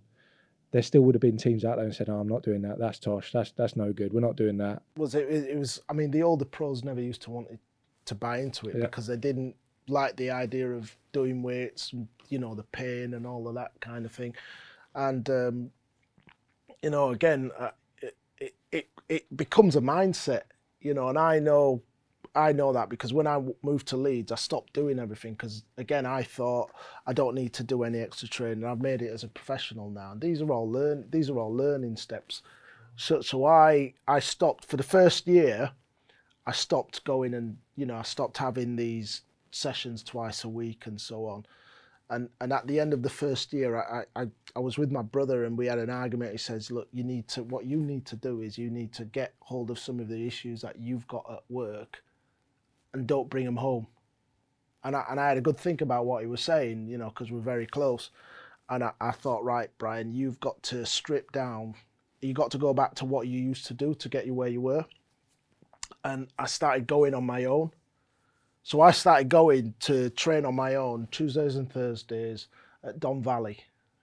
There 0.71 0.81
still 0.81 1.01
would 1.03 1.15
have 1.15 1.21
been 1.21 1.37
teams 1.37 1.63
out 1.63 1.77
there 1.77 1.85
and 1.85 1.95
said, 1.95 2.09
"Oh, 2.09 2.19
I'm 2.19 2.27
not 2.27 2.43
doing 2.43 2.61
that. 2.63 2.77
That's 2.77 2.99
tosh. 2.99 3.31
That's 3.31 3.51
that's 3.51 3.75
no 3.75 3.93
good. 3.93 4.11
We're 4.13 4.19
not 4.19 4.35
doing 4.35 4.57
that." 4.57 4.81
Was 4.97 5.15
it, 5.15 5.29
it, 5.29 5.57
was, 5.57 5.81
I 5.89 5.93
mean, 5.93 6.11
the 6.11 6.23
older 6.23 6.45
pros 6.45 6.83
never 6.83 7.01
used 7.01 7.21
to 7.23 7.31
want 7.31 7.47
to 8.05 8.15
buy 8.15 8.39
into 8.39 8.67
it 8.67 8.75
Yeah. 8.75 8.81
because 8.85 9.07
they 9.07 9.17
didn't 9.17 9.55
like 9.87 10.17
the 10.17 10.31
idea 10.31 10.69
of 10.69 10.95
doing 11.13 11.41
weights, 11.41 11.93
and, 11.93 12.07
you 12.29 12.37
know, 12.39 12.53
the 12.53 12.63
pain 12.63 13.13
and 13.13 13.25
all 13.25 13.47
of 13.47 13.55
that 13.55 13.71
kind 13.79 14.05
of 14.05 14.11
thing. 14.11 14.35
And, 14.93 15.29
um, 15.29 15.71
you 16.83 16.89
know, 16.89 17.11
again, 17.11 17.51
uh, 17.57 17.71
it, 18.01 18.15
it, 18.39 18.55
it, 18.71 18.87
it 19.07 19.37
becomes 19.37 19.75
a 19.77 19.81
mindset, 19.81 20.41
you 20.81 20.93
know, 20.93 21.07
and 21.07 21.17
I 21.17 21.39
know, 21.39 21.81
I 22.37 22.51
know 22.51 22.71
that 22.73 22.89
because 22.89 23.13
when 23.13 23.27
I 23.27 23.41
moved 23.63 23.87
to 23.87 23.97
Leeds, 23.97 24.31
I 24.31 24.35
stopped 24.35 24.73
doing 24.73 24.99
everything 24.99 25.33
because, 25.33 25.63
again, 25.77 26.05
I 26.05 26.21
thought 26.23 26.71
I 27.07 27.13
don't 27.13 27.35
need 27.35 27.51
to 27.53 27.63
do 27.63 27.83
any 27.83 27.99
extra 27.99 28.27
training. 28.27 28.63
I've 28.63 28.81
made 28.81 29.01
it 29.01 29.11
as 29.11 29.23
a 29.23 29.27
professional 29.27 29.89
now. 29.89 30.11
And 30.11 30.21
these 30.21 30.41
are 30.41 30.51
all 30.51 30.69
learn, 30.69 31.05
these 31.09 31.29
are 31.29 31.39
all 31.39 31.53
learning 31.53 31.97
steps. 31.97 32.43
So, 32.95 33.21
so 33.21 33.45
I, 33.45 33.93
I 34.07 34.19
stopped 34.19 34.65
for 34.65 34.77
the 34.77 34.83
first 34.83 35.27
year. 35.27 35.71
I 36.45 36.51
stopped 36.53 37.03
going 37.03 37.33
and 37.33 37.57
you 37.75 37.85
know 37.85 37.97
I 37.97 38.03
stopped 38.03 38.37
having 38.37 38.77
these 38.77 39.21
sessions 39.51 40.01
twice 40.01 40.45
a 40.45 40.49
week 40.49 40.85
and 40.87 40.99
so 40.99 41.25
on. 41.25 41.45
And 42.09 42.29
and 42.39 42.53
at 42.53 42.67
the 42.67 42.79
end 42.79 42.93
of 42.93 43.03
the 43.03 43.09
first 43.09 43.51
year, 43.51 43.75
I, 43.77 44.05
I, 44.15 44.27
I 44.55 44.59
was 44.59 44.77
with 44.77 44.89
my 44.91 45.01
brother 45.01 45.43
and 45.43 45.57
we 45.57 45.65
had 45.65 45.77
an 45.77 45.89
argument. 45.89 46.31
He 46.31 46.37
says, 46.37 46.71
"Look, 46.71 46.87
you 46.93 47.03
need 47.03 47.27
to 47.29 47.43
what 47.43 47.65
you 47.65 47.77
need 47.77 48.05
to 48.05 48.15
do 48.15 48.41
is 48.41 48.57
you 48.57 48.69
need 48.69 48.93
to 48.93 49.05
get 49.05 49.33
hold 49.41 49.69
of 49.69 49.77
some 49.77 49.99
of 49.99 50.07
the 50.07 50.25
issues 50.25 50.61
that 50.61 50.79
you've 50.79 51.07
got 51.07 51.25
at 51.29 51.43
work, 51.49 52.01
and 52.97 53.07
don't 53.07 53.29
bring 53.29 53.45
them 53.45 53.57
home." 53.57 53.87
And 54.83 54.95
I 54.95 55.05
and 55.09 55.19
I 55.19 55.29
had 55.29 55.37
a 55.37 55.41
good 55.41 55.57
think 55.57 55.81
about 55.81 56.05
what 56.05 56.21
he 56.21 56.27
was 56.27 56.41
saying, 56.41 56.87
you 56.87 56.97
know, 56.97 57.09
because 57.09 57.31
we're 57.31 57.39
very 57.39 57.67
close. 57.67 58.09
And 58.69 58.83
I, 58.83 58.91
I 58.99 59.11
thought, 59.11 59.43
right, 59.45 59.69
Brian, 59.77 60.11
you've 60.13 60.39
got 60.39 60.61
to 60.63 60.85
strip 60.85 61.31
down. 61.31 61.75
You 62.21 62.33
got 62.33 62.51
to 62.51 62.57
go 62.57 62.73
back 62.73 62.95
to 62.95 63.05
what 63.05 63.27
you 63.27 63.39
used 63.39 63.65
to 63.67 63.73
do 63.73 63.93
to 63.95 64.09
get 64.09 64.25
you 64.25 64.33
where 64.33 64.49
you 64.49 64.61
were 64.61 64.85
and 66.03 66.27
I 66.37 66.45
started 66.47 66.87
going 66.87 67.13
on 67.13 67.25
my 67.25 67.45
own. 67.45 67.71
So 68.63 68.81
I 68.81 68.91
started 68.91 69.29
going 69.29 69.73
to 69.81 70.09
train 70.11 70.45
on 70.45 70.55
my 70.55 70.75
own 70.75 71.07
Tuesdays 71.11 71.55
and 71.55 71.71
Thursdays 71.71 72.47
at 72.83 72.99
Don 72.99 73.21
Valley. 73.21 73.59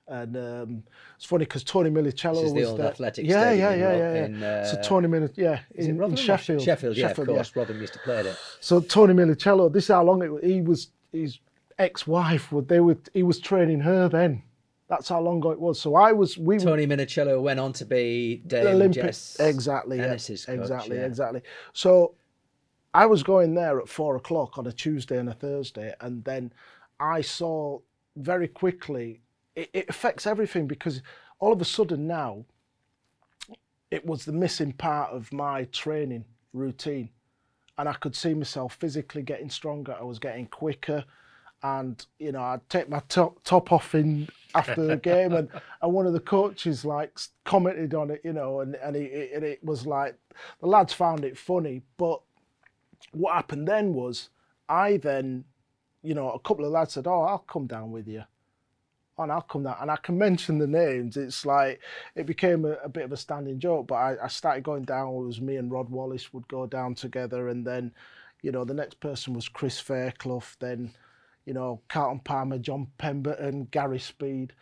And 0.06 0.36
um, 0.36 0.82
it's 1.16 1.24
funny 1.24 1.46
because 1.46 1.64
Toni 1.64 1.88
Minichiello 1.88 2.34
This 2.34 2.44
is 2.44 2.52
the 2.52 2.60
was 2.60 2.68
old 2.68 2.80
there. 2.80 2.88
athletic 2.88 3.26
yeah, 3.26 3.52
yeah, 3.52 3.74
yeah, 3.74 3.96
yeah, 3.96 3.96
yeah. 3.96 4.24
in, 4.26 4.42
uh, 4.42 4.64
so 4.64 4.82
Tony 4.82 5.08
Mil- 5.08 5.30
yeah, 5.34 5.60
in, 5.74 6.02
in 6.02 6.16
Sheffield. 6.16 6.60
Sheffield, 6.60 6.96
yeah, 6.96 7.10
of 7.10 7.16
course. 7.16 7.56
Rotherham 7.56 7.80
used 7.80 7.94
to 7.94 7.98
play 8.00 8.22
there. 8.22 8.36
So 8.60 8.80
Toni 8.80 9.14
Minichiello, 9.14 9.72
this 9.72 9.84
is 9.84 9.88
how 9.88 10.04
long 10.04 10.22
it 10.22 10.30
was. 10.30 10.42
He 10.42 10.60
was 10.60 10.88
his 11.10 11.38
ex-wife. 11.78 12.52
Would 12.52 12.68
they 12.68 12.80
were 12.80 12.98
he 13.14 13.22
was 13.22 13.40
training 13.40 13.80
her 13.80 14.08
then. 14.10 14.42
That's 14.88 15.08
how 15.08 15.20
long 15.20 15.38
ago 15.38 15.50
it 15.52 15.60
was. 15.60 15.80
So 15.80 15.94
I 15.94 16.12
was 16.12 16.36
we 16.36 16.58
Toni 16.58 16.86
Minichiello 16.86 17.40
went 17.40 17.58
on 17.58 17.72
to 17.72 17.86
be 17.86 18.42
Dame 18.46 18.66
Olympic 18.66 19.04
Jess 19.04 19.36
exactly 19.40 19.96
yeah, 19.98 20.08
coach, 20.08 20.30
exactly 20.48 20.96
yeah. 20.96 21.06
exactly 21.06 21.42
so 21.72 22.14
i 22.92 23.06
was 23.06 23.22
going 23.22 23.54
there 23.54 23.80
at 23.80 23.88
four 23.88 24.16
o'clock 24.16 24.58
on 24.58 24.66
a 24.66 24.72
tuesday 24.72 25.18
and 25.18 25.28
a 25.28 25.32
thursday 25.32 25.92
and 26.00 26.24
then 26.24 26.52
i 27.00 27.20
saw 27.20 27.78
very 28.16 28.46
quickly 28.48 29.20
it, 29.56 29.70
it 29.72 29.86
affects 29.88 30.26
everything 30.26 30.66
because 30.66 31.02
all 31.38 31.52
of 31.52 31.60
a 31.60 31.64
sudden 31.64 32.06
now 32.06 32.44
it 33.90 34.04
was 34.04 34.24
the 34.24 34.32
missing 34.32 34.72
part 34.72 35.12
of 35.12 35.32
my 35.32 35.64
training 35.64 36.24
routine. 36.52 37.10
And 37.76 37.88
i 37.88 37.92
could 37.92 38.14
see 38.14 38.34
myself 38.34 38.74
physically 38.74 39.22
getting 39.22 39.50
stronger. 39.50 39.96
I 39.98 40.04
was 40.04 40.18
getting 40.18 40.46
quicker. 40.46 41.04
And 41.62 42.04
you 42.18 42.30
know 42.32 42.42
I'd 42.42 42.68
take 42.68 42.90
my 42.90 43.00
top 43.08 43.42
top 43.42 43.72
off 43.72 43.94
in 43.94 44.28
after 44.54 44.84
the 44.84 44.96
game, 45.12 45.32
and, 45.32 45.48
and 45.80 45.92
one 45.94 46.06
of 46.06 46.12
the 46.12 46.20
coaches 46.20 46.84
like 46.84 47.18
commented 47.44 47.94
on 47.94 48.10
it, 48.10 48.20
you 48.22 48.34
know, 48.34 48.60
and 48.60 48.74
and 48.74 48.94
it, 48.94 49.32
and 49.32 49.42
it 49.42 49.64
was 49.64 49.86
like 49.86 50.14
the 50.60 50.66
lads 50.66 50.92
found 50.92 51.24
it 51.24 51.38
funny, 51.38 51.80
but 51.96 52.20
what 53.12 53.32
happened 53.32 53.66
then 53.66 53.94
was 53.94 54.28
I 54.68 54.98
then, 54.98 55.44
you 56.02 56.14
know, 56.14 56.32
a 56.32 56.38
couple 56.38 56.66
of 56.66 56.72
lads 56.72 56.92
said, 56.92 57.06
"Oh, 57.06 57.22
I'll 57.22 57.38
come 57.38 57.66
down 57.66 57.92
with 57.92 58.08
you." 58.08 58.24
And 59.18 59.30
I'll 59.32 59.42
come 59.42 59.64
down, 59.64 59.76
and 59.80 59.90
I 59.90 59.96
can 59.96 60.18
mention 60.18 60.58
the 60.58 60.66
names. 60.66 61.16
It's 61.16 61.46
like 61.46 61.80
it 62.16 62.26
became 62.26 62.64
a, 62.64 62.72
a 62.84 62.88
bit 62.88 63.04
of 63.04 63.12
a 63.12 63.16
standing 63.16 63.60
joke. 63.60 63.86
But 63.88 63.96
I, 63.96 64.24
I 64.24 64.28
started 64.28 64.64
going 64.64 64.84
down. 64.84 65.08
It 65.14 65.26
was 65.26 65.40
me 65.40 65.56
and 65.56 65.70
Rod 65.70 65.88
Wallace 65.90 66.32
would 66.34 66.48
go 66.48 66.66
down 66.66 66.94
together, 66.96 67.48
and 67.48 67.66
then, 67.66 67.92
You 68.42 68.52
know, 68.52 68.64
the 68.64 68.74
next 68.74 69.00
person 69.00 69.34
was 69.34 69.48
Chris 69.48 69.80
Fairclough, 69.80 70.42
then, 70.60 70.92
you 71.46 71.54
know, 71.54 71.80
Carlton 71.88 72.20
Palmer, 72.20 72.58
John 72.58 72.88
Pemberton, 72.98 73.66
Gary 73.70 73.98
Speed, 74.00 74.52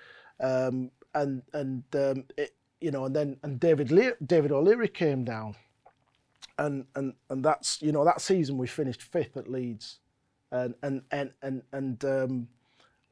um, 0.41 0.91
and 1.15 1.43
and 1.53 1.83
um, 1.95 2.25
it, 2.37 2.55
you 2.81 2.91
know, 2.91 3.07
and 3.07 3.17
then 3.17 3.37
and 3.43 3.59
David 3.61 3.91
Le- 3.91 4.17
David 4.25 4.53
O'Leary 4.53 4.89
came 4.89 5.25
down, 5.25 5.57
and 6.59 6.87
and 6.95 7.15
and 7.31 7.45
that's 7.45 7.83
you 7.83 7.93
know 7.93 8.05
that 8.05 8.21
season 8.21 8.59
we 8.59 8.67
finished 8.67 9.03
fifth 9.03 9.37
at 9.37 9.51
Leeds, 9.51 9.99
and 10.53 10.75
and 10.83 11.03
and 11.11 11.33
and 11.43 11.63
and 11.73 12.05
um, 12.05 12.49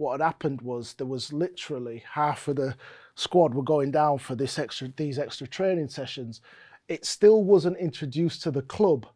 what 0.00 0.12
had 0.20 0.24
happened 0.24 0.60
was 0.62 0.94
there 0.94 1.06
was 1.06 1.32
literally 1.32 2.02
half 2.12 2.48
of 2.48 2.56
the 2.56 2.74
squad 3.14 3.54
were 3.54 3.62
going 3.62 3.90
down 3.90 4.18
for 4.18 4.34
this 4.34 4.58
extra 4.58 4.88
these 4.96 5.18
extra 5.18 5.46
training 5.46 5.88
sessions. 5.88 6.40
It 6.88 7.04
still 7.04 7.44
wasn't 7.44 7.76
introduced 7.76 8.42
to 8.42 8.50
the 8.50 8.62
club 8.62 9.06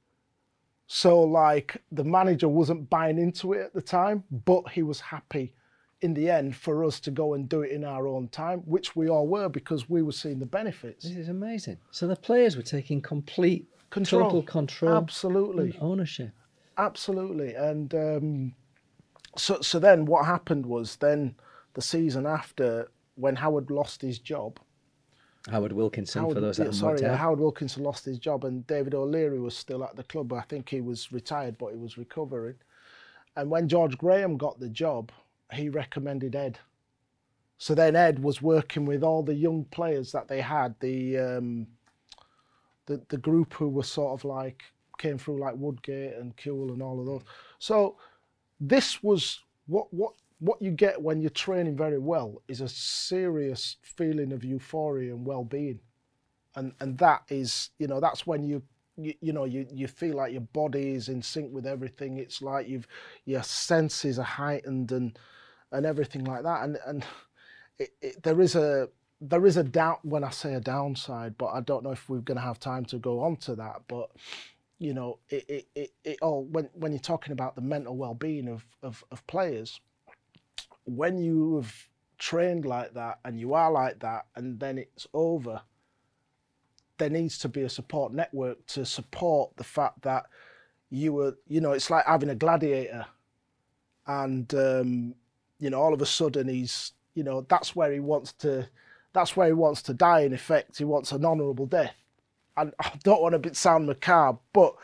so 0.87 1.23
like 1.23 1.83
the 1.93 2.05
manager 2.05 2.49
wasn't 2.49 2.91
buying 2.91 3.19
into 3.19 3.53
it 3.55 3.61
at 3.63 3.75
the 3.75 3.83
time, 3.83 4.25
but 4.45 4.69
he 4.71 4.83
was 4.83 5.01
happy 5.01 5.55
in 6.03 6.13
the 6.13 6.29
end 6.29 6.55
for 6.55 6.85
us 6.85 7.01
to 7.01 7.11
go 7.11 7.35
and 7.35 7.49
do 7.49 7.63
it 7.63 7.71
in 7.71 7.85
our 7.85 8.07
own 8.07 8.29
time, 8.29 8.61
which 8.67 8.95
we 8.95 9.09
all 9.09 9.27
were 9.27 9.49
because 9.49 9.89
we 9.89 10.03
were 10.03 10.13
seeing 10.13 10.39
the 10.39 10.47
benefits. 10.47 11.05
This 11.05 11.17
is 11.17 11.29
amazing. 11.29 11.79
So 11.91 12.07
the 12.07 12.17
players 12.17 12.57
were 12.57 12.63
taking 12.63 13.01
complete 13.01 13.67
Control. 13.91 14.25
total 14.25 14.43
control, 14.43 14.97
Absolutely. 14.97 15.77
ownership. 15.81 16.33
Absolutely. 16.77 17.55
And 17.55 17.95
um, 17.95 18.55
so 19.37 19.61
so 19.61 19.79
then 19.79 20.05
what 20.05 20.27
happened 20.27 20.67
was 20.67 20.97
then 20.97 21.35
the 21.75 21.83
season 21.83 22.27
after 22.27 22.91
when 23.17 23.37
Howard 23.37 23.71
lost 23.71 24.03
his 24.03 24.19
job, 24.19 24.59
Howard 25.51 25.73
Wilkinson, 25.73 26.23
Howard, 26.23 26.35
for 26.35 26.41
those 26.41 26.57
that 26.57 26.65
haven't 26.65 26.79
sorry, 26.79 27.01
yeah. 27.01 27.17
Howard 27.17 27.41
Wilkinson 27.41 27.83
lost 27.83 28.05
his 28.05 28.19
job, 28.19 28.45
and 28.45 28.67
David 28.67 28.95
O'Leary 28.95 29.41
was 29.41 29.57
still 29.57 29.85
at 29.85 29.95
the 29.95 30.05
club. 30.05 30.33
I 30.33 30.43
think 30.43 30.69
he 30.69 30.81
was 30.81 31.13
retired, 31.13 31.59
but 31.59 31.73
he 31.73 31.79
was 31.79 31.99
recovering. 31.99 32.57
And 33.37 33.51
when 33.51 33.69
George 33.69 33.99
Graham 33.99 34.37
got 34.37 34.59
the 34.59 34.69
job, 34.69 35.13
he 35.53 35.69
recommended 35.69 36.35
Ed. 36.35 36.59
So 37.59 37.75
then 37.75 37.95
Ed 37.95 38.23
was 38.23 38.41
working 38.41 38.85
with 38.87 39.03
all 39.03 39.23
the 39.23 39.35
young 39.35 39.65
players 39.67 40.13
that 40.13 40.29
they 40.29 40.41
had, 40.41 40.75
the 40.81 41.19
um, 41.19 41.67
the 42.87 43.03
the 43.09 43.19
group 43.19 43.55
who 43.55 43.69
were 43.69 43.83
sort 43.83 44.19
of 44.19 44.25
like 44.25 44.63
came 44.99 45.19
through 45.19 45.41
like 45.41 45.55
Woodgate 45.57 46.15
and 46.15 46.37
Kewell 46.37 46.73
and 46.73 46.83
all 46.83 47.01
of 47.01 47.07
those. 47.07 47.23
So 47.59 47.97
this 48.69 49.03
was 49.03 49.41
what 49.67 49.93
what 49.93 50.13
what 50.41 50.61
you 50.61 50.71
get 50.71 51.01
when 51.01 51.21
you're 51.21 51.31
training 51.31 51.77
very 51.77 51.99
well 51.99 52.43
is 52.49 52.61
a 52.61 52.69
serious 52.69 53.77
feeling 53.83 54.33
of 54.33 54.45
euphoria 54.45 55.15
and 55.15 55.25
well-being. 55.25 55.81
And 56.57 56.73
and 56.81 56.99
that 56.99 57.23
is 57.29 57.71
you 57.79 57.87
know 57.87 58.01
that's 58.01 58.27
when 58.27 58.43
you 58.45 58.63
you, 58.97 59.15
you 59.21 59.33
know 59.33 59.45
you, 59.45 59.67
you 59.73 59.89
feel 59.89 60.17
like 60.17 60.33
your 60.33 60.41
body 60.41 60.93
is 60.95 61.09
in 61.09 61.23
sync 61.23 61.53
with 61.53 61.67
everything. 61.67 62.19
It's 62.19 62.43
like 62.43 62.69
you've 62.69 62.87
your 63.25 63.43
senses 63.43 64.19
are 64.19 64.23
heightened 64.23 64.93
and 64.93 65.19
and 65.73 65.85
everything 65.85 66.25
like 66.25 66.43
that. 66.45 66.65
And 66.65 66.79
and 66.87 67.05
it, 67.79 67.91
it, 68.01 68.23
there 68.23 68.41
is 68.41 68.55
a 68.55 68.89
there 69.21 69.47
is 69.47 69.57
a 69.57 69.65
doubt 69.65 70.05
when 70.05 70.23
I 70.25 70.31
say 70.31 70.55
a 70.55 70.61
downside 70.61 71.39
but 71.39 71.47
I 71.47 71.61
don't 71.61 71.83
know 71.83 71.93
if 71.93 72.09
we're 72.09 72.19
going 72.19 72.37
to 72.37 72.45
have 72.45 72.61
time 72.61 72.85
to 72.87 72.99
go 72.99 73.21
on 73.21 73.37
to 73.39 73.55
that. 73.57 73.83
But 73.89 74.11
you 74.79 74.95
know 74.95 75.19
it 75.29 75.45
it, 75.49 75.67
it, 75.75 75.91
it 76.05 76.19
all 76.23 76.45
when 76.45 76.69
when 76.75 76.93
you're 76.93 76.99
talking 76.99 77.33
about 77.33 77.55
the 77.55 77.61
mental 77.63 77.97
well-being 77.97 78.49
of, 78.49 78.65
of 78.83 79.05
of 79.11 79.27
players 79.27 79.81
when 80.85 81.19
you 81.19 81.57
have 81.57 81.89
trained 82.19 82.65
like 82.65 82.93
that 82.95 83.19
and 83.25 83.39
you 83.39 83.55
are 83.55 83.71
like 83.71 83.99
that 84.01 84.27
and 84.37 84.59
then 84.61 84.79
it's 84.79 85.07
over 85.15 85.61
there 86.99 87.11
needs 87.11 87.39
to 87.39 87.49
be 87.49 87.63
a 87.63 87.69
support 87.69 88.13
network 88.13 88.65
to 88.67 88.85
support 88.85 89.51
the 89.57 89.65
fact 89.65 90.03
that 90.03 90.27
you 90.91 91.13
were 91.13 91.37
you 91.49 91.61
know 91.61 91.73
it's 91.73 91.91
like 91.91 92.05
having 92.07 92.31
a 92.31 92.35
gladiator 92.35 93.05
and 94.07 94.55
um, 94.55 95.15
you 95.59 95.71
know 95.71 95.81
all 95.81 95.95
of 95.95 96.03
a 96.03 96.07
sudden 96.07 96.49
he's 96.49 96.93
you 97.15 97.25
know 97.25 97.41
that's 97.49 97.75
where 97.75 97.93
he 97.93 98.01
wants 98.01 98.33
to 98.33 98.69
that's 99.15 99.37
where 99.37 99.47
he 99.47 99.53
wants 99.53 99.81
to 99.83 99.95
die 99.95 100.21
in 100.21 100.35
effect. 100.35 100.77
He 100.77 100.85
wants 100.85 101.13
an 101.13 101.25
honorable 101.25 101.67
death 101.67 101.95
and 102.57 102.73
i 102.81 102.93
don't 103.03 103.23
want 103.23 103.43
to 103.43 103.55
sound 103.55 103.87
macabre 103.87 104.39
but 104.53 104.75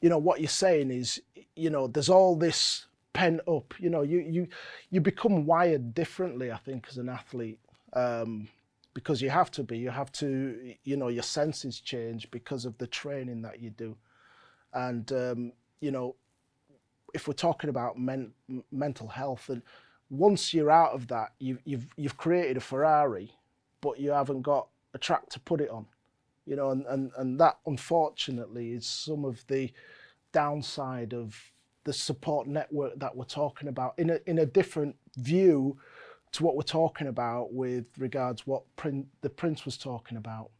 you 0.00 0.08
know 0.08 0.18
what 0.18 0.40
you're 0.40 0.48
saying 0.48 0.90
is 0.90 1.20
you 1.56 1.70
know 1.70 1.86
there's 1.86 2.08
all 2.08 2.36
this 2.36 2.86
pent 3.12 3.40
up 3.48 3.74
you 3.78 3.90
know 3.90 4.02
you 4.02 4.20
you 4.20 4.46
you 4.90 5.00
become 5.00 5.44
wired 5.44 5.94
differently 5.94 6.52
i 6.52 6.56
think 6.56 6.86
as 6.88 6.96
an 6.96 7.08
athlete 7.08 7.58
um, 7.92 8.48
because 8.94 9.22
you 9.22 9.30
have 9.30 9.50
to 9.52 9.62
be 9.62 9.78
you 9.78 9.90
have 9.90 10.12
to 10.12 10.74
you 10.84 10.96
know 10.96 11.08
your 11.08 11.22
senses 11.22 11.80
change 11.80 12.30
because 12.30 12.64
of 12.64 12.76
the 12.78 12.86
training 12.86 13.42
that 13.42 13.60
you 13.60 13.70
do. 13.70 13.96
And 14.72 15.10
um, 15.12 15.52
you 15.80 15.90
know 15.90 16.16
if 17.12 17.26
we're 17.26 17.34
talking 17.34 17.70
about 17.70 17.98
men, 17.98 18.32
mental 18.70 19.08
health 19.08 19.48
and 19.48 19.62
once 20.10 20.52
you're 20.54 20.70
out 20.70 20.92
of 20.92 21.08
that 21.08 21.32
you've, 21.38 21.58
you've 21.64 21.86
you've 21.96 22.16
created 22.16 22.56
a 22.56 22.60
ferrari 22.60 23.32
but 23.80 23.98
you 23.98 24.10
haven't 24.10 24.42
got 24.42 24.68
a 24.94 24.98
track 24.98 25.28
to 25.30 25.40
put 25.40 25.60
it 25.60 25.70
on 25.70 25.86
you 26.50 26.56
know 26.56 26.70
and, 26.70 26.84
and 26.86 27.10
and 27.16 27.40
that 27.40 27.58
unfortunately 27.66 28.72
is 28.72 28.86
some 28.86 29.24
of 29.24 29.46
the 29.46 29.72
downside 30.32 31.14
of 31.14 31.34
the 31.84 31.92
support 31.92 32.46
network 32.46 32.98
that 32.98 33.16
we're 33.16 33.24
talking 33.24 33.68
about 33.68 33.94
in 33.96 34.10
a 34.10 34.18
in 34.26 34.40
a 34.40 34.46
different 34.46 34.94
view 35.16 35.78
to 36.32 36.44
what 36.44 36.54
we're 36.56 36.62
talking 36.62 37.06
about 37.06 37.52
with 37.54 37.86
regards 37.98 38.46
what 38.46 38.62
Prin- 38.76 39.08
the 39.22 39.30
prince 39.30 39.64
was 39.64 39.78
talking 39.78 40.18
about 40.18 40.50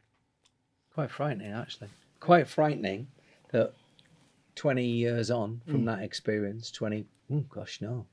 Quite 0.93 1.11
frightening, 1.11 1.51
actually. 1.53 1.89
Quite 2.19 2.47
frightening 2.47 3.07
that 3.51 3.73
20 4.55 4.85
years 4.85 5.31
on 5.31 5.61
from 5.65 5.83
mm. 5.83 5.85
that 5.85 6.03
experience, 6.03 6.69
20, 6.71 7.05
oh 7.33 7.45
gosh, 7.49 7.79
no. 7.81 8.05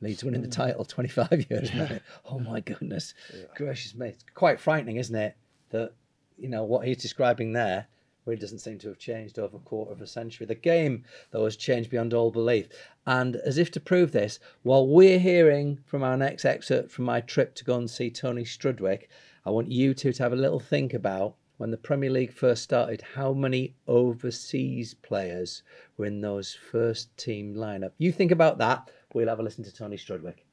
Leeds 0.00 0.22
winning 0.22 0.42
the 0.42 0.48
mm. 0.48 0.52
title 0.52 0.84
25 0.84 1.46
years 1.50 1.74
now. 1.74 1.88
Oh 2.30 2.38
my 2.38 2.60
goodness. 2.60 3.14
Gracious 3.56 3.94
me. 3.94 4.08
It's 4.08 4.24
quite 4.34 4.60
frightening, 4.60 4.96
isn't 4.96 5.16
it? 5.16 5.36
That, 5.70 5.92
you 6.38 6.48
know, 6.48 6.64
what 6.64 6.86
he's 6.86 7.02
describing 7.02 7.52
there 7.52 7.86
really 8.26 8.40
doesn't 8.40 8.58
seem 8.58 8.78
to 8.78 8.88
have 8.88 8.98
changed 8.98 9.38
over 9.38 9.56
a 9.56 9.60
quarter 9.60 9.92
of 9.92 10.02
a 10.02 10.06
century. 10.06 10.46
The 10.46 10.54
game, 10.54 11.04
though, 11.30 11.44
has 11.44 11.56
changed 11.56 11.90
beyond 11.90 12.12
all 12.12 12.30
belief. 12.30 12.68
And 13.06 13.36
as 13.36 13.58
if 13.58 13.70
to 13.72 13.80
prove 13.80 14.12
this, 14.12 14.38
while 14.62 14.86
we're 14.86 15.18
hearing 15.18 15.80
from 15.86 16.02
our 16.02 16.16
next 16.16 16.44
excerpt 16.44 16.90
from 16.90 17.06
my 17.06 17.20
trip 17.20 17.54
to 17.56 17.64
go 17.64 17.76
and 17.76 17.90
see 17.90 18.10
Tony 18.10 18.44
Strudwick, 18.44 19.08
I 19.46 19.50
want 19.50 19.70
you 19.70 19.94
two 19.94 20.12
to 20.12 20.22
have 20.22 20.32
a 20.32 20.36
little 20.36 20.60
think 20.60 20.92
about 20.92 21.36
when 21.56 21.70
the 21.70 21.76
Premier 21.76 22.10
League 22.10 22.32
first 22.32 22.62
started, 22.62 23.02
how 23.14 23.32
many 23.32 23.74
overseas 23.86 24.94
players 24.94 25.62
were 25.96 26.06
in 26.06 26.20
those 26.20 26.56
first 26.70 27.16
team 27.16 27.54
lineup. 27.54 27.92
You 27.98 28.12
think 28.12 28.30
about 28.30 28.58
that. 28.58 28.90
We'll 29.12 29.28
have 29.28 29.40
a 29.40 29.42
listen 29.42 29.64
to 29.64 29.74
Tony 29.74 29.96
Strudwick. 29.96 30.44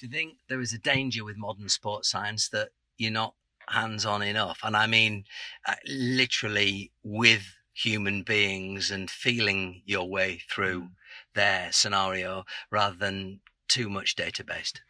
Do 0.00 0.06
you 0.06 0.12
think 0.12 0.38
there 0.48 0.60
is 0.60 0.72
a 0.72 0.78
danger 0.78 1.24
with 1.24 1.36
modern 1.36 1.68
sports 1.68 2.10
science 2.10 2.48
that 2.48 2.70
you're 2.96 3.12
not 3.12 3.34
hands 3.70 4.04
on 4.06 4.22
enough? 4.22 4.60
And 4.62 4.76
I 4.76 4.86
mean, 4.86 5.24
uh, 5.66 5.74
literally 5.86 6.92
with 7.02 7.54
human 7.72 8.22
beings 8.22 8.90
and 8.90 9.10
feeling 9.10 9.82
your 9.84 10.08
way 10.08 10.42
through 10.50 10.88
their 11.34 11.70
scenario 11.70 12.44
rather 12.70 12.96
than 12.96 13.40
too 13.68 13.88
much 13.88 14.16
data 14.16 14.44
based. 14.44 14.80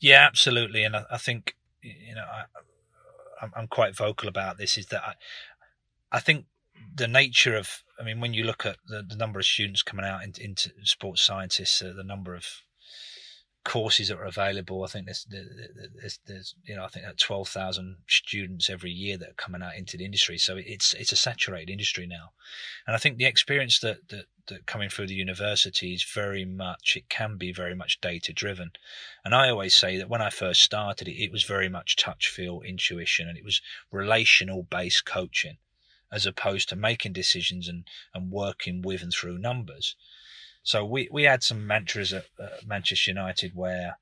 Yeah, 0.00 0.26
absolutely, 0.26 0.84
and 0.84 0.96
I, 0.96 1.04
I 1.10 1.18
think 1.18 1.56
you 1.82 2.14
know 2.14 2.24
I, 2.24 2.44
I'm, 3.40 3.52
I'm 3.56 3.66
quite 3.68 3.96
vocal 3.96 4.28
about 4.28 4.58
this. 4.58 4.76
Is 4.76 4.86
that 4.86 5.02
I, 5.02 5.14
I 6.12 6.20
think 6.20 6.46
the 6.94 7.08
nature 7.08 7.56
of 7.56 7.84
I 7.98 8.02
mean, 8.02 8.20
when 8.20 8.34
you 8.34 8.44
look 8.44 8.66
at 8.66 8.76
the, 8.86 9.02
the 9.02 9.16
number 9.16 9.38
of 9.38 9.46
students 9.46 9.82
coming 9.82 10.04
out 10.04 10.22
into, 10.22 10.42
into 10.44 10.70
sports 10.82 11.22
scientists, 11.22 11.80
uh, 11.80 11.92
the 11.96 12.04
number 12.04 12.34
of 12.34 12.46
courses 13.66 14.08
that 14.08 14.18
are 14.18 14.24
available, 14.24 14.84
I 14.84 14.86
think 14.86 15.06
there's 15.06 15.26
there's, 15.28 16.20
there's 16.24 16.54
you 16.64 16.76
know 16.76 16.84
I 16.84 16.86
think 16.86 17.04
that 17.04 17.18
twelve 17.18 17.48
thousand 17.48 17.96
students 18.06 18.70
every 18.70 18.92
year 18.92 19.18
that 19.18 19.30
are 19.30 19.42
coming 19.44 19.60
out 19.60 19.76
into 19.76 19.96
the 19.96 20.04
industry. 20.04 20.38
So 20.38 20.56
it's 20.56 20.94
it's 20.94 21.10
a 21.10 21.16
saturated 21.16 21.72
industry 21.72 22.06
now, 22.06 22.30
and 22.86 22.94
I 22.94 22.98
think 22.98 23.18
the 23.18 23.24
experience 23.24 23.80
that 23.80 24.08
that, 24.10 24.26
that 24.46 24.66
coming 24.66 24.88
through 24.88 25.08
the 25.08 25.14
university 25.14 25.92
is 25.92 26.04
very 26.04 26.44
much 26.44 26.94
it 26.96 27.08
can 27.08 27.36
be 27.38 27.52
very 27.52 27.74
much 27.74 28.00
data 28.00 28.32
driven, 28.32 28.70
and 29.24 29.34
I 29.34 29.50
always 29.50 29.74
say 29.74 29.96
that 29.98 30.08
when 30.08 30.22
I 30.22 30.30
first 30.30 30.62
started 30.62 31.08
it, 31.08 31.20
it 31.20 31.32
was 31.32 31.42
very 31.42 31.68
much 31.68 31.96
touch, 31.96 32.28
feel, 32.28 32.60
intuition, 32.60 33.28
and 33.28 33.36
it 33.36 33.44
was 33.44 33.60
relational 33.90 34.62
based 34.62 35.04
coaching 35.04 35.56
as 36.12 36.24
opposed 36.24 36.68
to 36.68 36.76
making 36.76 37.12
decisions 37.12 37.66
and, 37.66 37.84
and 38.14 38.30
working 38.30 38.80
with 38.80 39.02
and 39.02 39.12
through 39.12 39.38
numbers. 39.38 39.96
So 40.66 40.84
we, 40.84 41.08
we 41.12 41.22
had 41.22 41.44
some 41.44 41.64
mantras 41.64 42.12
at, 42.12 42.24
at 42.40 42.66
Manchester 42.66 43.12
United 43.12 43.52
where, 43.54 43.98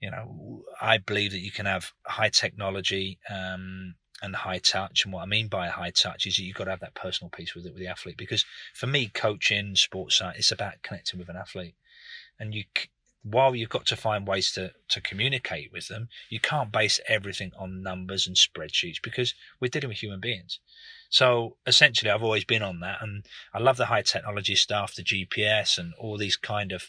you 0.00 0.10
know, 0.10 0.62
I 0.80 0.96
believe 0.96 1.32
that 1.32 1.40
you 1.40 1.50
can 1.50 1.66
have 1.66 1.92
high 2.06 2.30
technology 2.30 3.18
um, 3.28 3.96
and 4.22 4.34
high 4.34 4.60
touch. 4.60 5.04
And 5.04 5.12
what 5.12 5.22
I 5.22 5.26
mean 5.26 5.48
by 5.48 5.68
high 5.68 5.90
touch 5.90 6.24
is 6.26 6.38
you've 6.38 6.56
got 6.56 6.64
to 6.64 6.70
have 6.70 6.80
that 6.80 6.94
personal 6.94 7.28
piece 7.28 7.54
with 7.54 7.66
it 7.66 7.74
with 7.74 7.82
the 7.82 7.88
athlete. 7.88 8.16
Because 8.16 8.46
for 8.72 8.86
me, 8.86 9.10
coaching, 9.12 9.76
sports 9.76 10.16
science, 10.16 10.38
it's 10.38 10.52
about 10.52 10.82
connecting 10.82 11.20
with 11.20 11.28
an 11.28 11.36
athlete. 11.36 11.74
And 12.38 12.54
you 12.54 12.64
while 13.22 13.54
you've 13.54 13.68
got 13.68 13.84
to 13.84 13.96
find 13.96 14.26
ways 14.26 14.50
to, 14.52 14.72
to 14.88 15.02
communicate 15.02 15.70
with 15.70 15.88
them, 15.88 16.08
you 16.30 16.40
can't 16.40 16.72
base 16.72 16.98
everything 17.08 17.52
on 17.58 17.82
numbers 17.82 18.26
and 18.26 18.36
spreadsheets 18.36 19.02
because 19.02 19.34
we're 19.60 19.68
dealing 19.68 19.90
with 19.90 19.98
human 19.98 20.20
beings. 20.20 20.60
So 21.10 21.56
essentially, 21.66 22.10
I've 22.10 22.22
always 22.22 22.44
been 22.44 22.62
on 22.62 22.80
that, 22.80 23.02
and 23.02 23.26
I 23.52 23.58
love 23.58 23.76
the 23.76 23.86
high 23.86 24.02
technology 24.02 24.54
stuff, 24.54 24.94
the 24.94 25.02
GPS, 25.02 25.76
and 25.76 25.92
all 25.94 26.16
these 26.16 26.36
kind 26.36 26.70
of 26.70 26.84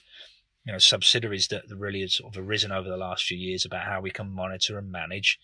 you 0.63 0.71
know 0.71 0.77
subsidiaries 0.77 1.47
that 1.47 1.63
really 1.69 2.01
have 2.01 2.11
sort 2.11 2.35
of 2.35 2.47
arisen 2.47 2.71
over 2.71 2.87
the 2.87 2.97
last 2.97 3.23
few 3.23 3.37
years 3.37 3.65
about 3.65 3.85
how 3.85 3.99
we 3.99 4.11
can 4.11 4.29
monitor 4.29 4.77
and 4.77 4.91
manage. 4.91 5.39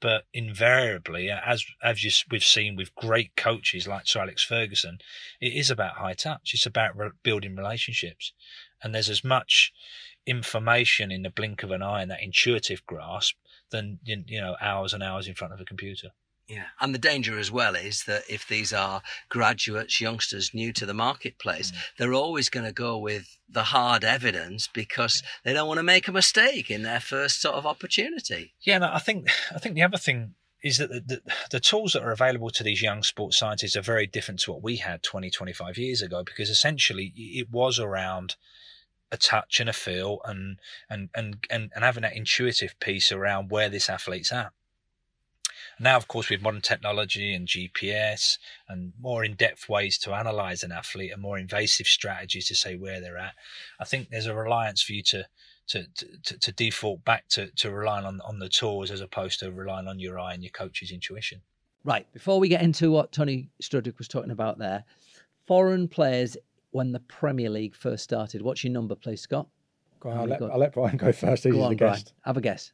But 0.00 0.24
invariably, 0.32 1.30
as 1.30 1.64
as 1.82 2.02
you, 2.02 2.10
we've 2.30 2.42
seen 2.42 2.74
with 2.74 2.94
great 2.94 3.36
coaches 3.36 3.86
like 3.86 4.06
Sir 4.06 4.22
Alex 4.22 4.42
Ferguson, 4.42 4.98
it 5.40 5.52
is 5.52 5.70
about 5.70 5.96
high 5.96 6.14
touch. 6.14 6.52
It's 6.54 6.66
about 6.66 6.96
re- 6.96 7.10
building 7.22 7.54
relationships, 7.54 8.32
and 8.82 8.94
there's 8.94 9.10
as 9.10 9.22
much 9.22 9.72
information 10.24 11.10
in 11.12 11.22
the 11.22 11.30
blink 11.30 11.62
of 11.62 11.70
an 11.70 11.82
eye 11.82 12.00
and 12.00 12.10
that 12.10 12.22
intuitive 12.22 12.86
grasp 12.86 13.36
than 13.70 13.98
you 14.04 14.40
know 14.40 14.56
hours 14.58 14.94
and 14.94 15.02
hours 15.02 15.28
in 15.28 15.34
front 15.34 15.52
of 15.52 15.60
a 15.60 15.66
computer. 15.66 16.12
Yeah, 16.52 16.66
and 16.82 16.94
the 16.94 16.98
danger 16.98 17.38
as 17.38 17.50
well 17.50 17.74
is 17.74 18.04
that 18.04 18.24
if 18.28 18.46
these 18.46 18.74
are 18.74 19.00
graduates, 19.30 20.02
youngsters 20.02 20.52
new 20.52 20.70
to 20.74 20.84
the 20.84 20.92
marketplace, 20.92 21.70
mm. 21.70 21.76
they're 21.96 22.12
always 22.12 22.50
going 22.50 22.66
to 22.66 22.74
go 22.74 22.98
with 22.98 23.38
the 23.48 23.62
hard 23.64 24.04
evidence 24.04 24.68
because 24.68 25.22
they 25.44 25.54
don't 25.54 25.66
want 25.66 25.78
to 25.78 25.82
make 25.82 26.08
a 26.08 26.12
mistake 26.12 26.70
in 26.70 26.82
their 26.82 27.00
first 27.00 27.40
sort 27.40 27.54
of 27.54 27.64
opportunity. 27.64 28.52
Yeah, 28.60 28.74
and 28.74 28.84
I 28.84 28.98
think 28.98 29.30
I 29.54 29.60
think 29.60 29.76
the 29.76 29.82
other 29.82 29.96
thing 29.96 30.34
is 30.62 30.76
that 30.76 30.90
the, 30.90 31.00
the, 31.00 31.22
the, 31.52 31.60
tools 31.60 31.94
that 31.94 32.02
are 32.02 32.12
available 32.12 32.50
to 32.50 32.62
these 32.62 32.82
young 32.82 33.02
sports 33.02 33.38
scientists 33.38 33.74
are 33.74 33.82
very 33.82 34.06
different 34.06 34.40
to 34.40 34.52
what 34.52 34.62
we 34.62 34.76
had 34.76 35.02
20, 35.02 35.30
25 35.30 35.78
years 35.78 36.02
ago 36.02 36.22
because 36.22 36.50
essentially 36.50 37.14
it 37.16 37.50
was 37.50 37.78
around 37.78 38.36
a 39.10 39.16
touch 39.16 39.58
and 39.58 39.70
a 39.70 39.72
feel 39.72 40.20
and 40.26 40.58
and 40.90 41.08
and 41.14 41.46
and, 41.48 41.70
and 41.74 41.82
having 41.82 42.02
that 42.02 42.14
intuitive 42.14 42.78
piece 42.78 43.10
around 43.10 43.50
where 43.50 43.70
this 43.70 43.88
athlete's 43.88 44.32
at. 44.32 44.52
Now, 45.80 45.96
of 45.96 46.08
course, 46.08 46.30
with 46.30 46.42
modern 46.42 46.60
technology 46.60 47.34
and 47.34 47.48
GPS 47.48 48.38
and 48.68 48.92
more 49.00 49.24
in-depth 49.24 49.68
ways 49.68 49.98
to 49.98 50.12
analyze 50.12 50.62
an 50.62 50.72
athlete 50.72 51.12
and 51.12 51.22
more 51.22 51.38
invasive 51.38 51.86
strategies 51.86 52.46
to 52.48 52.54
say 52.54 52.76
where 52.76 53.00
they're 53.00 53.18
at, 53.18 53.34
I 53.80 53.84
think 53.84 54.10
there's 54.10 54.26
a 54.26 54.34
reliance 54.34 54.82
for 54.82 54.92
you 54.92 55.02
to 55.04 55.26
to, 55.68 55.86
to, 56.24 56.38
to 56.38 56.52
default 56.52 57.04
back 57.04 57.28
to, 57.28 57.50
to 57.56 57.70
relying 57.70 58.04
on, 58.04 58.20
on 58.26 58.40
the 58.40 58.48
tools 58.48 58.90
as 58.90 59.00
opposed 59.00 59.40
to 59.40 59.50
relying 59.52 59.86
on 59.86 59.98
your 59.98 60.18
eye 60.18 60.34
and 60.34 60.42
your 60.42 60.50
coach's 60.50 60.90
intuition. 60.90 61.40
Right. 61.84 62.10
Before 62.12 62.38
we 62.38 62.48
get 62.48 62.62
into 62.62 62.90
what 62.90 63.12
Tony 63.12 63.48
Strudwick 63.62 63.96
was 63.96 64.08
talking 64.08 64.32
about 64.32 64.58
there, 64.58 64.84
foreign 65.46 65.88
players 65.88 66.36
when 66.70 66.92
the 66.92 67.00
Premier 67.00 67.50
League 67.50 67.74
first 67.74 68.04
started. 68.04 68.42
What's 68.42 68.64
your 68.64 68.72
number, 68.72 68.94
please, 68.94 69.20
Scott? 69.20 69.46
Go 70.00 70.10
on, 70.10 70.18
I'll, 70.18 70.26
let, 70.26 70.42
I'll 70.42 70.58
let 70.58 70.74
Brian 70.74 70.96
go 70.96 71.12
first. 71.12 71.44
He's 71.44 71.52
go 71.52 71.62
on, 71.62 71.70
the 71.70 71.76
guest. 71.76 72.06
Brian. 72.06 72.22
Have 72.24 72.36
a 72.36 72.40
guess. 72.40 72.72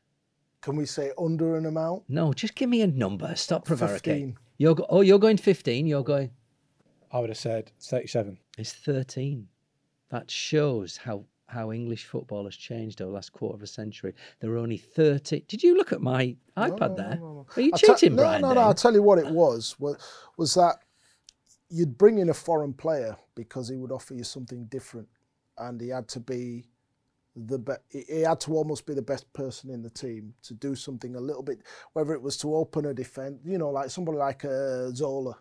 Can 0.61 0.77
we 0.77 0.87
say 0.87 1.13
under 1.19 1.57
an 1.57 1.67
amount? 1.67 2.05
No, 2.09 2.33
just 2.33 2.55
give 2.55 2.69
me 2.69 2.83
a 2.83 2.87
number. 2.87 3.35
Stop 3.37 3.65
prevaricating. 3.65 4.37
You're 4.57 4.75
go- 4.75 4.87
oh, 4.89 5.03
you're 5.03 5.19
going 5.19 5.37
15. 5.37 5.87
You're 5.87 6.03
going. 6.03 6.31
I 7.13 7.21
would 7.21 7.31
have 7.31 7.39
said 7.39 7.73
37. 7.81 8.39
It's 8.59 8.73
13. 8.73 9.47
That 10.11 10.31
shows 10.31 10.97
how 10.97 11.25
how 11.49 11.73
English 11.73 12.05
football 12.05 12.45
has 12.45 12.55
changed 12.55 13.01
over 13.01 13.11
the 13.11 13.15
last 13.15 13.33
quarter 13.33 13.57
of 13.57 13.63
a 13.63 13.67
century. 13.67 14.13
There 14.41 14.51
were 14.51 14.59
only 14.59 14.77
30. 14.77 15.41
Did 15.49 15.63
you 15.63 15.77
look 15.77 15.95
at 15.95 16.03
my 16.03 16.37
iPad 16.59 16.91
no, 16.91 16.95
there? 16.95 17.17
No, 17.17 17.33
no, 17.33 17.47
Are 17.57 17.61
you 17.63 17.73
cheating, 17.75 18.15
no, 18.17 18.23
Brian? 18.23 18.43
No, 18.43 18.53
no, 18.53 18.61
I'll 18.61 18.75
tell 18.75 18.93
you 18.93 19.03
what 19.03 19.19
it 19.19 19.27
was. 19.27 19.75
Was, 19.79 19.97
was 20.37 20.55
that 20.55 20.77
you'd 21.71 21.97
bring 21.97 22.19
in 22.19 22.29
a 22.29 22.35
foreign 22.35 22.75
player 22.75 23.17
because 23.35 23.69
he 23.69 23.77
would 23.77 23.93
offer 23.93 24.13
you 24.13 24.25
something 24.25 24.67
different, 24.67 25.09
and 25.57 25.81
he 25.81 25.89
had 25.89 26.07
to 26.09 26.21
be 26.21 26.69
the 27.47 27.80
he 27.91 28.20
had 28.20 28.41
to 28.41 28.53
almost 28.55 28.86
be 28.86 28.95
the 28.95 29.03
best 29.03 29.32
person 29.32 29.70
in 29.70 29.82
the 29.82 29.91
team 29.91 30.34
to 30.43 30.55
do 30.55 30.74
something 30.74 31.14
a 31.16 31.20
little 31.20 31.43
bit, 31.43 31.61
whether 31.93 32.12
it 32.12 32.22
was 32.22 32.36
to 32.39 32.55
open 32.55 32.86
a 32.86 32.95
defence, 32.95 33.41
you 33.45 33.59
know, 33.59 33.70
like 33.70 33.91
somebody 33.91 34.18
like 34.18 34.45
uh, 34.45 34.91
Zola. 34.91 35.36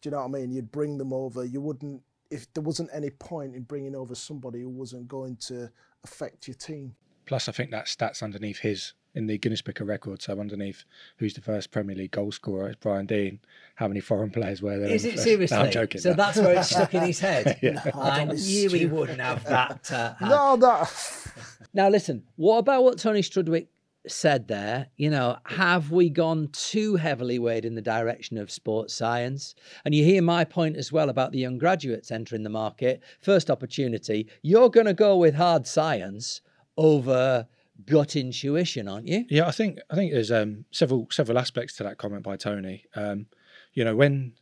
Do 0.00 0.08
you 0.08 0.10
know 0.12 0.18
what 0.18 0.38
I 0.38 0.40
mean? 0.40 0.52
You'd 0.52 0.72
bring 0.72 0.98
them 0.98 1.12
over. 1.12 1.44
You 1.44 1.60
wouldn't 1.60 2.02
if 2.30 2.52
there 2.54 2.62
wasn't 2.62 2.90
any 2.92 3.10
point 3.10 3.54
in 3.54 3.62
bringing 3.62 3.94
over 3.94 4.14
somebody 4.14 4.60
who 4.60 4.68
wasn't 4.68 5.08
going 5.08 5.36
to 5.36 5.70
affect 6.04 6.46
your 6.46 6.54
team. 6.54 6.94
Plus, 7.26 7.48
I 7.48 7.52
think 7.52 7.70
that 7.72 7.86
stats 7.86 8.22
underneath 8.22 8.60
his 8.60 8.92
in 9.14 9.26
the 9.26 9.38
Guinness 9.38 9.62
Book 9.62 9.80
of 9.80 9.88
Records. 9.88 10.24
So 10.24 10.38
underneath, 10.38 10.84
who's 11.16 11.34
the 11.34 11.40
first 11.40 11.70
Premier 11.70 11.96
League 11.96 12.12
goal 12.12 12.32
scorer? 12.32 12.68
It's 12.68 12.78
Brian 12.80 13.06
Deane. 13.06 13.40
How 13.74 13.88
many 13.88 14.00
foreign 14.00 14.30
players 14.30 14.62
were 14.62 14.78
there? 14.78 14.90
Is 14.90 15.04
it 15.04 15.18
seriously? 15.18 15.56
No, 15.56 15.64
I'm 15.64 15.70
joking. 15.70 16.00
So 16.00 16.14
that's 16.14 16.38
where 16.38 16.58
it's 16.58 16.70
stuck 16.70 16.94
in 16.94 17.02
his 17.02 17.20
head. 17.20 17.58
yeah. 17.62 17.82
no, 17.94 18.00
I 18.00 18.24
knew 18.24 18.70
he 18.70 18.86
wouldn't 18.86 19.20
have 19.20 19.44
that. 19.44 19.90
Uh, 19.92 20.14
no, 20.20 20.56
that. 20.56 21.26
now 21.74 21.88
listen. 21.88 22.24
What 22.36 22.58
about 22.58 22.84
what 22.84 22.98
Tony 22.98 23.22
Strudwick 23.22 23.68
said 24.06 24.48
there? 24.48 24.88
You 24.96 25.10
know, 25.10 25.38
have 25.46 25.90
we 25.90 26.10
gone 26.10 26.48
too 26.52 26.96
heavily 26.96 27.38
weighed 27.38 27.64
in 27.64 27.74
the 27.74 27.82
direction 27.82 28.38
of 28.38 28.50
sports 28.50 28.94
science? 28.94 29.54
And 29.84 29.94
you 29.94 30.04
hear 30.04 30.22
my 30.22 30.44
point 30.44 30.76
as 30.76 30.92
well 30.92 31.08
about 31.08 31.32
the 31.32 31.38
young 31.38 31.58
graduates 31.58 32.10
entering 32.10 32.42
the 32.42 32.50
market. 32.50 33.02
First 33.20 33.50
opportunity, 33.50 34.28
you're 34.42 34.70
going 34.70 34.86
to 34.86 34.94
go 34.94 35.16
with 35.16 35.34
hard 35.34 35.66
science 35.66 36.40
over 36.76 37.46
gut 37.86 38.16
intuition, 38.16 38.88
aren't 38.88 39.06
you? 39.06 39.24
Yeah, 39.28 39.46
I 39.46 39.50
think 39.50 39.78
I 39.90 39.94
think 39.94 40.12
there's 40.12 40.30
um, 40.30 40.64
several 40.70 41.08
several 41.10 41.38
aspects 41.38 41.76
to 41.76 41.84
that 41.84 41.98
comment 41.98 42.22
by 42.22 42.36
Tony. 42.36 42.84
Um, 42.94 43.26
you 43.74 43.84
know, 43.84 43.96
when 43.96 44.32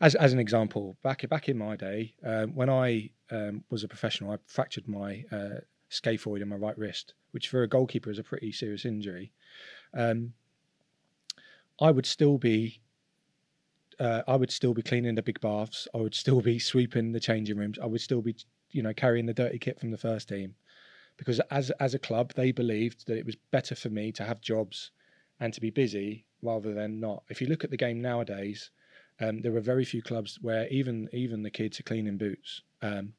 as 0.00 0.14
as 0.14 0.32
an 0.32 0.38
example, 0.38 0.96
back 1.02 1.28
back 1.28 1.48
in 1.48 1.58
my 1.58 1.76
day, 1.76 2.14
um, 2.24 2.54
when 2.54 2.70
I 2.70 3.10
um, 3.30 3.64
was 3.70 3.84
a 3.84 3.88
professional, 3.88 4.30
I 4.32 4.38
fractured 4.46 4.88
my 4.88 5.24
uh, 5.32 5.60
scaphoid 5.90 6.42
in 6.42 6.48
my 6.48 6.56
right 6.56 6.76
wrist, 6.78 7.14
which 7.32 7.48
for 7.48 7.62
a 7.62 7.68
goalkeeper 7.68 8.10
is 8.10 8.18
a 8.18 8.24
pretty 8.24 8.52
serious 8.52 8.84
injury. 8.84 9.32
Um, 9.94 10.34
I 11.80 11.90
would 11.90 12.06
still 12.06 12.38
be. 12.38 12.80
Uh, 14.00 14.22
I 14.28 14.36
would 14.36 14.52
still 14.52 14.74
be 14.74 14.82
cleaning 14.82 15.16
the 15.16 15.22
big 15.22 15.40
baths. 15.40 15.88
I 15.92 15.98
would 15.98 16.14
still 16.14 16.40
be 16.40 16.60
sweeping 16.60 17.10
the 17.10 17.18
changing 17.18 17.56
rooms. 17.56 17.80
I 17.82 17.86
would 17.86 18.00
still 18.00 18.22
be, 18.22 18.36
you 18.70 18.80
know, 18.80 18.94
carrying 18.94 19.26
the 19.26 19.34
dirty 19.34 19.58
kit 19.58 19.80
from 19.80 19.90
the 19.90 19.98
first 19.98 20.28
team 20.28 20.54
because 21.18 21.40
as 21.50 21.70
as 21.80 21.92
a 21.92 21.98
club 21.98 22.32
they 22.34 22.52
believed 22.52 23.06
that 23.06 23.18
it 23.18 23.26
was 23.26 23.36
better 23.50 23.74
for 23.74 23.90
me 23.90 24.10
to 24.12 24.24
have 24.24 24.40
jobs 24.40 24.90
and 25.40 25.52
to 25.52 25.60
be 25.60 25.70
busy 25.70 26.24
rather 26.42 26.72
than 26.72 27.00
not. 27.00 27.24
If 27.28 27.40
you 27.40 27.48
look 27.48 27.64
at 27.64 27.70
the 27.70 27.76
game 27.76 28.00
nowadays, 28.00 28.70
um, 29.20 29.42
there 29.42 29.54
are 29.56 29.60
very 29.60 29.84
few 29.84 30.02
clubs 30.02 30.38
where 30.40 30.66
even 30.68 31.08
even 31.12 31.42
the 31.42 31.50
kids 31.50 31.78
are 31.78 31.84
cleaning 31.84 32.16
boots. 32.16 32.62
Um, 32.80 33.12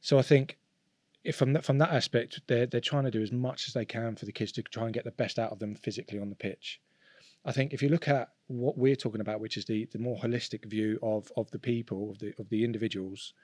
so 0.00 0.18
I 0.18 0.22
think 0.22 0.58
from 1.32 1.52
that 1.54 1.64
from 1.64 1.78
that 1.78 1.90
aspect, 1.92 2.40
they're 2.48 2.66
they're 2.66 2.80
trying 2.80 3.04
to 3.04 3.10
do 3.10 3.22
as 3.22 3.32
much 3.32 3.68
as 3.68 3.74
they 3.74 3.84
can 3.84 4.16
for 4.16 4.26
the 4.26 4.32
kids 4.32 4.52
to 4.52 4.62
try 4.62 4.84
and 4.84 4.94
get 4.94 5.04
the 5.04 5.12
best 5.12 5.38
out 5.38 5.52
of 5.52 5.58
them 5.58 5.74
physically 5.74 6.18
on 6.18 6.30
the 6.30 6.36
pitch. 6.36 6.80
I 7.44 7.52
think 7.52 7.72
if 7.72 7.80
you 7.80 7.88
look 7.88 8.08
at 8.08 8.30
what 8.48 8.76
we're 8.76 8.96
talking 8.96 9.20
about, 9.20 9.38
which 9.38 9.56
is 9.56 9.64
the, 9.64 9.86
the 9.92 10.00
more 10.00 10.18
holistic 10.18 10.64
view 10.64 10.98
of, 11.00 11.30
of 11.36 11.48
the 11.52 11.60
people, 11.60 12.10
of 12.10 12.18
the 12.18 12.34
of 12.38 12.48
the 12.48 12.64
individuals, 12.64 13.34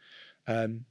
um, 0.49 0.85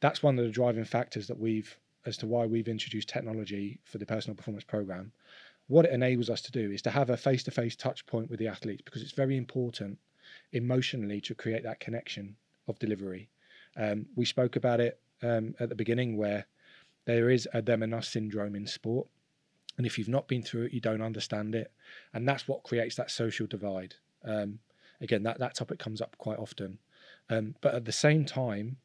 that's 0.00 0.22
one 0.22 0.38
of 0.38 0.44
the 0.44 0.50
driving 0.50 0.84
factors 0.84 1.26
that 1.26 1.38
we've 1.38 1.76
as 2.06 2.16
to 2.18 2.26
why 2.26 2.46
we've 2.46 2.68
introduced 2.68 3.08
technology 3.08 3.80
for 3.84 3.98
the 3.98 4.06
personal 4.06 4.36
performance 4.36 4.64
program. 4.64 5.12
What 5.68 5.84
it 5.84 5.92
enables 5.92 6.30
us 6.30 6.40
to 6.42 6.52
do 6.52 6.70
is 6.70 6.80
to 6.82 6.90
have 6.90 7.10
a 7.10 7.16
face 7.16 7.42
to 7.44 7.50
face 7.50 7.74
touch 7.74 8.06
point 8.06 8.30
with 8.30 8.38
the 8.38 8.46
athletes 8.46 8.82
because 8.84 9.02
it's 9.02 9.12
very 9.12 9.36
important 9.36 9.98
emotionally 10.52 11.20
to 11.22 11.34
create 11.34 11.64
that 11.64 11.80
connection 11.80 12.36
of 12.68 12.78
delivery. 12.78 13.28
Um, 13.76 14.06
we 14.14 14.24
spoke 14.24 14.56
about 14.56 14.80
it 14.80 15.00
um, 15.22 15.54
at 15.58 15.68
the 15.68 15.74
beginning 15.74 16.16
where 16.16 16.46
there 17.04 17.30
is 17.30 17.48
a 17.52 17.62
them 17.62 17.82
and 17.82 17.94
us 17.94 18.08
syndrome 18.08 18.54
in 18.54 18.66
sport. 18.66 19.08
And 19.76 19.86
if 19.86 19.98
you've 19.98 20.08
not 20.08 20.28
been 20.28 20.42
through 20.42 20.64
it, 20.64 20.72
you 20.72 20.80
don't 20.80 21.02
understand 21.02 21.54
it. 21.54 21.72
And 22.14 22.28
that's 22.28 22.48
what 22.48 22.62
creates 22.62 22.96
that 22.96 23.10
social 23.10 23.46
divide. 23.46 23.94
Um, 24.24 24.60
again, 25.00 25.22
that, 25.24 25.38
that 25.38 25.54
topic 25.54 25.78
comes 25.78 26.00
up 26.00 26.16
quite 26.18 26.38
often. 26.38 26.78
Um, 27.28 27.54
but 27.60 27.74
at 27.74 27.84
the 27.84 27.92
same 27.92 28.24
time, 28.24 28.78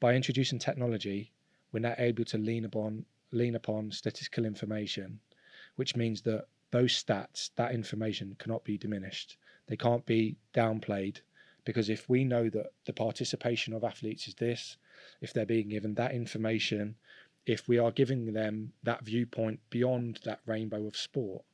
by 0.00 0.14
introducing 0.14 0.58
technology, 0.58 1.32
we're 1.74 1.80
now 1.80 1.94
able 1.98 2.24
to 2.24 2.38
lean 2.38 2.64
upon 2.64 3.04
lean 3.32 3.56
upon 3.56 3.90
statistical 3.90 4.44
information, 4.44 5.18
which 5.74 5.96
means 5.96 6.22
that 6.22 6.46
those 6.70 6.92
stats, 6.92 7.50
that 7.56 7.72
information 7.72 8.36
cannot 8.38 8.62
be 8.64 8.78
diminished. 8.78 9.36
They 9.66 9.76
can't 9.76 10.06
be 10.06 10.36
downplayed 10.54 11.20
because 11.64 11.90
if 11.90 12.08
we 12.08 12.22
know 12.22 12.48
that 12.50 12.66
the 12.84 12.92
participation 12.92 13.74
of 13.74 13.82
athletes 13.82 14.28
is 14.28 14.34
this, 14.36 14.76
if 15.20 15.32
they're 15.32 15.44
being 15.44 15.68
given 15.68 15.94
that 15.94 16.12
information, 16.12 16.94
if 17.44 17.66
we 17.66 17.78
are 17.78 17.90
giving 17.90 18.32
them 18.32 18.72
that 18.84 19.04
viewpoint 19.04 19.58
beyond 19.70 20.20
that 20.24 20.40
rainbow 20.46 20.86
of 20.86 20.96
sport, 20.96 21.44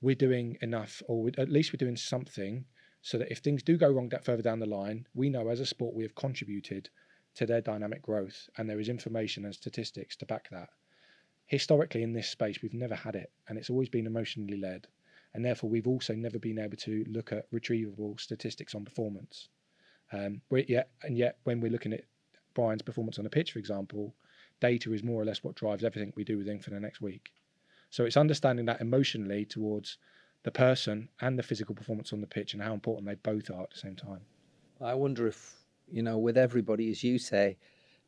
we're 0.00 0.14
doing 0.14 0.56
enough, 0.60 1.02
or 1.08 1.30
at 1.36 1.50
least 1.50 1.72
we're 1.72 1.78
doing 1.78 1.96
something 1.96 2.64
so 3.02 3.18
that 3.18 3.32
if 3.32 3.38
things 3.38 3.64
do 3.64 3.76
go 3.76 3.90
wrong 3.90 4.08
that 4.10 4.24
further 4.24 4.42
down 4.42 4.60
the 4.60 4.66
line, 4.66 5.06
we 5.14 5.30
know 5.30 5.48
as 5.48 5.58
a 5.58 5.66
sport 5.66 5.94
we 5.94 6.04
have 6.04 6.14
contributed 6.14 6.90
to 7.38 7.46
their 7.46 7.60
dynamic 7.60 8.02
growth, 8.02 8.48
and 8.56 8.68
there 8.68 8.80
is 8.80 8.88
information 8.88 9.44
and 9.44 9.54
statistics 9.54 10.16
to 10.16 10.26
back 10.26 10.48
that. 10.50 10.68
Historically, 11.46 12.02
in 12.02 12.12
this 12.12 12.28
space, 12.28 12.60
we've 12.62 12.74
never 12.74 12.94
had 12.94 13.14
it, 13.14 13.30
and 13.48 13.56
it's 13.56 13.70
always 13.70 13.88
been 13.88 14.06
emotionally 14.06 14.56
led, 14.56 14.86
and 15.32 15.44
therefore 15.44 15.70
we've 15.70 15.86
also 15.86 16.14
never 16.14 16.38
been 16.38 16.58
able 16.58 16.76
to 16.76 17.04
look 17.08 17.32
at 17.32 17.50
retrievable 17.52 18.18
statistics 18.20 18.74
on 18.74 18.84
performance. 18.84 19.48
Um, 20.12 20.40
yet, 20.50 20.90
and 21.02 21.16
yet, 21.16 21.38
when 21.44 21.60
we're 21.60 21.70
looking 21.70 21.92
at 21.92 22.04
Brian's 22.54 22.82
performance 22.82 23.18
on 23.18 23.24
the 23.24 23.30
pitch, 23.30 23.52
for 23.52 23.60
example, 23.60 24.14
data 24.60 24.92
is 24.92 25.04
more 25.04 25.22
or 25.22 25.24
less 25.24 25.44
what 25.44 25.54
drives 25.54 25.84
everything 25.84 26.12
we 26.16 26.24
do 26.24 26.38
within 26.38 26.58
for 26.58 26.70
the 26.70 26.80
next 26.80 27.00
week. 27.00 27.30
So 27.90 28.04
it's 28.04 28.16
understanding 28.16 28.66
that 28.66 28.80
emotionally 28.80 29.44
towards 29.44 29.98
the 30.42 30.50
person 30.50 31.08
and 31.20 31.38
the 31.38 31.42
physical 31.42 31.74
performance 31.74 32.12
on 32.12 32.20
the 32.20 32.26
pitch 32.26 32.54
and 32.54 32.62
how 32.62 32.74
important 32.74 33.06
they 33.06 33.14
both 33.14 33.50
are 33.50 33.62
at 33.62 33.70
the 33.70 33.78
same 33.78 33.96
time. 33.96 34.20
I 34.80 34.94
wonder 34.94 35.26
if, 35.26 35.54
you 35.90 36.02
know, 36.02 36.18
with 36.18 36.36
everybody, 36.36 36.90
as 36.90 37.02
you 37.02 37.18
say, 37.18 37.56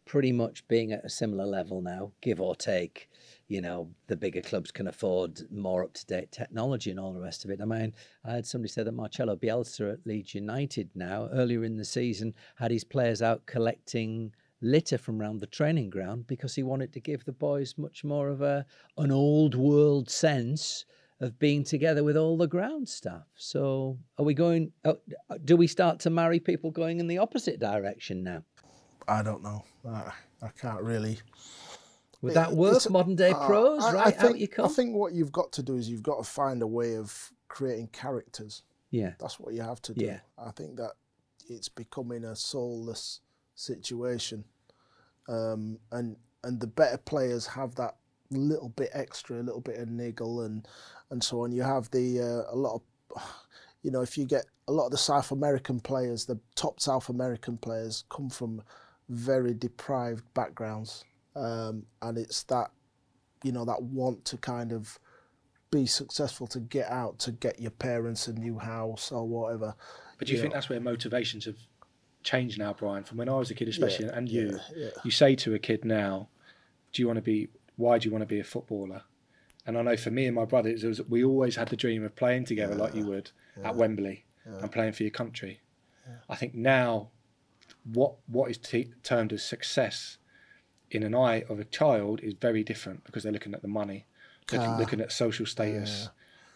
pretty 0.06 0.32
much 0.32 0.66
being 0.66 0.92
at 0.92 1.04
a 1.04 1.08
similar 1.08 1.46
level 1.46 1.80
now, 1.80 2.12
give 2.20 2.40
or 2.40 2.56
take, 2.56 3.08
you 3.48 3.60
know, 3.60 3.88
the 4.08 4.16
bigger 4.16 4.40
clubs 4.40 4.70
can 4.70 4.88
afford 4.88 5.40
more 5.52 5.84
up 5.84 5.92
to 5.94 6.06
date 6.06 6.32
technology 6.32 6.90
and 6.90 6.98
all 6.98 7.12
the 7.12 7.20
rest 7.20 7.44
of 7.44 7.50
it. 7.50 7.60
I 7.60 7.64
mean, 7.64 7.94
I 8.24 8.32
had 8.32 8.46
somebody 8.46 8.70
say 8.70 8.82
that 8.82 8.92
Marcelo 8.92 9.36
Bielsa 9.36 9.92
at 9.92 10.06
Leeds 10.06 10.34
United 10.34 10.90
now, 10.94 11.28
earlier 11.32 11.64
in 11.64 11.76
the 11.76 11.84
season, 11.84 12.34
had 12.56 12.70
his 12.70 12.84
players 12.84 13.22
out 13.22 13.46
collecting 13.46 14.32
litter 14.62 14.98
from 14.98 15.20
around 15.20 15.40
the 15.40 15.46
training 15.46 15.90
ground 15.90 16.26
because 16.26 16.54
he 16.54 16.62
wanted 16.62 16.92
to 16.92 17.00
give 17.00 17.24
the 17.24 17.32
boys 17.32 17.78
much 17.78 18.04
more 18.04 18.28
of 18.28 18.42
a 18.42 18.66
an 18.98 19.10
old 19.10 19.54
world 19.54 20.10
sense 20.10 20.84
of 21.20 21.38
being 21.38 21.64
together 21.64 22.02
with 22.02 22.16
all 22.16 22.36
the 22.36 22.46
ground 22.46 22.88
staff. 22.88 23.26
So, 23.36 23.98
are 24.18 24.24
we 24.24 24.34
going? 24.34 24.72
Oh, 24.84 24.98
do 25.44 25.56
we 25.56 25.66
start 25.66 26.00
to 26.00 26.10
marry 26.10 26.40
people 26.40 26.70
going 26.70 27.00
in 27.00 27.06
the 27.06 27.18
opposite 27.18 27.60
direction 27.60 28.22
now? 28.22 28.42
I 29.06 29.22
don't 29.22 29.42
know. 29.42 29.64
I, 29.88 30.12
I 30.42 30.48
can't 30.60 30.82
really. 30.82 31.18
Would 32.22 32.34
that 32.34 32.52
work? 32.52 32.88
Modern 32.90 33.16
day 33.16 33.30
uh, 33.30 33.46
pros, 33.46 33.82
I, 33.82 33.92
right? 33.92 34.06
I 34.06 34.10
think, 34.10 34.58
I 34.58 34.68
think 34.68 34.94
what 34.94 35.12
you've 35.12 35.32
got 35.32 35.52
to 35.52 35.62
do 35.62 35.76
is 35.76 35.88
you've 35.88 36.02
got 36.02 36.18
to 36.18 36.30
find 36.30 36.62
a 36.62 36.66
way 36.66 36.96
of 36.96 37.32
creating 37.48 37.88
characters. 37.88 38.62
Yeah. 38.90 39.12
That's 39.18 39.40
what 39.40 39.54
you 39.54 39.62
have 39.62 39.80
to 39.82 39.94
do. 39.94 40.04
Yeah. 40.04 40.20
I 40.38 40.50
think 40.50 40.76
that 40.76 40.92
it's 41.48 41.68
becoming 41.68 42.24
a 42.24 42.36
soulless 42.36 43.20
situation. 43.54 44.44
Um, 45.28 45.78
and 45.92 46.16
and 46.44 46.60
the 46.60 46.66
better 46.66 46.98
players 46.98 47.46
have 47.46 47.74
that 47.76 47.96
little 48.30 48.70
bit 48.70 48.90
extra, 48.92 49.40
a 49.40 49.42
little 49.42 49.60
bit 49.60 49.78
of 49.78 49.88
niggle 49.88 50.42
and 50.42 50.66
and 51.10 51.22
so 51.22 51.42
on. 51.42 51.52
You 51.52 51.62
have 51.62 51.90
the 51.90 52.20
uh, 52.20 52.54
a 52.54 52.56
lot 52.56 52.80
of 53.14 53.22
you 53.82 53.90
know 53.90 54.00
if 54.00 54.16
you 54.16 54.24
get 54.24 54.46
a 54.68 54.72
lot 54.72 54.86
of 54.86 54.92
the 54.92 54.98
South 54.98 55.32
American 55.32 55.80
players, 55.80 56.26
the 56.26 56.38
top 56.54 56.80
South 56.80 57.08
American 57.08 57.56
players 57.56 58.04
come 58.08 58.30
from 58.30 58.62
very 59.08 59.54
deprived 59.54 60.24
backgrounds, 60.34 61.04
um, 61.34 61.84
and 62.02 62.16
it's 62.16 62.44
that 62.44 62.70
you 63.42 63.52
know 63.52 63.64
that 63.64 63.82
want 63.82 64.24
to 64.26 64.36
kind 64.36 64.72
of 64.72 64.98
be 65.70 65.86
successful 65.86 66.46
to 66.48 66.60
get 66.60 66.90
out 66.90 67.18
to 67.20 67.32
get 67.32 67.60
your 67.60 67.70
parents 67.70 68.26
a 68.26 68.32
new 68.32 68.58
house 68.58 69.12
or 69.12 69.26
whatever. 69.26 69.74
But 70.18 70.26
do 70.26 70.32
you, 70.32 70.36
you 70.36 70.42
think 70.42 70.52
know. 70.52 70.56
that's 70.56 70.68
where 70.68 70.80
motivations 70.80 71.44
have 71.44 71.56
changed 72.22 72.58
now, 72.58 72.72
Brian? 72.72 73.04
From 73.04 73.18
when 73.18 73.28
I 73.28 73.34
was 73.34 73.50
a 73.50 73.54
kid, 73.54 73.68
especially, 73.68 74.06
yeah, 74.06 74.16
and 74.16 74.28
you, 74.28 74.60
yeah, 74.76 74.84
yeah. 74.84 74.90
you 75.04 75.10
say 75.10 75.34
to 75.36 75.54
a 75.54 75.58
kid 75.58 75.84
now, 75.84 76.28
"Do 76.92 77.02
you 77.02 77.06
want 77.06 77.16
to 77.18 77.22
be? 77.22 77.48
Why 77.76 77.98
do 77.98 78.06
you 78.06 78.12
want 78.12 78.22
to 78.22 78.26
be 78.26 78.40
a 78.40 78.44
footballer?" 78.44 79.02
And 79.66 79.76
I 79.76 79.82
know 79.82 79.96
for 79.96 80.10
me 80.10 80.26
and 80.26 80.34
my 80.34 80.44
brother, 80.44 80.74
was, 80.82 81.00
we 81.08 81.22
always 81.22 81.56
had 81.56 81.68
the 81.68 81.76
dream 81.76 82.04
of 82.04 82.16
playing 82.16 82.44
together 82.44 82.74
like 82.74 82.94
you 82.94 83.06
would 83.06 83.30
at 83.62 83.76
Wembley 83.76 84.24
and 84.44 84.72
playing 84.72 84.92
for 84.92 85.02
your 85.02 85.10
country. 85.10 85.60
I 86.28 86.36
think 86.36 86.54
now 86.54 87.10
what 87.84 88.14
what 88.26 88.50
is 88.50 88.58
t- 88.58 88.92
termed 89.02 89.32
as 89.32 89.42
success 89.42 90.18
in 90.90 91.02
an 91.02 91.14
eye 91.14 91.44
of 91.48 91.60
a 91.60 91.64
child 91.64 92.20
is 92.20 92.34
very 92.34 92.64
different 92.64 93.04
because 93.04 93.22
they're 93.22 93.32
looking 93.32 93.54
at 93.54 93.62
the 93.62 93.68
money, 93.68 94.06
looking, 94.50 94.66
ah. 94.66 94.76
looking 94.78 95.00
at 95.00 95.12
social 95.12 95.46
status. 95.46 96.02
Yeah. 96.02 96.08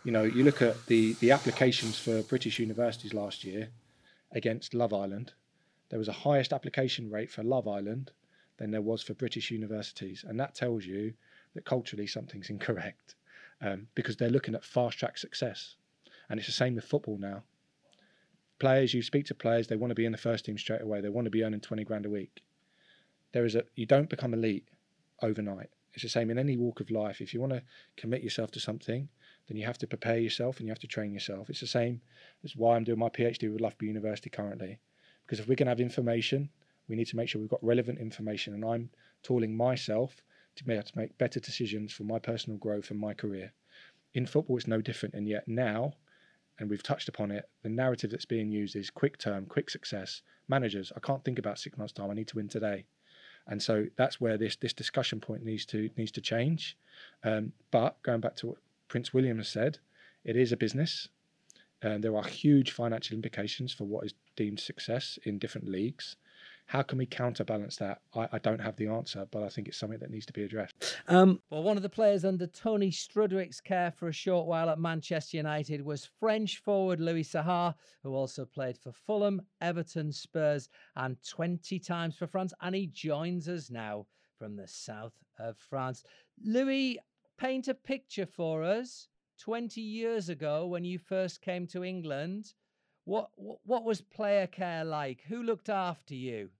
You 0.04 0.12
know, 0.12 0.22
you 0.22 0.44
look 0.44 0.60
at 0.60 0.86
the 0.86 1.14
the 1.14 1.30
applications 1.30 1.98
for 1.98 2.22
British 2.22 2.58
universities 2.58 3.14
last 3.14 3.44
year 3.44 3.68
against 4.32 4.74
Love 4.74 4.92
Island. 4.92 5.32
There 5.90 5.98
was 5.98 6.08
a 6.08 6.12
highest 6.12 6.52
application 6.52 7.10
rate 7.10 7.30
for 7.30 7.42
Love 7.42 7.68
Island 7.68 8.10
than 8.56 8.70
there 8.70 8.82
was 8.82 9.02
for 9.02 9.14
British 9.14 9.50
universities, 9.50 10.24
and 10.26 10.38
that 10.40 10.54
tells 10.54 10.84
you 10.84 11.14
that 11.54 11.64
culturally 11.64 12.06
something's 12.06 12.50
incorrect 12.50 13.14
um, 13.60 13.86
because 13.94 14.16
they're 14.16 14.28
looking 14.28 14.54
at 14.54 14.64
fast 14.64 14.98
track 14.98 15.18
success, 15.18 15.76
and 16.28 16.38
it's 16.38 16.48
the 16.48 16.52
same 16.52 16.74
with 16.74 16.84
football 16.84 17.18
now 17.18 17.42
players, 18.58 18.94
you 18.94 19.02
speak 19.02 19.26
to 19.26 19.34
players, 19.34 19.66
they 19.66 19.76
want 19.76 19.90
to 19.90 19.94
be 19.94 20.06
in 20.06 20.12
the 20.12 20.18
first 20.18 20.44
team 20.44 20.56
straight 20.56 20.80
away. 20.80 21.00
They 21.00 21.08
want 21.08 21.26
to 21.26 21.30
be 21.30 21.44
earning 21.44 21.60
20 21.60 21.84
grand 21.84 22.06
a 22.06 22.10
week. 22.10 22.42
There 23.32 23.44
is 23.44 23.54
a, 23.54 23.64
you 23.74 23.86
don't 23.86 24.08
become 24.08 24.32
elite 24.32 24.66
overnight. 25.22 25.70
It's 25.92 26.02
the 26.02 26.08
same 26.08 26.30
in 26.30 26.38
any 26.38 26.56
walk 26.56 26.80
of 26.80 26.90
life. 26.90 27.20
If 27.20 27.34
you 27.34 27.40
want 27.40 27.52
to 27.52 27.62
commit 27.96 28.22
yourself 28.22 28.50
to 28.52 28.60
something, 28.60 29.08
then 29.48 29.56
you 29.56 29.66
have 29.66 29.78
to 29.78 29.86
prepare 29.86 30.18
yourself 30.18 30.58
and 30.58 30.66
you 30.66 30.70
have 30.70 30.80
to 30.80 30.86
train 30.86 31.12
yourself. 31.12 31.50
It's 31.50 31.60
the 31.60 31.66
same. 31.66 32.00
That's 32.42 32.56
why 32.56 32.74
I'm 32.74 32.84
doing 32.84 32.98
my 32.98 33.08
PhD 33.08 33.52
with 33.52 33.60
Loughborough 33.60 33.88
University 33.88 34.30
currently. 34.30 34.78
Because 35.26 35.40
if 35.40 35.46
we 35.46 35.56
can 35.56 35.68
have 35.68 35.80
information, 35.80 36.48
we 36.88 36.96
need 36.96 37.08
to 37.08 37.16
make 37.16 37.28
sure 37.28 37.40
we've 37.40 37.50
got 37.50 37.62
relevant 37.62 37.98
information. 37.98 38.54
And 38.54 38.64
I'm 38.64 38.90
tooling 39.22 39.56
myself 39.56 40.22
to 40.56 40.64
be 40.64 40.74
able 40.74 40.84
to 40.84 40.98
make 40.98 41.18
better 41.18 41.40
decisions 41.40 41.92
for 41.92 42.04
my 42.04 42.18
personal 42.18 42.58
growth 42.58 42.90
and 42.90 42.98
my 43.00 43.14
career. 43.14 43.52
In 44.12 44.26
football, 44.26 44.56
it's 44.56 44.66
no 44.66 44.80
different. 44.80 45.14
And 45.14 45.28
yet 45.28 45.48
now, 45.48 45.94
and 46.58 46.70
we've 46.70 46.82
touched 46.82 47.08
upon 47.08 47.30
it, 47.32 47.48
the 47.62 47.68
narrative 47.68 48.10
that's 48.10 48.24
being 48.26 48.50
used 48.52 48.76
is 48.76 48.90
quick 48.90 49.18
term, 49.18 49.46
quick 49.46 49.70
success. 49.70 50.22
Managers, 50.48 50.92
I 50.96 51.00
can't 51.00 51.24
think 51.24 51.38
about 51.38 51.58
six 51.58 51.76
months' 51.76 51.92
time. 51.92 52.10
I 52.10 52.14
need 52.14 52.28
to 52.28 52.36
win 52.36 52.48
today. 52.48 52.84
And 53.46 53.62
so 53.62 53.86
that's 53.96 54.20
where 54.20 54.38
this 54.38 54.56
this 54.56 54.72
discussion 54.72 55.20
point 55.20 55.44
needs 55.44 55.66
to 55.66 55.90
needs 55.96 56.12
to 56.12 56.20
change. 56.20 56.78
Um, 57.24 57.52
but 57.70 58.00
going 58.02 58.20
back 58.20 58.36
to 58.36 58.46
what 58.48 58.56
Prince 58.88 59.12
William 59.12 59.38
has 59.38 59.48
said, 59.48 59.78
it 60.24 60.36
is 60.36 60.52
a 60.52 60.56
business. 60.56 61.08
and 61.82 62.02
there 62.02 62.16
are 62.16 62.24
huge 62.24 62.70
financial 62.70 63.14
implications 63.14 63.72
for 63.72 63.84
what 63.84 64.06
is 64.06 64.14
deemed 64.36 64.58
success 64.60 65.18
in 65.24 65.38
different 65.38 65.68
leagues. 65.68 66.16
How 66.66 66.82
can 66.82 66.98
we 66.98 67.06
counterbalance 67.06 67.76
that? 67.76 68.00
I, 68.14 68.28
I, 68.32 68.38
don't 68.38 68.60
have 68.60 68.76
the 68.76 68.88
answer, 68.88 69.26
but 69.30 69.42
I 69.42 69.48
think 69.48 69.68
it's 69.68 69.76
something 69.76 69.98
that 69.98 70.10
needs 70.10 70.26
to 70.26 70.32
be 70.32 70.44
addressed. 70.44 70.96
Um, 71.08 71.40
well, 71.50 71.62
one 71.62 71.76
of 71.76 71.82
the 71.82 71.88
players 71.88 72.24
under 72.24 72.46
Tony 72.46 72.90
Strudwick's 72.90 73.60
care 73.60 73.92
for 73.92 74.08
a 74.08 74.12
short 74.12 74.46
while 74.46 74.70
at 74.70 74.78
Manchester 74.78 75.36
United 75.36 75.84
was 75.84 76.08
French 76.18 76.58
forward 76.58 77.00
Louis 77.00 77.22
Saha, 77.22 77.74
who 78.02 78.14
also 78.14 78.44
played 78.46 78.78
for 78.78 78.92
Fulham, 78.92 79.42
Everton, 79.60 80.10
Spurs, 80.10 80.68
and 80.96 81.16
20 81.28 81.78
times 81.78 82.16
for 82.16 82.26
France. 82.26 82.54
And 82.62 82.74
he 82.74 82.86
joins 82.86 83.48
us 83.48 83.70
now 83.70 84.06
from 84.38 84.56
the 84.56 84.66
south 84.66 85.14
of 85.38 85.58
France. 85.58 86.02
Louis, 86.42 86.98
paint 87.38 87.68
a 87.68 87.74
picture 87.74 88.26
for 88.26 88.62
us 88.62 89.08
20 89.40 89.80
years 89.80 90.28
ago 90.28 90.66
when 90.66 90.84
you 90.84 90.98
first 90.98 91.40
came 91.40 91.66
to 91.66 91.84
England 91.84 92.54
what 93.04 93.30
what 93.36 93.84
was 93.84 94.00
player 94.00 94.46
care 94.46 94.84
like? 94.84 95.20
Who 95.28 95.42
looked 95.42 95.68
after 95.68 96.14
you? 96.14 96.50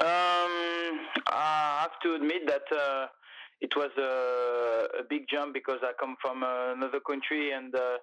Um, 0.00 0.98
I 1.28 1.78
have 1.82 2.00
to 2.02 2.14
admit 2.14 2.46
that 2.46 2.76
uh, 2.76 3.06
it 3.60 3.76
was 3.76 3.90
a, 3.96 4.98
a, 4.98 5.04
big 5.08 5.26
jump 5.30 5.54
because 5.54 5.78
I 5.82 5.92
come 6.00 6.16
from 6.20 6.42
another 6.42 6.98
country, 6.98 7.52
and 7.52 7.72
uh, 7.72 7.98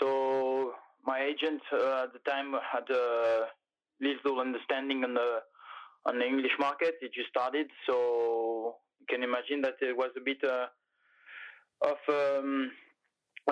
so 0.00 0.72
my 1.04 1.20
agent 1.22 1.60
uh, 1.70 2.04
at 2.04 2.14
the 2.14 2.20
time 2.26 2.54
had 2.72 2.88
a 2.88 3.48
little 4.00 4.40
understanding 4.40 5.04
on 5.04 5.14
the 5.14 5.40
on 6.06 6.18
the 6.18 6.26
English 6.26 6.56
market. 6.58 6.94
It 7.02 7.12
just 7.12 7.28
started, 7.28 7.66
so 7.86 8.76
you 9.00 9.06
can 9.06 9.22
imagine 9.22 9.60
that 9.62 9.74
it 9.82 9.94
was 9.94 10.10
a 10.16 10.20
bit 10.20 10.42
uh, 10.42 10.66
of 11.82 11.98
um, 12.08 12.70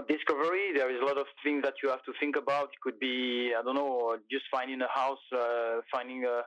discovery 0.03 0.72
there 0.74 0.90
is 0.94 1.01
a 1.01 1.05
lot 1.05 1.18
of 1.18 1.26
things 1.42 1.62
that 1.62 1.74
you 1.82 1.88
have 1.88 2.03
to 2.05 2.12
think 2.20 2.36
about 2.36 2.64
it 2.64 2.80
could 2.82 2.99
be 2.99 3.53
i 3.59 3.62
don't 3.62 3.74
know 3.74 4.16
just 4.30 4.44
finding 4.51 4.80
a 4.82 4.88
house 4.92 5.24
uh, 5.32 5.80
finding 5.90 6.24
a, 6.24 6.42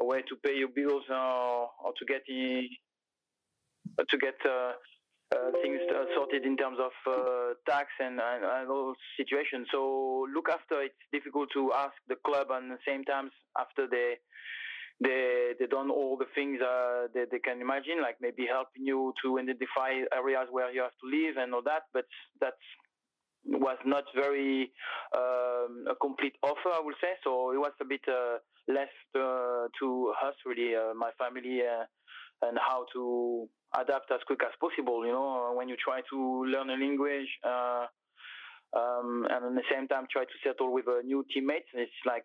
a, 0.00 0.04
way 0.04 0.22
to 0.22 0.34
pay 0.44 0.54
your 0.56 0.68
bills 0.68 1.04
uh, 1.10 1.84
or 1.84 1.92
to 1.98 2.04
get 2.06 2.22
the, 2.26 2.62
to 4.08 4.18
get 4.18 4.34
uh, 4.44 4.72
uh 5.30 5.50
things 5.62 5.80
uh, 5.94 6.04
sorted 6.16 6.44
in 6.44 6.56
terms 6.56 6.78
of 6.80 6.92
uh, 7.06 7.54
tax 7.68 7.88
and, 8.00 8.18
and, 8.18 8.44
and 8.44 8.70
all 8.70 8.94
situations 9.16 9.66
so 9.70 10.26
look 10.34 10.48
after 10.48 10.82
it's 10.82 11.04
difficult 11.12 11.48
to 11.52 11.72
ask 11.74 11.94
the 12.08 12.16
club 12.26 12.48
and 12.50 12.70
the 12.70 12.78
same 12.86 13.04
times 13.04 13.30
after 13.58 13.86
they 13.88 14.14
they 15.00 15.54
they 15.58 15.66
done 15.66 15.90
all 15.90 16.16
the 16.16 16.26
things 16.34 16.60
uh, 16.60 17.06
they, 17.14 17.24
they 17.30 17.38
can 17.38 17.60
imagine, 17.60 18.02
like 18.02 18.16
maybe 18.20 18.46
helping 18.50 18.84
you 18.84 19.14
to 19.22 19.38
identify 19.38 19.94
areas 20.14 20.48
where 20.50 20.72
you 20.72 20.82
have 20.82 20.96
to 21.02 21.06
live 21.06 21.36
and 21.38 21.54
all 21.54 21.62
that. 21.62 21.82
But 21.94 22.06
that's 22.40 22.66
was 23.44 23.78
not 23.84 24.04
very 24.14 24.70
um, 25.16 25.84
a 25.90 25.94
complete 26.00 26.34
offer, 26.42 26.70
I 26.74 26.80
would 26.82 26.96
say. 27.00 27.12
So 27.24 27.52
it 27.52 27.58
was 27.58 27.72
a 27.80 27.84
bit 27.84 28.00
uh, 28.08 28.38
left 28.68 28.92
uh, 29.14 29.68
to 29.80 30.12
us, 30.24 30.34
really, 30.44 30.74
uh, 30.74 30.94
my 30.94 31.10
family, 31.18 31.60
uh, 31.62 31.84
and 32.46 32.58
how 32.58 32.86
to 32.92 33.48
adapt 33.76 34.10
as 34.12 34.20
quick 34.26 34.40
as 34.44 34.52
possible. 34.60 35.04
You 35.06 35.12
know, 35.12 35.52
when 35.54 35.68
you 35.68 35.76
try 35.82 36.00
to 36.10 36.44
learn 36.44 36.70
a 36.70 36.76
language. 36.76 37.28
Uh, 37.44 37.86
um, 38.76 39.26
and 39.30 39.46
at 39.46 39.54
the 39.54 39.62
same 39.72 39.88
time, 39.88 40.04
try 40.12 40.24
to 40.24 40.38
settle 40.44 40.70
with 40.70 40.86
uh, 40.88 41.00
new 41.02 41.24
teammates. 41.32 41.68
It's 41.72 41.90
like 42.04 42.24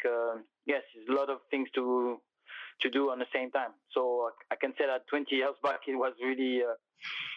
yes, 0.65 0.81
it's 0.93 1.09
a 1.09 1.13
lot 1.13 1.29
of 1.29 1.37
things 1.49 1.69
to 1.75 2.17
to 2.81 2.89
do 2.89 3.11
on 3.11 3.19
the 3.19 3.25
same 3.33 3.49
time. 3.51 3.71
So 3.91 4.29
I 4.51 4.55
can 4.59 4.73
say 4.77 4.85
that 4.85 5.07
20 5.09 5.33
years 5.33 5.55
back, 5.63 5.87
it 5.87 5.95
was 5.95 6.11
really 6.21 6.61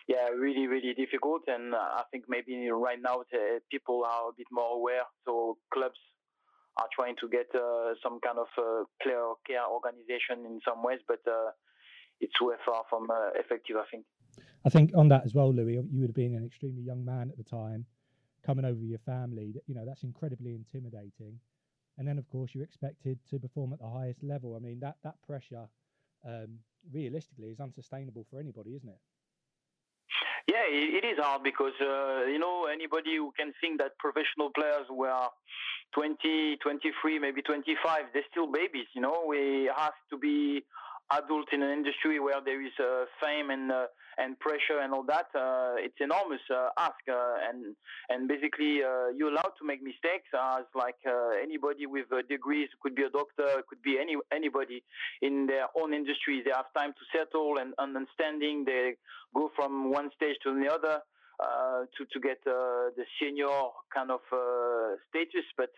yeah, 0.08 0.28
really, 0.28 0.66
really 0.66 0.94
difficult. 0.94 1.42
And 1.48 1.74
I 1.74 2.02
think 2.10 2.24
maybe 2.28 2.68
right 2.70 2.98
now 3.00 3.22
people 3.70 4.04
are 4.04 4.30
a 4.30 4.32
bit 4.36 4.46
more 4.50 4.76
aware. 4.76 5.04
So 5.24 5.58
clubs 5.72 5.98
are 6.76 6.88
trying 6.94 7.16
to 7.20 7.28
get 7.28 7.46
uh, 7.54 7.94
some 8.02 8.20
kind 8.20 8.38
of 8.38 8.48
uh, 8.58 8.84
player 9.02 9.32
care 9.46 9.64
organization 9.66 10.44
in 10.44 10.60
some 10.64 10.82
ways, 10.82 11.00
but 11.08 11.20
uh, 11.26 11.50
it's 12.20 12.40
way 12.40 12.56
far 12.64 12.84
from 12.88 13.10
uh, 13.10 13.30
effective. 13.34 13.76
I 13.76 13.84
think. 13.90 14.04
I 14.64 14.68
think 14.68 14.90
on 14.94 15.08
that 15.08 15.24
as 15.24 15.34
well, 15.34 15.52
Louis. 15.52 15.74
You 15.90 16.00
would 16.00 16.10
have 16.10 16.14
been 16.14 16.34
an 16.34 16.44
extremely 16.44 16.82
young 16.82 17.04
man 17.04 17.30
at 17.30 17.38
the 17.38 17.44
time, 17.44 17.86
coming 18.44 18.64
over 18.64 18.78
with 18.78 18.90
your 18.90 19.00
family. 19.00 19.54
You 19.66 19.74
know 19.74 19.84
that's 19.86 20.02
incredibly 20.02 20.54
intimidating. 20.54 21.40
And 21.98 22.06
then, 22.06 22.18
of 22.18 22.28
course, 22.28 22.50
you're 22.54 22.64
expected 22.64 23.18
to 23.30 23.38
perform 23.38 23.72
at 23.72 23.78
the 23.78 23.88
highest 23.88 24.22
level. 24.22 24.54
I 24.54 24.58
mean, 24.58 24.80
that 24.80 24.96
that 25.02 25.14
pressure, 25.26 25.66
um, 26.26 26.58
realistically, 26.92 27.48
is 27.48 27.60
unsustainable 27.60 28.26
for 28.28 28.38
anybody, 28.38 28.74
isn't 28.76 28.88
it? 28.88 29.00
Yeah, 30.46 30.62
it 30.70 31.04
is 31.04 31.18
hard 31.18 31.42
because 31.42 31.74
uh, 31.80 32.26
you 32.30 32.38
know 32.38 32.66
anybody 32.72 33.16
who 33.16 33.32
can 33.36 33.52
think 33.60 33.80
that 33.80 33.98
professional 33.98 34.50
players 34.54 34.86
were 34.90 35.26
20, 35.94 36.56
23, 36.62 37.18
maybe 37.18 37.42
25, 37.42 38.14
they're 38.14 38.22
still 38.30 38.46
babies. 38.50 38.86
You 38.94 39.02
know, 39.02 39.24
we 39.26 39.70
have 39.76 39.94
to 40.10 40.18
be 40.18 40.62
adult 41.10 41.52
in 41.52 41.62
an 41.62 41.70
industry 41.70 42.20
where 42.20 42.40
there 42.44 42.62
is 42.62 42.72
uh, 42.78 43.06
fame 43.20 43.50
and 43.50 43.72
uh, 43.72 43.86
and 44.18 44.38
pressure 44.38 44.80
and 44.82 44.92
all 44.92 45.04
that. 45.04 45.26
Uh, 45.34 45.74
it's 45.78 45.96
enormous 46.00 46.40
uh, 46.50 46.68
ask, 46.78 46.96
uh, 47.08 47.48
and 47.48 47.76
and 48.08 48.28
basically 48.28 48.82
you're 49.16 49.30
allowed 49.30 49.54
to 49.58 49.64
make 49.64 49.82
mistakes 49.82 50.28
as 50.34 50.64
like 50.74 51.00
anybody 51.42 51.86
with 51.86 52.06
degrees 52.28 52.68
could 52.82 52.94
be 52.94 53.02
a 53.02 53.10
doctor, 53.10 53.62
could 53.68 53.82
be 53.82 53.98
any 54.00 54.16
anybody 54.32 54.82
in 55.22 55.46
their 55.46 55.66
own 55.80 55.92
industry. 55.94 56.42
They 56.44 56.52
have 56.54 56.72
time 56.76 56.92
to 56.92 57.04
settle 57.16 57.58
and 57.58 57.74
understanding. 57.78 58.64
They 58.64 58.96
go 59.34 59.50
from 59.54 59.90
one 59.90 60.10
stage 60.16 60.36
to 60.44 60.54
the 60.54 60.72
other. 60.72 61.00
Uh, 61.38 61.84
to 61.94 62.06
to 62.10 62.18
get 62.18 62.38
uh, 62.46 62.88
the 62.96 63.04
senior 63.20 63.68
kind 63.92 64.10
of 64.10 64.20
uh, 64.32 64.96
status, 65.10 65.44
but 65.54 65.68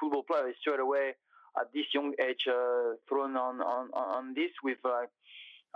football 0.00 0.24
player 0.24 0.48
is 0.48 0.56
straight 0.60 0.80
away 0.80 1.14
at 1.56 1.72
this 1.72 1.86
young 1.94 2.12
age 2.20 2.42
thrown 3.08 3.36
on, 3.36 3.60
on 3.60 3.88
on 3.94 4.34
this 4.34 4.50
with 4.64 4.78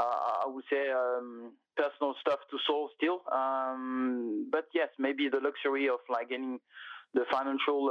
I 0.03 0.47
would 0.47 0.65
say 0.71 0.91
um, 0.91 1.53
personal 1.77 2.15
stuff 2.21 2.41
to 2.51 2.57
solve 2.67 2.91
still. 2.97 3.23
Um, 3.33 4.49
but 4.51 4.67
yes, 4.75 4.89
maybe 4.99 5.29
the 5.29 5.41
luxury 5.43 5.89
of 5.89 6.01
like 6.09 6.31
getting 6.31 6.59
the 7.15 7.25
financial 7.31 7.91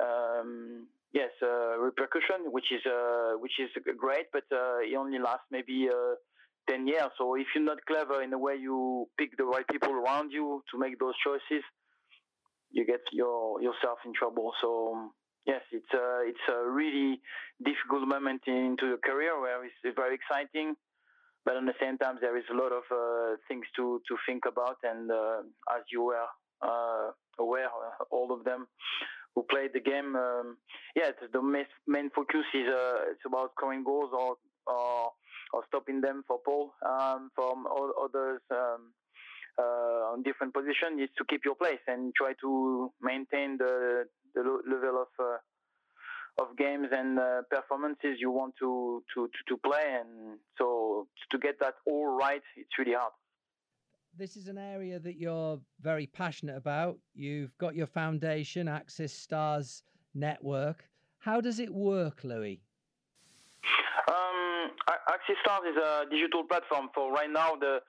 um, 0.00 0.86
yes 1.12 1.30
uh, 1.42 1.78
repercussion, 1.78 2.50
which 2.50 2.72
is 2.72 2.80
uh, 2.86 3.32
which 3.38 3.58
is 3.58 3.70
great, 3.96 4.26
but 4.32 4.44
uh, 4.52 4.78
it 4.80 4.96
only 4.96 5.18
lasts 5.18 5.46
maybe 5.50 5.88
10 6.68 6.86
years. 6.86 7.10
So 7.18 7.34
if 7.34 7.46
you're 7.54 7.64
not 7.64 7.78
clever 7.86 8.22
in 8.22 8.30
the 8.30 8.38
way 8.38 8.54
you 8.56 9.06
pick 9.18 9.36
the 9.36 9.44
right 9.44 9.66
people 9.68 9.92
around 9.92 10.30
you 10.30 10.62
to 10.72 10.78
make 10.78 10.98
those 10.98 11.14
choices, 11.24 11.64
you 12.70 12.86
get 12.86 13.00
your 13.12 13.60
yourself 13.60 13.98
in 14.04 14.12
trouble. 14.14 14.52
So 14.60 15.10
yes, 15.46 15.62
it's 15.72 15.92
a 15.94 16.22
it's 16.26 16.46
a 16.48 16.68
really 16.70 17.20
difficult 17.64 18.06
moment 18.06 18.42
into 18.46 18.86
your 18.86 18.98
career 18.98 19.40
where 19.40 19.64
it's 19.64 19.96
very 19.96 20.14
exciting, 20.14 20.74
but 21.44 21.56
at 21.56 21.64
the 21.64 21.74
same 21.80 21.98
time 21.98 22.18
there 22.20 22.36
is 22.36 22.44
a 22.50 22.54
lot 22.56 22.72
of 22.72 22.84
uh, 22.90 23.36
things 23.48 23.66
to 23.76 24.00
to 24.08 24.16
think 24.26 24.44
about. 24.46 24.76
And 24.82 25.10
uh, 25.10 25.40
as 25.74 25.82
you 25.90 26.02
were 26.02 26.26
uh, 26.62 27.10
aware, 27.38 27.66
uh, 27.66 28.04
all 28.10 28.32
of 28.32 28.44
them 28.44 28.66
who 29.34 29.44
played 29.48 29.70
the 29.72 29.80
game, 29.80 30.16
um, 30.16 30.56
yeah, 30.96 31.10
the 31.32 31.42
main, 31.86 32.10
focus 32.10 32.44
is 32.54 32.68
uh, 32.68 33.10
it's 33.12 33.24
about 33.26 33.52
scoring 33.56 33.84
goals 33.84 34.10
or 34.12 34.36
or 34.66 35.12
or 35.52 35.64
stopping 35.68 36.00
them 36.00 36.22
for 36.26 36.38
Paul 36.44 36.72
um, 36.86 37.30
from 37.34 37.66
all 37.66 37.92
others 38.04 38.40
um, 38.50 38.92
uh, 39.58 40.12
on 40.12 40.22
different 40.22 40.54
positions 40.54 41.00
is 41.00 41.10
to 41.18 41.24
keep 41.28 41.42
your 41.44 41.54
place 41.56 41.82
and 41.88 42.14
try 42.14 42.32
to 42.40 42.92
maintain 43.02 43.58
the, 43.58 44.04
the 44.34 44.42
level 44.42 45.04
of 45.04 45.40
of 46.40 46.56
games 46.56 46.88
and 46.90 47.18
uh, 47.18 47.42
performances 47.50 48.16
you 48.18 48.30
want 48.30 48.54
to, 48.58 49.02
to, 49.14 49.26
to, 49.26 49.40
to 49.48 49.56
play. 49.58 49.98
And 50.00 50.38
so 50.56 51.06
to 51.30 51.38
get 51.38 51.60
that 51.60 51.74
all 51.86 52.16
right, 52.16 52.42
it's 52.56 52.78
really 52.78 52.94
hard. 52.94 53.12
This 54.16 54.36
is 54.36 54.48
an 54.48 54.58
area 54.58 54.98
that 54.98 55.16
you're 55.18 55.60
very 55.80 56.06
passionate 56.06 56.56
about. 56.56 56.98
You've 57.14 57.56
got 57.58 57.76
your 57.76 57.86
foundation, 57.86 58.66
Axis 58.68 59.12
Stars 59.12 59.82
Network. 60.14 60.84
How 61.18 61.40
does 61.40 61.60
it 61.60 61.72
work, 61.72 62.24
Louis? 62.24 62.60
Um, 64.08 64.70
Axis 64.88 65.36
Stars 65.44 65.62
is 65.70 65.76
a 65.76 66.04
digital 66.10 66.42
platform 66.44 66.88
for 66.94 67.12
right 67.12 67.30
now 67.30 67.54
the 67.54 67.80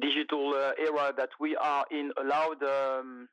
digital 0.00 0.52
uh, 0.54 0.72
era 0.78 1.12
that 1.16 1.30
we 1.40 1.56
are 1.56 1.84
in. 1.90 2.10
Allowed 2.20 2.62
um, 2.62 3.28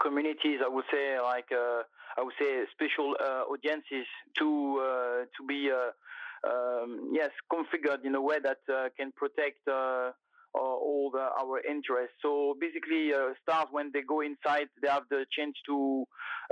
communities, 0.00 0.60
I 0.64 0.68
would 0.68 0.84
say, 0.92 1.18
like 1.20 1.50
uh, 1.50 1.82
I 2.18 2.22
would 2.22 2.34
say, 2.38 2.64
special 2.72 3.14
uh, 3.18 3.44
audiences 3.52 4.06
to 4.38 4.48
uh, 4.80 5.24
to 5.36 5.46
be 5.46 5.70
uh, 5.70 5.90
um, 6.48 7.10
yes 7.12 7.30
configured 7.50 8.04
in 8.04 8.14
a 8.14 8.20
way 8.20 8.36
that 8.42 8.58
can 8.96 9.12
protect 9.12 9.68
all 10.54 11.10
the, 11.12 11.26
our 11.40 11.60
interests. 11.60 12.16
So 12.20 12.54
basically, 12.60 13.14
uh, 13.14 13.32
stars 13.42 13.68
when 13.70 13.90
they 13.92 14.02
go 14.02 14.20
inside, 14.20 14.68
they 14.82 14.88
have 14.88 15.04
the 15.10 15.24
chance 15.36 15.56
to 15.66 16.04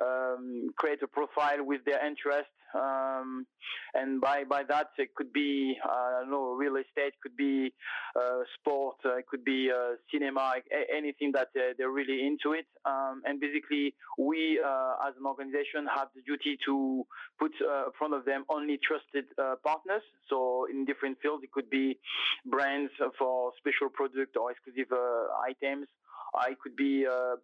um, 0.02 0.70
create 0.76 1.02
a 1.02 1.08
profile 1.08 1.64
with 1.64 1.84
their 1.84 2.04
interest, 2.06 2.48
um, 2.74 3.46
and 3.94 4.20
by 4.20 4.44
by 4.44 4.62
that 4.68 4.88
it 4.98 5.14
could 5.14 5.32
be 5.32 5.76
uh, 5.84 5.90
I 5.90 6.20
don't 6.20 6.30
know 6.30 6.52
real 6.52 6.76
estate, 6.76 7.14
could 7.22 7.36
be 7.36 7.72
uh, 8.16 8.40
sport, 8.58 8.96
uh, 9.04 9.16
it 9.16 9.26
could 9.26 9.44
be 9.44 9.70
uh, 9.70 9.96
cinema, 10.12 10.54
anything 10.94 11.32
that 11.32 11.48
uh, 11.56 11.72
they're 11.76 11.90
really 11.90 12.26
into 12.26 12.56
it. 12.56 12.66
Um, 12.84 13.22
and 13.24 13.40
basically, 13.40 13.94
we 14.18 14.60
as 15.06 15.14
an 15.18 15.26
organization 15.26 15.86
have 15.94 16.08
the 16.14 16.22
duty 16.22 16.58
to 16.66 17.04
put 17.38 17.52
in 17.60 17.92
front 17.98 18.14
of 18.14 18.24
them 18.24 18.44
only 18.48 18.78
trusted 18.86 19.24
partners. 19.64 20.02
So 20.28 20.66
in 20.70 20.84
different 20.84 21.18
fields, 21.22 21.42
it 21.44 21.52
could 21.52 21.70
be 21.70 21.98
brands 22.46 22.92
for 23.18 23.52
special 23.58 23.88
product 23.92 24.36
or 24.36 24.50
exclusive 24.50 24.92
uh, 24.92 25.26
items. 25.46 25.86
Uh, 26.34 26.50
it 26.50 26.58
could 26.60 26.76
be 26.76 27.06
uh, 27.06 27.36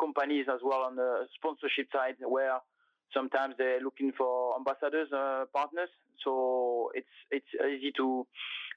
companies 0.00 0.46
as 0.52 0.60
well 0.64 0.80
on 0.80 0.96
the 0.96 1.26
sponsorship 1.36 1.86
side 1.92 2.14
where 2.26 2.58
sometimes 3.14 3.54
they're 3.56 3.80
looking 3.80 4.12
for 4.16 4.56
ambassadors 4.56 5.08
uh, 5.12 5.44
partners. 5.54 5.88
So 6.24 6.90
it's 6.94 7.14
it's 7.30 7.52
easy 7.54 7.92
to 7.96 8.26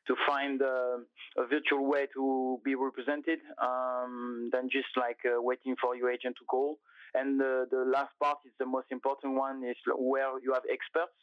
to 0.07 0.15
find 0.25 0.61
uh, 0.61 0.97
a 1.37 1.45
virtual 1.49 1.85
way 1.85 2.07
to 2.13 2.59
be 2.63 2.75
represented 2.75 3.39
um, 3.61 4.49
than 4.53 4.69
just 4.69 4.87
like 4.95 5.19
uh, 5.25 5.41
waiting 5.41 5.75
for 5.81 5.95
your 5.95 6.09
agent 6.09 6.35
to 6.39 6.45
call. 6.45 6.79
And 7.13 7.39
the, 7.39 7.67
the 7.69 7.83
last 7.85 8.11
part 8.21 8.37
is 8.45 8.51
the 8.59 8.65
most 8.65 8.87
important 8.91 9.35
one 9.35 9.63
is 9.63 9.75
where 9.97 10.39
you 10.41 10.53
have 10.53 10.63
experts 10.71 11.15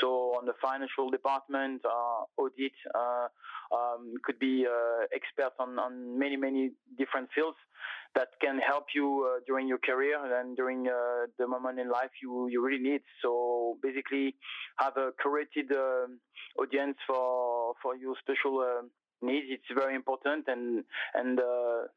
so 0.00 0.34
on 0.38 0.46
the 0.46 0.52
financial 0.62 1.10
department, 1.10 1.82
uh, 1.84 2.40
audit 2.40 2.72
uh, 2.94 3.28
um, 3.74 4.14
could 4.24 4.38
be 4.38 4.66
uh, 4.66 5.62
on, 5.62 5.78
on 5.78 6.18
many, 6.18 6.36
many 6.36 6.70
different 6.96 7.28
fields 7.34 7.56
that 8.14 8.28
can 8.40 8.58
help 8.58 8.86
you 8.94 9.28
uh, 9.28 9.40
during 9.46 9.68
your 9.68 9.78
career 9.78 10.18
and 10.40 10.56
during 10.56 10.88
uh, 10.88 11.26
the 11.38 11.46
moment 11.46 11.78
in 11.78 11.90
life 11.90 12.10
you, 12.22 12.48
you 12.48 12.64
really 12.64 12.82
need. 12.82 13.02
So 13.22 13.76
basically 13.82 14.34
have 14.78 14.96
a 14.96 15.10
curated 15.22 15.70
uh, 15.70 16.06
audience 16.60 16.96
for, 17.06 17.74
for 17.82 17.96
your 17.96 18.14
special 18.22 18.64
needs. 19.20 19.46
It's 19.50 19.78
very 19.78 19.94
important 19.94 20.44
and, 20.48 20.84
and 21.14 21.38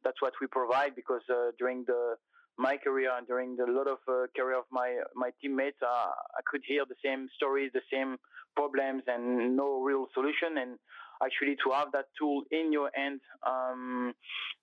that's 0.03 0.21
what 0.21 0.33
we 0.41 0.47
provide 0.47 0.95
because 0.95 1.21
during 1.57 1.85
the 1.85 2.15
my 2.61 2.77
career 2.77 3.09
and 3.17 3.25
during 3.27 3.55
the 3.55 3.65
lot 3.65 3.87
of 3.87 3.97
uh, 4.07 4.27
career 4.37 4.57
of 4.59 4.65
my 4.71 4.89
my 5.15 5.31
teammates, 5.41 5.81
uh, 5.81 6.11
I 6.39 6.41
could 6.49 6.61
hear 6.65 6.83
the 6.87 6.99
same 7.03 7.27
stories, 7.35 7.71
the 7.73 7.87
same 7.91 8.17
problems, 8.55 9.03
and 9.07 9.55
no 9.57 9.81
real 9.81 10.05
solution. 10.13 10.57
And 10.61 10.77
actually, 11.25 11.55
to 11.63 11.71
have 11.71 11.91
that 11.93 12.05
tool 12.17 12.43
in 12.51 12.71
your 12.71 12.91
hand, 12.93 13.19
um, 13.53 14.13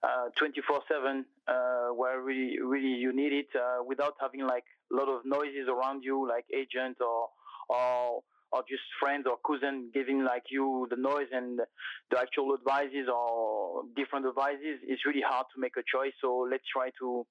uh, 0.02 0.28
24/7, 0.38 1.24
uh, 1.48 1.88
where 2.00 2.22
really 2.22 2.60
really 2.62 2.94
you 3.04 3.12
need 3.12 3.32
it, 3.32 3.50
uh, 3.56 3.82
without 3.84 4.14
having 4.20 4.46
like 4.46 4.68
a 4.92 4.96
lot 4.96 5.08
of 5.08 5.24
noises 5.24 5.66
around 5.68 6.04
you, 6.04 6.16
like 6.34 6.46
agent 6.54 6.96
or 7.00 7.28
or 7.68 8.22
or 8.52 8.62
just 8.68 8.86
friends 9.00 9.26
or 9.30 9.36
cousin 9.46 9.90
giving 9.92 10.24
like 10.24 10.44
you 10.50 10.86
the 10.88 10.96
noise 10.96 11.30
and 11.32 11.60
the 12.10 12.18
actual 12.18 12.54
advices 12.54 13.06
or 13.12 13.82
different 13.94 14.24
advices, 14.24 14.76
it's 14.90 15.04
really 15.04 15.20
hard 15.20 15.46
to 15.54 15.60
make 15.60 15.76
a 15.76 15.84
choice. 15.94 16.14
So 16.22 16.46
let's 16.50 16.64
try 16.72 16.88
to 17.00 17.26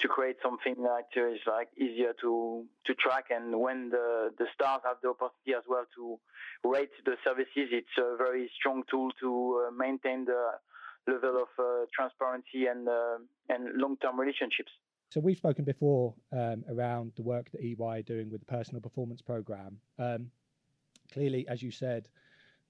to 0.00 0.08
create 0.08 0.36
something 0.42 0.76
that 0.82 1.08
is 1.16 1.40
like 1.46 1.68
easier 1.76 2.12
to 2.20 2.64
to 2.86 2.94
track. 2.94 3.26
And 3.30 3.60
when 3.60 3.90
the 3.90 4.30
the 4.38 4.46
stars 4.54 4.82
have 4.84 4.98
the 5.02 5.10
opportunity 5.10 5.54
as 5.56 5.64
well 5.68 5.84
to 5.96 6.18
rate 6.64 6.90
the 7.04 7.16
services 7.24 7.68
it's 7.70 7.96
a 7.98 8.16
very 8.16 8.50
strong 8.58 8.82
tool 8.90 9.10
to 9.20 9.66
uh, 9.66 9.70
maintain 9.70 10.24
the 10.24 10.42
level 11.06 11.42
of 11.42 11.48
uh, 11.58 11.86
transparency 11.94 12.66
and 12.66 12.88
uh, 12.88 13.18
and 13.48 13.80
long-term 13.80 14.18
relationships. 14.18 14.72
So 15.10 15.20
we've 15.20 15.38
spoken 15.38 15.64
before 15.64 16.14
um, 16.32 16.64
around 16.70 17.12
the 17.16 17.22
work 17.22 17.50
that 17.52 17.62
EY 17.62 17.76
are 17.80 18.02
doing 18.02 18.30
with 18.30 18.40
the 18.40 18.46
personal 18.46 18.80
performance 18.80 19.22
program. 19.22 19.78
Um, 19.98 20.30
clearly 21.12 21.46
as 21.48 21.62
you 21.62 21.70
said 21.70 22.08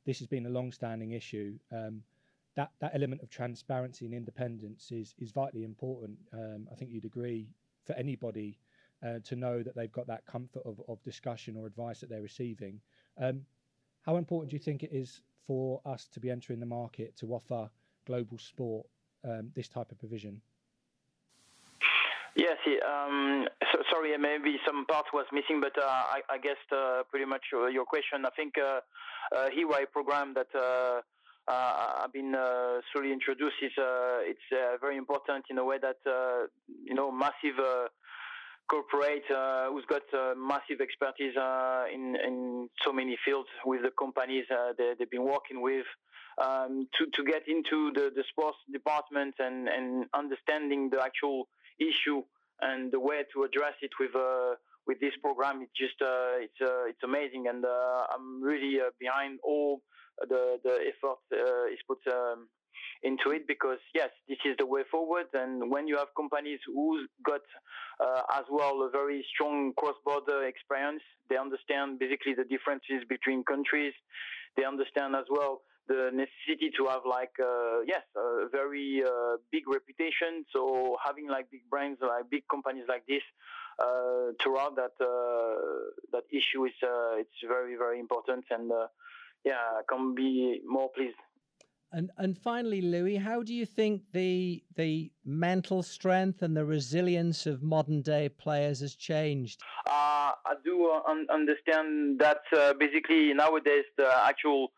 this 0.07 0.19
has 0.21 0.27
been 0.27 0.47
a 0.47 0.49
long-standing 0.49 1.13
issue. 1.13 1.59
Um, 1.71 2.03
that 2.59 2.73
that 2.81 2.91
element 2.93 3.23
of 3.23 3.31
transparency 3.31 4.05
and 4.05 4.13
independence 4.13 4.91
is 4.91 5.15
is 5.19 5.31
vitally 5.31 5.63
important. 5.63 6.19
Um, 6.33 6.67
I 6.73 6.75
think 6.75 6.91
you'd 6.91 7.05
agree 7.05 7.47
for 7.85 7.93
anybody 7.93 8.59
uh, 9.07 9.21
to 9.25 9.37
know 9.37 9.63
that 9.63 9.77
they've 9.77 9.93
got 9.93 10.09
that 10.09 10.27
comfort 10.27 10.63
of, 10.65 10.83
of 10.89 11.01
discussion 11.05 11.57
or 11.57 11.67
advice 11.67 12.01
that 12.01 12.11
they're 12.11 12.21
receiving. 12.21 12.81
Um, 13.17 13.43
how 14.03 14.17
important 14.17 14.51
do 14.51 14.57
you 14.57 14.63
think 14.63 14.83
it 14.83 14.91
is 14.93 15.21
for 15.47 15.81
us 15.87 16.09
to 16.13 16.19
be 16.19 16.31
entering 16.31 16.59
the 16.59 16.67
market 16.67 17.17
to 17.19 17.33
offer 17.33 17.71
global 18.07 18.39
sport 18.39 18.87
um, 19.25 19.53
this 19.55 19.69
type 19.69 19.93
of 19.93 19.99
provision? 20.01 20.41
Yes, 22.35 22.59
um, 22.87 23.47
so, 23.73 23.83
sorry, 23.91 24.17
maybe 24.19 24.59
some 24.67 24.85
part 24.87 25.07
was 25.13 25.27
missing, 25.33 25.61
but 25.61 25.77
uh, 25.79 25.87
I, 25.87 26.21
I 26.29 26.39
guess 26.39 26.57
uh, 26.73 27.03
pretty 27.11 27.25
much 27.25 27.43
uh, 27.55 27.67
your 27.67 27.85
question. 27.85 28.25
I 28.25 28.31
think 28.31 28.55
uh, 28.59 28.81
uh, 29.35 29.49
HEY 29.51 29.87
program 29.93 30.35
that 30.35 30.49
uh, 31.49 31.53
uh, 31.53 31.93
I've 32.05 32.13
been 32.13 32.35
uh, 32.35 32.81
slowly 32.93 33.13
introduced 33.13 33.57
is 33.63 33.73
uh, 33.79 34.21
it's 34.23 34.49
uh, 34.53 34.77
very 34.81 34.97
important 34.97 35.45
in 35.51 35.59
a 35.59 35.65
way 35.65 35.79
that 35.81 35.97
uh, 36.07 36.47
you 36.85 36.95
know 36.95 37.11
massive 37.11 37.59
uh, 37.59 37.89
corporate 38.69 39.25
uh, 39.35 39.71
who's 39.71 39.87
got 39.87 40.03
uh, 40.13 40.35
massive 40.37 40.81
expertise 40.81 41.37
uh, 41.37 41.85
in 41.93 42.17
in 42.17 42.69
so 42.85 42.93
many 42.93 43.17
fields 43.25 43.49
with 43.65 43.83
the 43.83 43.91
companies 43.99 44.45
uh, 44.51 44.73
they, 44.77 44.93
they've 44.99 45.11
been 45.11 45.25
working 45.25 45.63
with 45.63 45.87
um, 46.45 46.87
to 46.97 47.07
to 47.15 47.25
get 47.25 47.43
into 47.49 47.93
the, 47.95 48.11
the 48.15 48.25
sports 48.31 48.59
department 48.73 49.35
and 49.39 49.69
and 49.69 50.07
understanding 50.15 50.91
the 50.91 51.03
actual 51.03 51.49
issue 51.81 52.23
and 52.61 52.93
the 52.93 53.01
way 53.01 53.23
to 53.33 53.45
address 53.45 53.75
it 53.83 53.91
with 53.99 54.15
uh, 54.15 54.55
with 54.87 55.01
this 55.01 55.13
program. 55.23 55.63
It's 55.63 55.73
just 55.77 56.01
uh, 56.03 56.45
it's 56.45 56.61
uh, 56.61 56.85
it's 56.87 57.03
amazing, 57.05 57.47
and 57.49 57.65
uh, 57.65 58.07
I'm 58.15 58.43
really 58.43 58.81
uh, 58.81 58.91
behind 58.99 59.39
all 59.43 59.83
the 60.29 60.59
the 60.63 60.75
effort 60.91 61.21
uh, 61.33 61.67
is 61.73 61.79
put 61.87 61.99
um, 62.13 62.49
into 63.03 63.31
it 63.31 63.47
because 63.47 63.79
yes, 63.95 64.11
this 64.29 64.39
is 64.45 64.57
the 64.59 64.67
way 64.67 64.83
forward. 64.91 65.27
And 65.35 65.71
when 65.71 65.87
you 65.87 65.97
have 65.97 66.09
companies 66.17 66.61
who's 66.67 67.09
got 67.25 67.43
uh, 68.01 68.23
as 68.35 68.45
well 68.51 68.83
a 68.83 68.91
very 68.91 69.25
strong 69.35 69.73
cross-border 69.77 70.47
experience, 70.47 71.03
they 71.29 71.37
understand 71.37 71.99
basically 71.99 72.35
the 72.35 72.45
differences 72.45 73.05
between 73.09 73.45
countries. 73.45 73.95
They 74.57 74.65
understand 74.65 75.15
as 75.15 75.27
well 75.31 75.63
the 75.89 76.11
necessity 76.13 76.71
to 76.77 76.87
have 76.87 77.03
like 77.09 77.33
uh, 77.41 77.81
yes 77.87 78.03
a 78.15 78.47
very 78.53 79.03
uh, 79.03 79.37
big 79.51 79.65
reputation 79.67 80.45
so 80.53 80.97
having 81.03 81.27
like 81.29 81.51
big 81.51 81.63
brands 81.71 81.99
like 82.03 82.29
big 82.31 82.43
companies 82.51 82.85
like 82.89 83.05
this 83.09 83.23
uh, 83.79 84.37
throughout 84.43 84.77
that 84.77 84.93
uh, 85.01 85.57
that 86.13 86.25
issue 86.31 86.67
is 86.67 86.77
it's 87.17 87.41
very 87.49 87.75
very 87.77 87.99
important 87.99 88.45
and 88.51 88.71
yeah 89.45 89.79
I 89.79 89.83
can 89.89 90.15
be 90.15 90.61
more 90.67 90.91
pleased 90.95 91.17
and 91.93 92.11
and 92.19 92.37
finally 92.37 92.83
Louis 92.83 93.17
how 93.17 93.43
do 93.43 93.55
you 93.55 93.65
think 93.65 94.03
the 94.13 94.63
the 94.77 95.11
mental 95.25 95.83
strength 95.83 96.43
and 96.43 96.57
the 96.57 96.65
resilience 96.65 97.47
of 97.47 97.63
modern 97.63 98.03
day 98.03 98.29
players 98.29 98.81
has 98.81 98.95
changed? 98.95 99.63
I 100.49 100.55
do 100.65 100.91
un- 101.07 101.27
understand 101.31 102.19
that 102.21 102.43
basically 102.79 103.33
nowadays 103.35 103.85
the 103.97 104.11
actual 104.27 104.73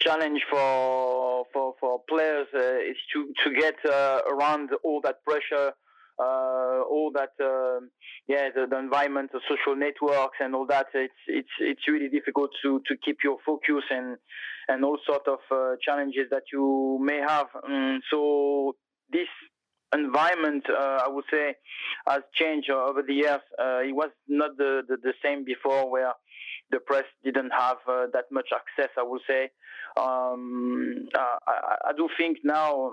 challenge 0.00 0.42
for 0.50 1.44
for 1.52 1.74
for 1.80 2.00
players 2.08 2.46
uh, 2.54 2.78
is 2.78 2.96
to 3.12 3.32
to 3.44 3.52
get 3.52 3.76
uh, 3.84 4.20
around 4.30 4.70
all 4.84 5.00
that 5.02 5.24
pressure, 5.24 5.72
uh, 6.18 6.82
all 6.90 7.10
that 7.14 7.30
um, 7.44 7.90
yeah 8.26 8.48
the, 8.54 8.66
the, 8.68 8.78
environment, 8.78 9.30
the 9.32 9.40
social 9.48 9.76
networks, 9.76 10.38
and 10.40 10.54
all 10.54 10.66
that. 10.66 10.86
It's 10.94 11.14
it's 11.26 11.54
it's 11.60 11.88
really 11.88 12.08
difficult 12.08 12.50
to 12.62 12.80
to 12.86 12.96
keep 13.04 13.18
your 13.22 13.38
focus 13.44 13.84
and 13.90 14.16
and 14.68 14.84
all 14.84 14.98
sort 15.06 15.26
of 15.28 15.38
uh, 15.50 15.76
challenges 15.82 16.28
that 16.30 16.44
you 16.52 16.98
may 17.00 17.20
have. 17.26 17.46
Um, 17.66 18.00
so 18.10 18.74
this 19.10 19.28
environment, 19.94 20.64
uh, 20.68 21.00
I 21.04 21.08
would 21.08 21.24
say, 21.30 21.54
has 22.08 22.22
changed 22.34 22.70
over 22.70 23.02
the 23.02 23.14
years. 23.14 23.40
Uh, 23.58 23.80
it 23.84 23.94
was 23.94 24.10
not 24.28 24.56
the, 24.56 24.82
the, 24.88 24.96
the 25.02 25.12
same 25.24 25.44
before, 25.44 25.90
where 25.90 26.12
the 26.70 26.80
press 26.80 27.04
didn't 27.24 27.52
have 27.56 27.76
uh, 27.88 28.06
that 28.12 28.24
much 28.30 28.48
access. 28.54 28.90
I 28.98 29.02
would 29.02 29.22
say. 29.28 29.50
Um, 29.96 31.06
uh, 31.14 31.36
I, 31.46 31.76
I, 31.88 31.92
do 31.96 32.08
think 32.18 32.38
now 32.44 32.92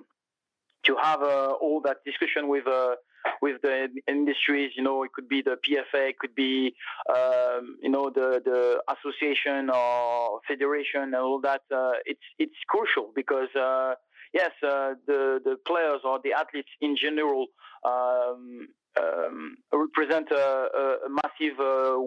to 0.86 0.96
have 1.02 1.22
uh, 1.22 1.52
all 1.62 1.82
that 1.84 1.98
discussion 2.06 2.48
with 2.48 2.66
uh, 2.66 2.96
with 3.42 3.62
the 3.62 3.90
industries, 4.08 4.72
you 4.76 4.84
know, 4.84 5.04
it 5.04 5.14
could 5.14 5.28
be 5.28 5.42
the 5.42 5.58
PFA, 5.66 6.10
it 6.10 6.20
could 6.20 6.36
be 6.36 6.74
um, 7.10 7.78
you 7.82 7.90
know 7.90 8.10
the 8.14 8.42
the 8.44 8.82
association 8.94 9.70
or 9.70 10.40
federation 10.48 11.04
and 11.04 11.16
all 11.16 11.40
that. 11.42 11.62
Uh, 11.74 11.94
it's 12.06 12.22
it's 12.40 12.56
crucial 12.68 13.12
because 13.16 13.54
uh, 13.56 13.96
yes, 14.34 14.52
uh, 14.64 14.94
the 15.08 15.40
the 15.44 15.58
players 15.66 16.02
or 16.04 16.20
the 16.24 16.34
athletes 16.34 16.70
in 16.82 16.96
general 16.96 17.48
um, 17.86 18.68
um, 19.00 19.58
represent 19.72 20.30
a, 20.32 21.00
a 21.06 21.10
massive 21.10 21.58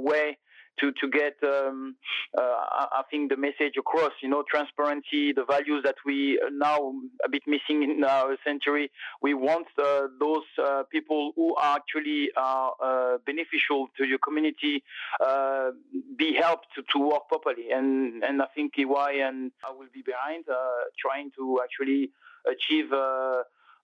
way 0.04 0.38
to 0.80 0.92
to 1.00 1.08
get 1.08 1.36
um, 1.42 1.96
uh, 2.36 2.40
I 2.40 3.02
think 3.10 3.30
the 3.30 3.36
message 3.36 3.76
across. 3.78 4.12
You 4.22 4.28
know, 4.28 4.44
transparency, 4.48 5.32
the 5.32 5.44
values 5.44 5.82
that 5.84 5.96
we 6.04 6.40
now 6.52 6.92
a 7.24 7.28
bit 7.28 7.42
missing 7.46 7.82
in 7.82 8.04
our 8.04 8.36
century. 8.44 8.90
We 9.22 9.34
want 9.34 9.66
uh, 9.78 10.08
those 10.18 10.44
uh, 10.62 10.82
people 10.90 11.32
who 11.36 11.54
are 11.56 11.76
actually 11.76 12.30
are 12.36 12.72
uh, 12.82 13.18
beneficial 13.24 13.88
to 13.96 14.06
your 14.06 14.18
community 14.18 14.82
uh, 15.24 15.70
be 16.16 16.34
helped 16.34 16.66
to, 16.74 16.82
to, 16.92 16.98
work 16.98 17.28
properly. 17.28 17.70
And 17.72 18.22
and 18.24 18.42
I 18.42 18.46
think 18.54 18.72
EY 18.78 19.20
and 19.20 19.52
I 19.66 19.72
will 19.72 19.88
be 19.92 20.02
behind 20.02 20.44
uh, 20.48 20.54
trying 20.98 21.30
to 21.38 21.60
actually 21.62 22.10
achieve. 22.46 22.92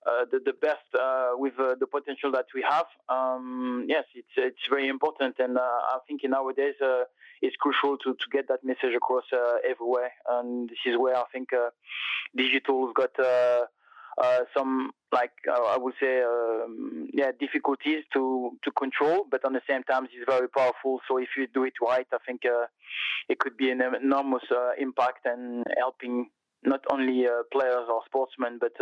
Uh, 0.05 0.25
the, 0.33 0.41
the 0.45 0.53
best 0.53 0.83
uh, 1.01 1.31
with 1.35 1.53
uh, 1.61 1.77
the 1.79 1.87
potential 1.87 2.33
that 2.33 2.47
we 2.57 2.65
have. 2.69 2.87
Um, 3.09 3.87
yes, 3.89 4.03
it's 4.17 4.35
it's 4.37 4.67
very 4.69 4.89
important, 4.89 5.37
and 5.39 5.57
I 5.57 5.99
think 6.09 6.23
nowadays 6.25 6.75
it's 7.41 7.55
crucial 7.55 7.97
to, 7.99 8.15
to 8.15 8.27
get 8.33 8.49
that 8.49 8.65
message 8.65 8.97
across 8.97 9.23
everywhere. 9.65 10.11
And 10.29 10.69
this 10.69 10.79
is 10.87 10.99
where 10.99 11.17
I 11.17 11.25
think 11.33 11.51
digital's 12.37 12.93
got. 12.95 13.11
Uh, 14.19 14.41
some 14.55 14.91
like 15.11 15.31
uh, 15.49 15.63
I 15.75 15.79
would 15.79 15.95
say 15.99 16.21
um, 16.23 17.09
yeah 17.15 17.31
difficulties 17.41 18.05
to 18.13 18.51
to 18.63 18.71
control, 18.73 19.25
but 19.31 19.43
on 19.45 19.55
the 19.55 19.63
same 19.67 19.85
time 19.85 20.05
it's 20.05 20.31
very 20.31 20.49
powerful. 20.51 21.01
So 21.09 21.17
if 21.17 21.29
you 21.35 21.47
do 21.47 21.65
it 21.65 21.73
right, 21.81 22.07
I 22.13 22.19
think 22.27 22.43
uh, 22.45 22.67
it 23.31 23.39
could 23.39 23.57
be 23.57 23.71
an 23.71 23.81
enormous 23.81 24.43
impact 24.79 25.25
and 25.25 25.65
helping 25.79 26.29
not 26.63 26.81
only 26.91 27.27
players 27.53 27.89
or 27.89 28.03
sportsmen, 28.05 28.59
but 28.61 28.73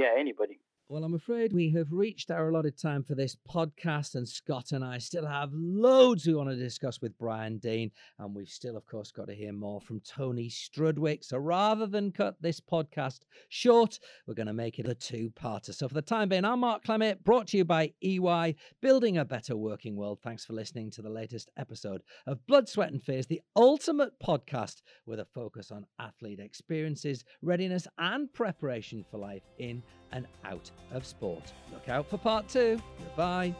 yeah, 0.00 0.14
anybody. 0.18 0.58
Well, 0.90 1.04
I'm 1.04 1.14
afraid 1.14 1.52
we 1.52 1.70
have 1.74 1.92
reached 1.92 2.32
our 2.32 2.48
allotted 2.48 2.76
time 2.76 3.04
for 3.04 3.14
this 3.14 3.36
podcast, 3.48 4.16
and 4.16 4.28
Scott 4.28 4.72
and 4.72 4.84
I 4.84 4.98
still 4.98 5.24
have 5.24 5.50
loads 5.52 6.26
we 6.26 6.34
want 6.34 6.50
to 6.50 6.56
discuss 6.56 7.00
with 7.00 7.16
Brian 7.16 7.58
Deane. 7.58 7.92
and 8.18 8.34
we've 8.34 8.48
still, 8.48 8.76
of 8.76 8.86
course, 8.86 9.12
got 9.12 9.28
to 9.28 9.34
hear 9.36 9.52
more 9.52 9.80
from 9.80 10.00
Tony 10.00 10.48
Strudwick. 10.48 11.22
So 11.22 11.38
rather 11.38 11.86
than 11.86 12.10
cut 12.10 12.42
this 12.42 12.58
podcast 12.58 13.20
short, 13.50 14.00
we're 14.26 14.34
going 14.34 14.48
to 14.48 14.52
make 14.52 14.80
it 14.80 14.88
a 14.88 14.94
two-parter. 14.96 15.72
So 15.72 15.86
for 15.86 15.94
the 15.94 16.02
time 16.02 16.28
being, 16.28 16.44
I'm 16.44 16.58
Mark 16.58 16.82
Clemmit, 16.82 17.22
brought 17.22 17.46
to 17.48 17.56
you 17.56 17.64
by 17.64 17.92
EY, 18.02 18.56
building 18.82 19.16
a 19.16 19.24
better 19.24 19.56
working 19.56 19.94
world. 19.94 20.18
Thanks 20.24 20.44
for 20.44 20.54
listening 20.54 20.90
to 20.90 21.02
the 21.02 21.08
latest 21.08 21.52
episode 21.56 22.02
of 22.26 22.44
Blood, 22.48 22.68
Sweat 22.68 22.90
and 22.90 23.00
Fears, 23.00 23.28
the 23.28 23.42
ultimate 23.54 24.18
podcast 24.18 24.82
with 25.06 25.20
a 25.20 25.24
focus 25.24 25.70
on 25.70 25.86
athlete 26.00 26.40
experiences, 26.40 27.24
readiness, 27.42 27.86
and 27.98 28.32
preparation 28.32 29.04
for 29.08 29.18
life 29.18 29.44
in 29.60 29.84
and 30.12 30.26
out 30.44 30.70
of 30.92 31.06
sport. 31.06 31.52
Look 31.72 31.88
out 31.88 32.08
for 32.08 32.18
part 32.18 32.48
two. 32.48 32.80
Goodbye. 32.98 33.54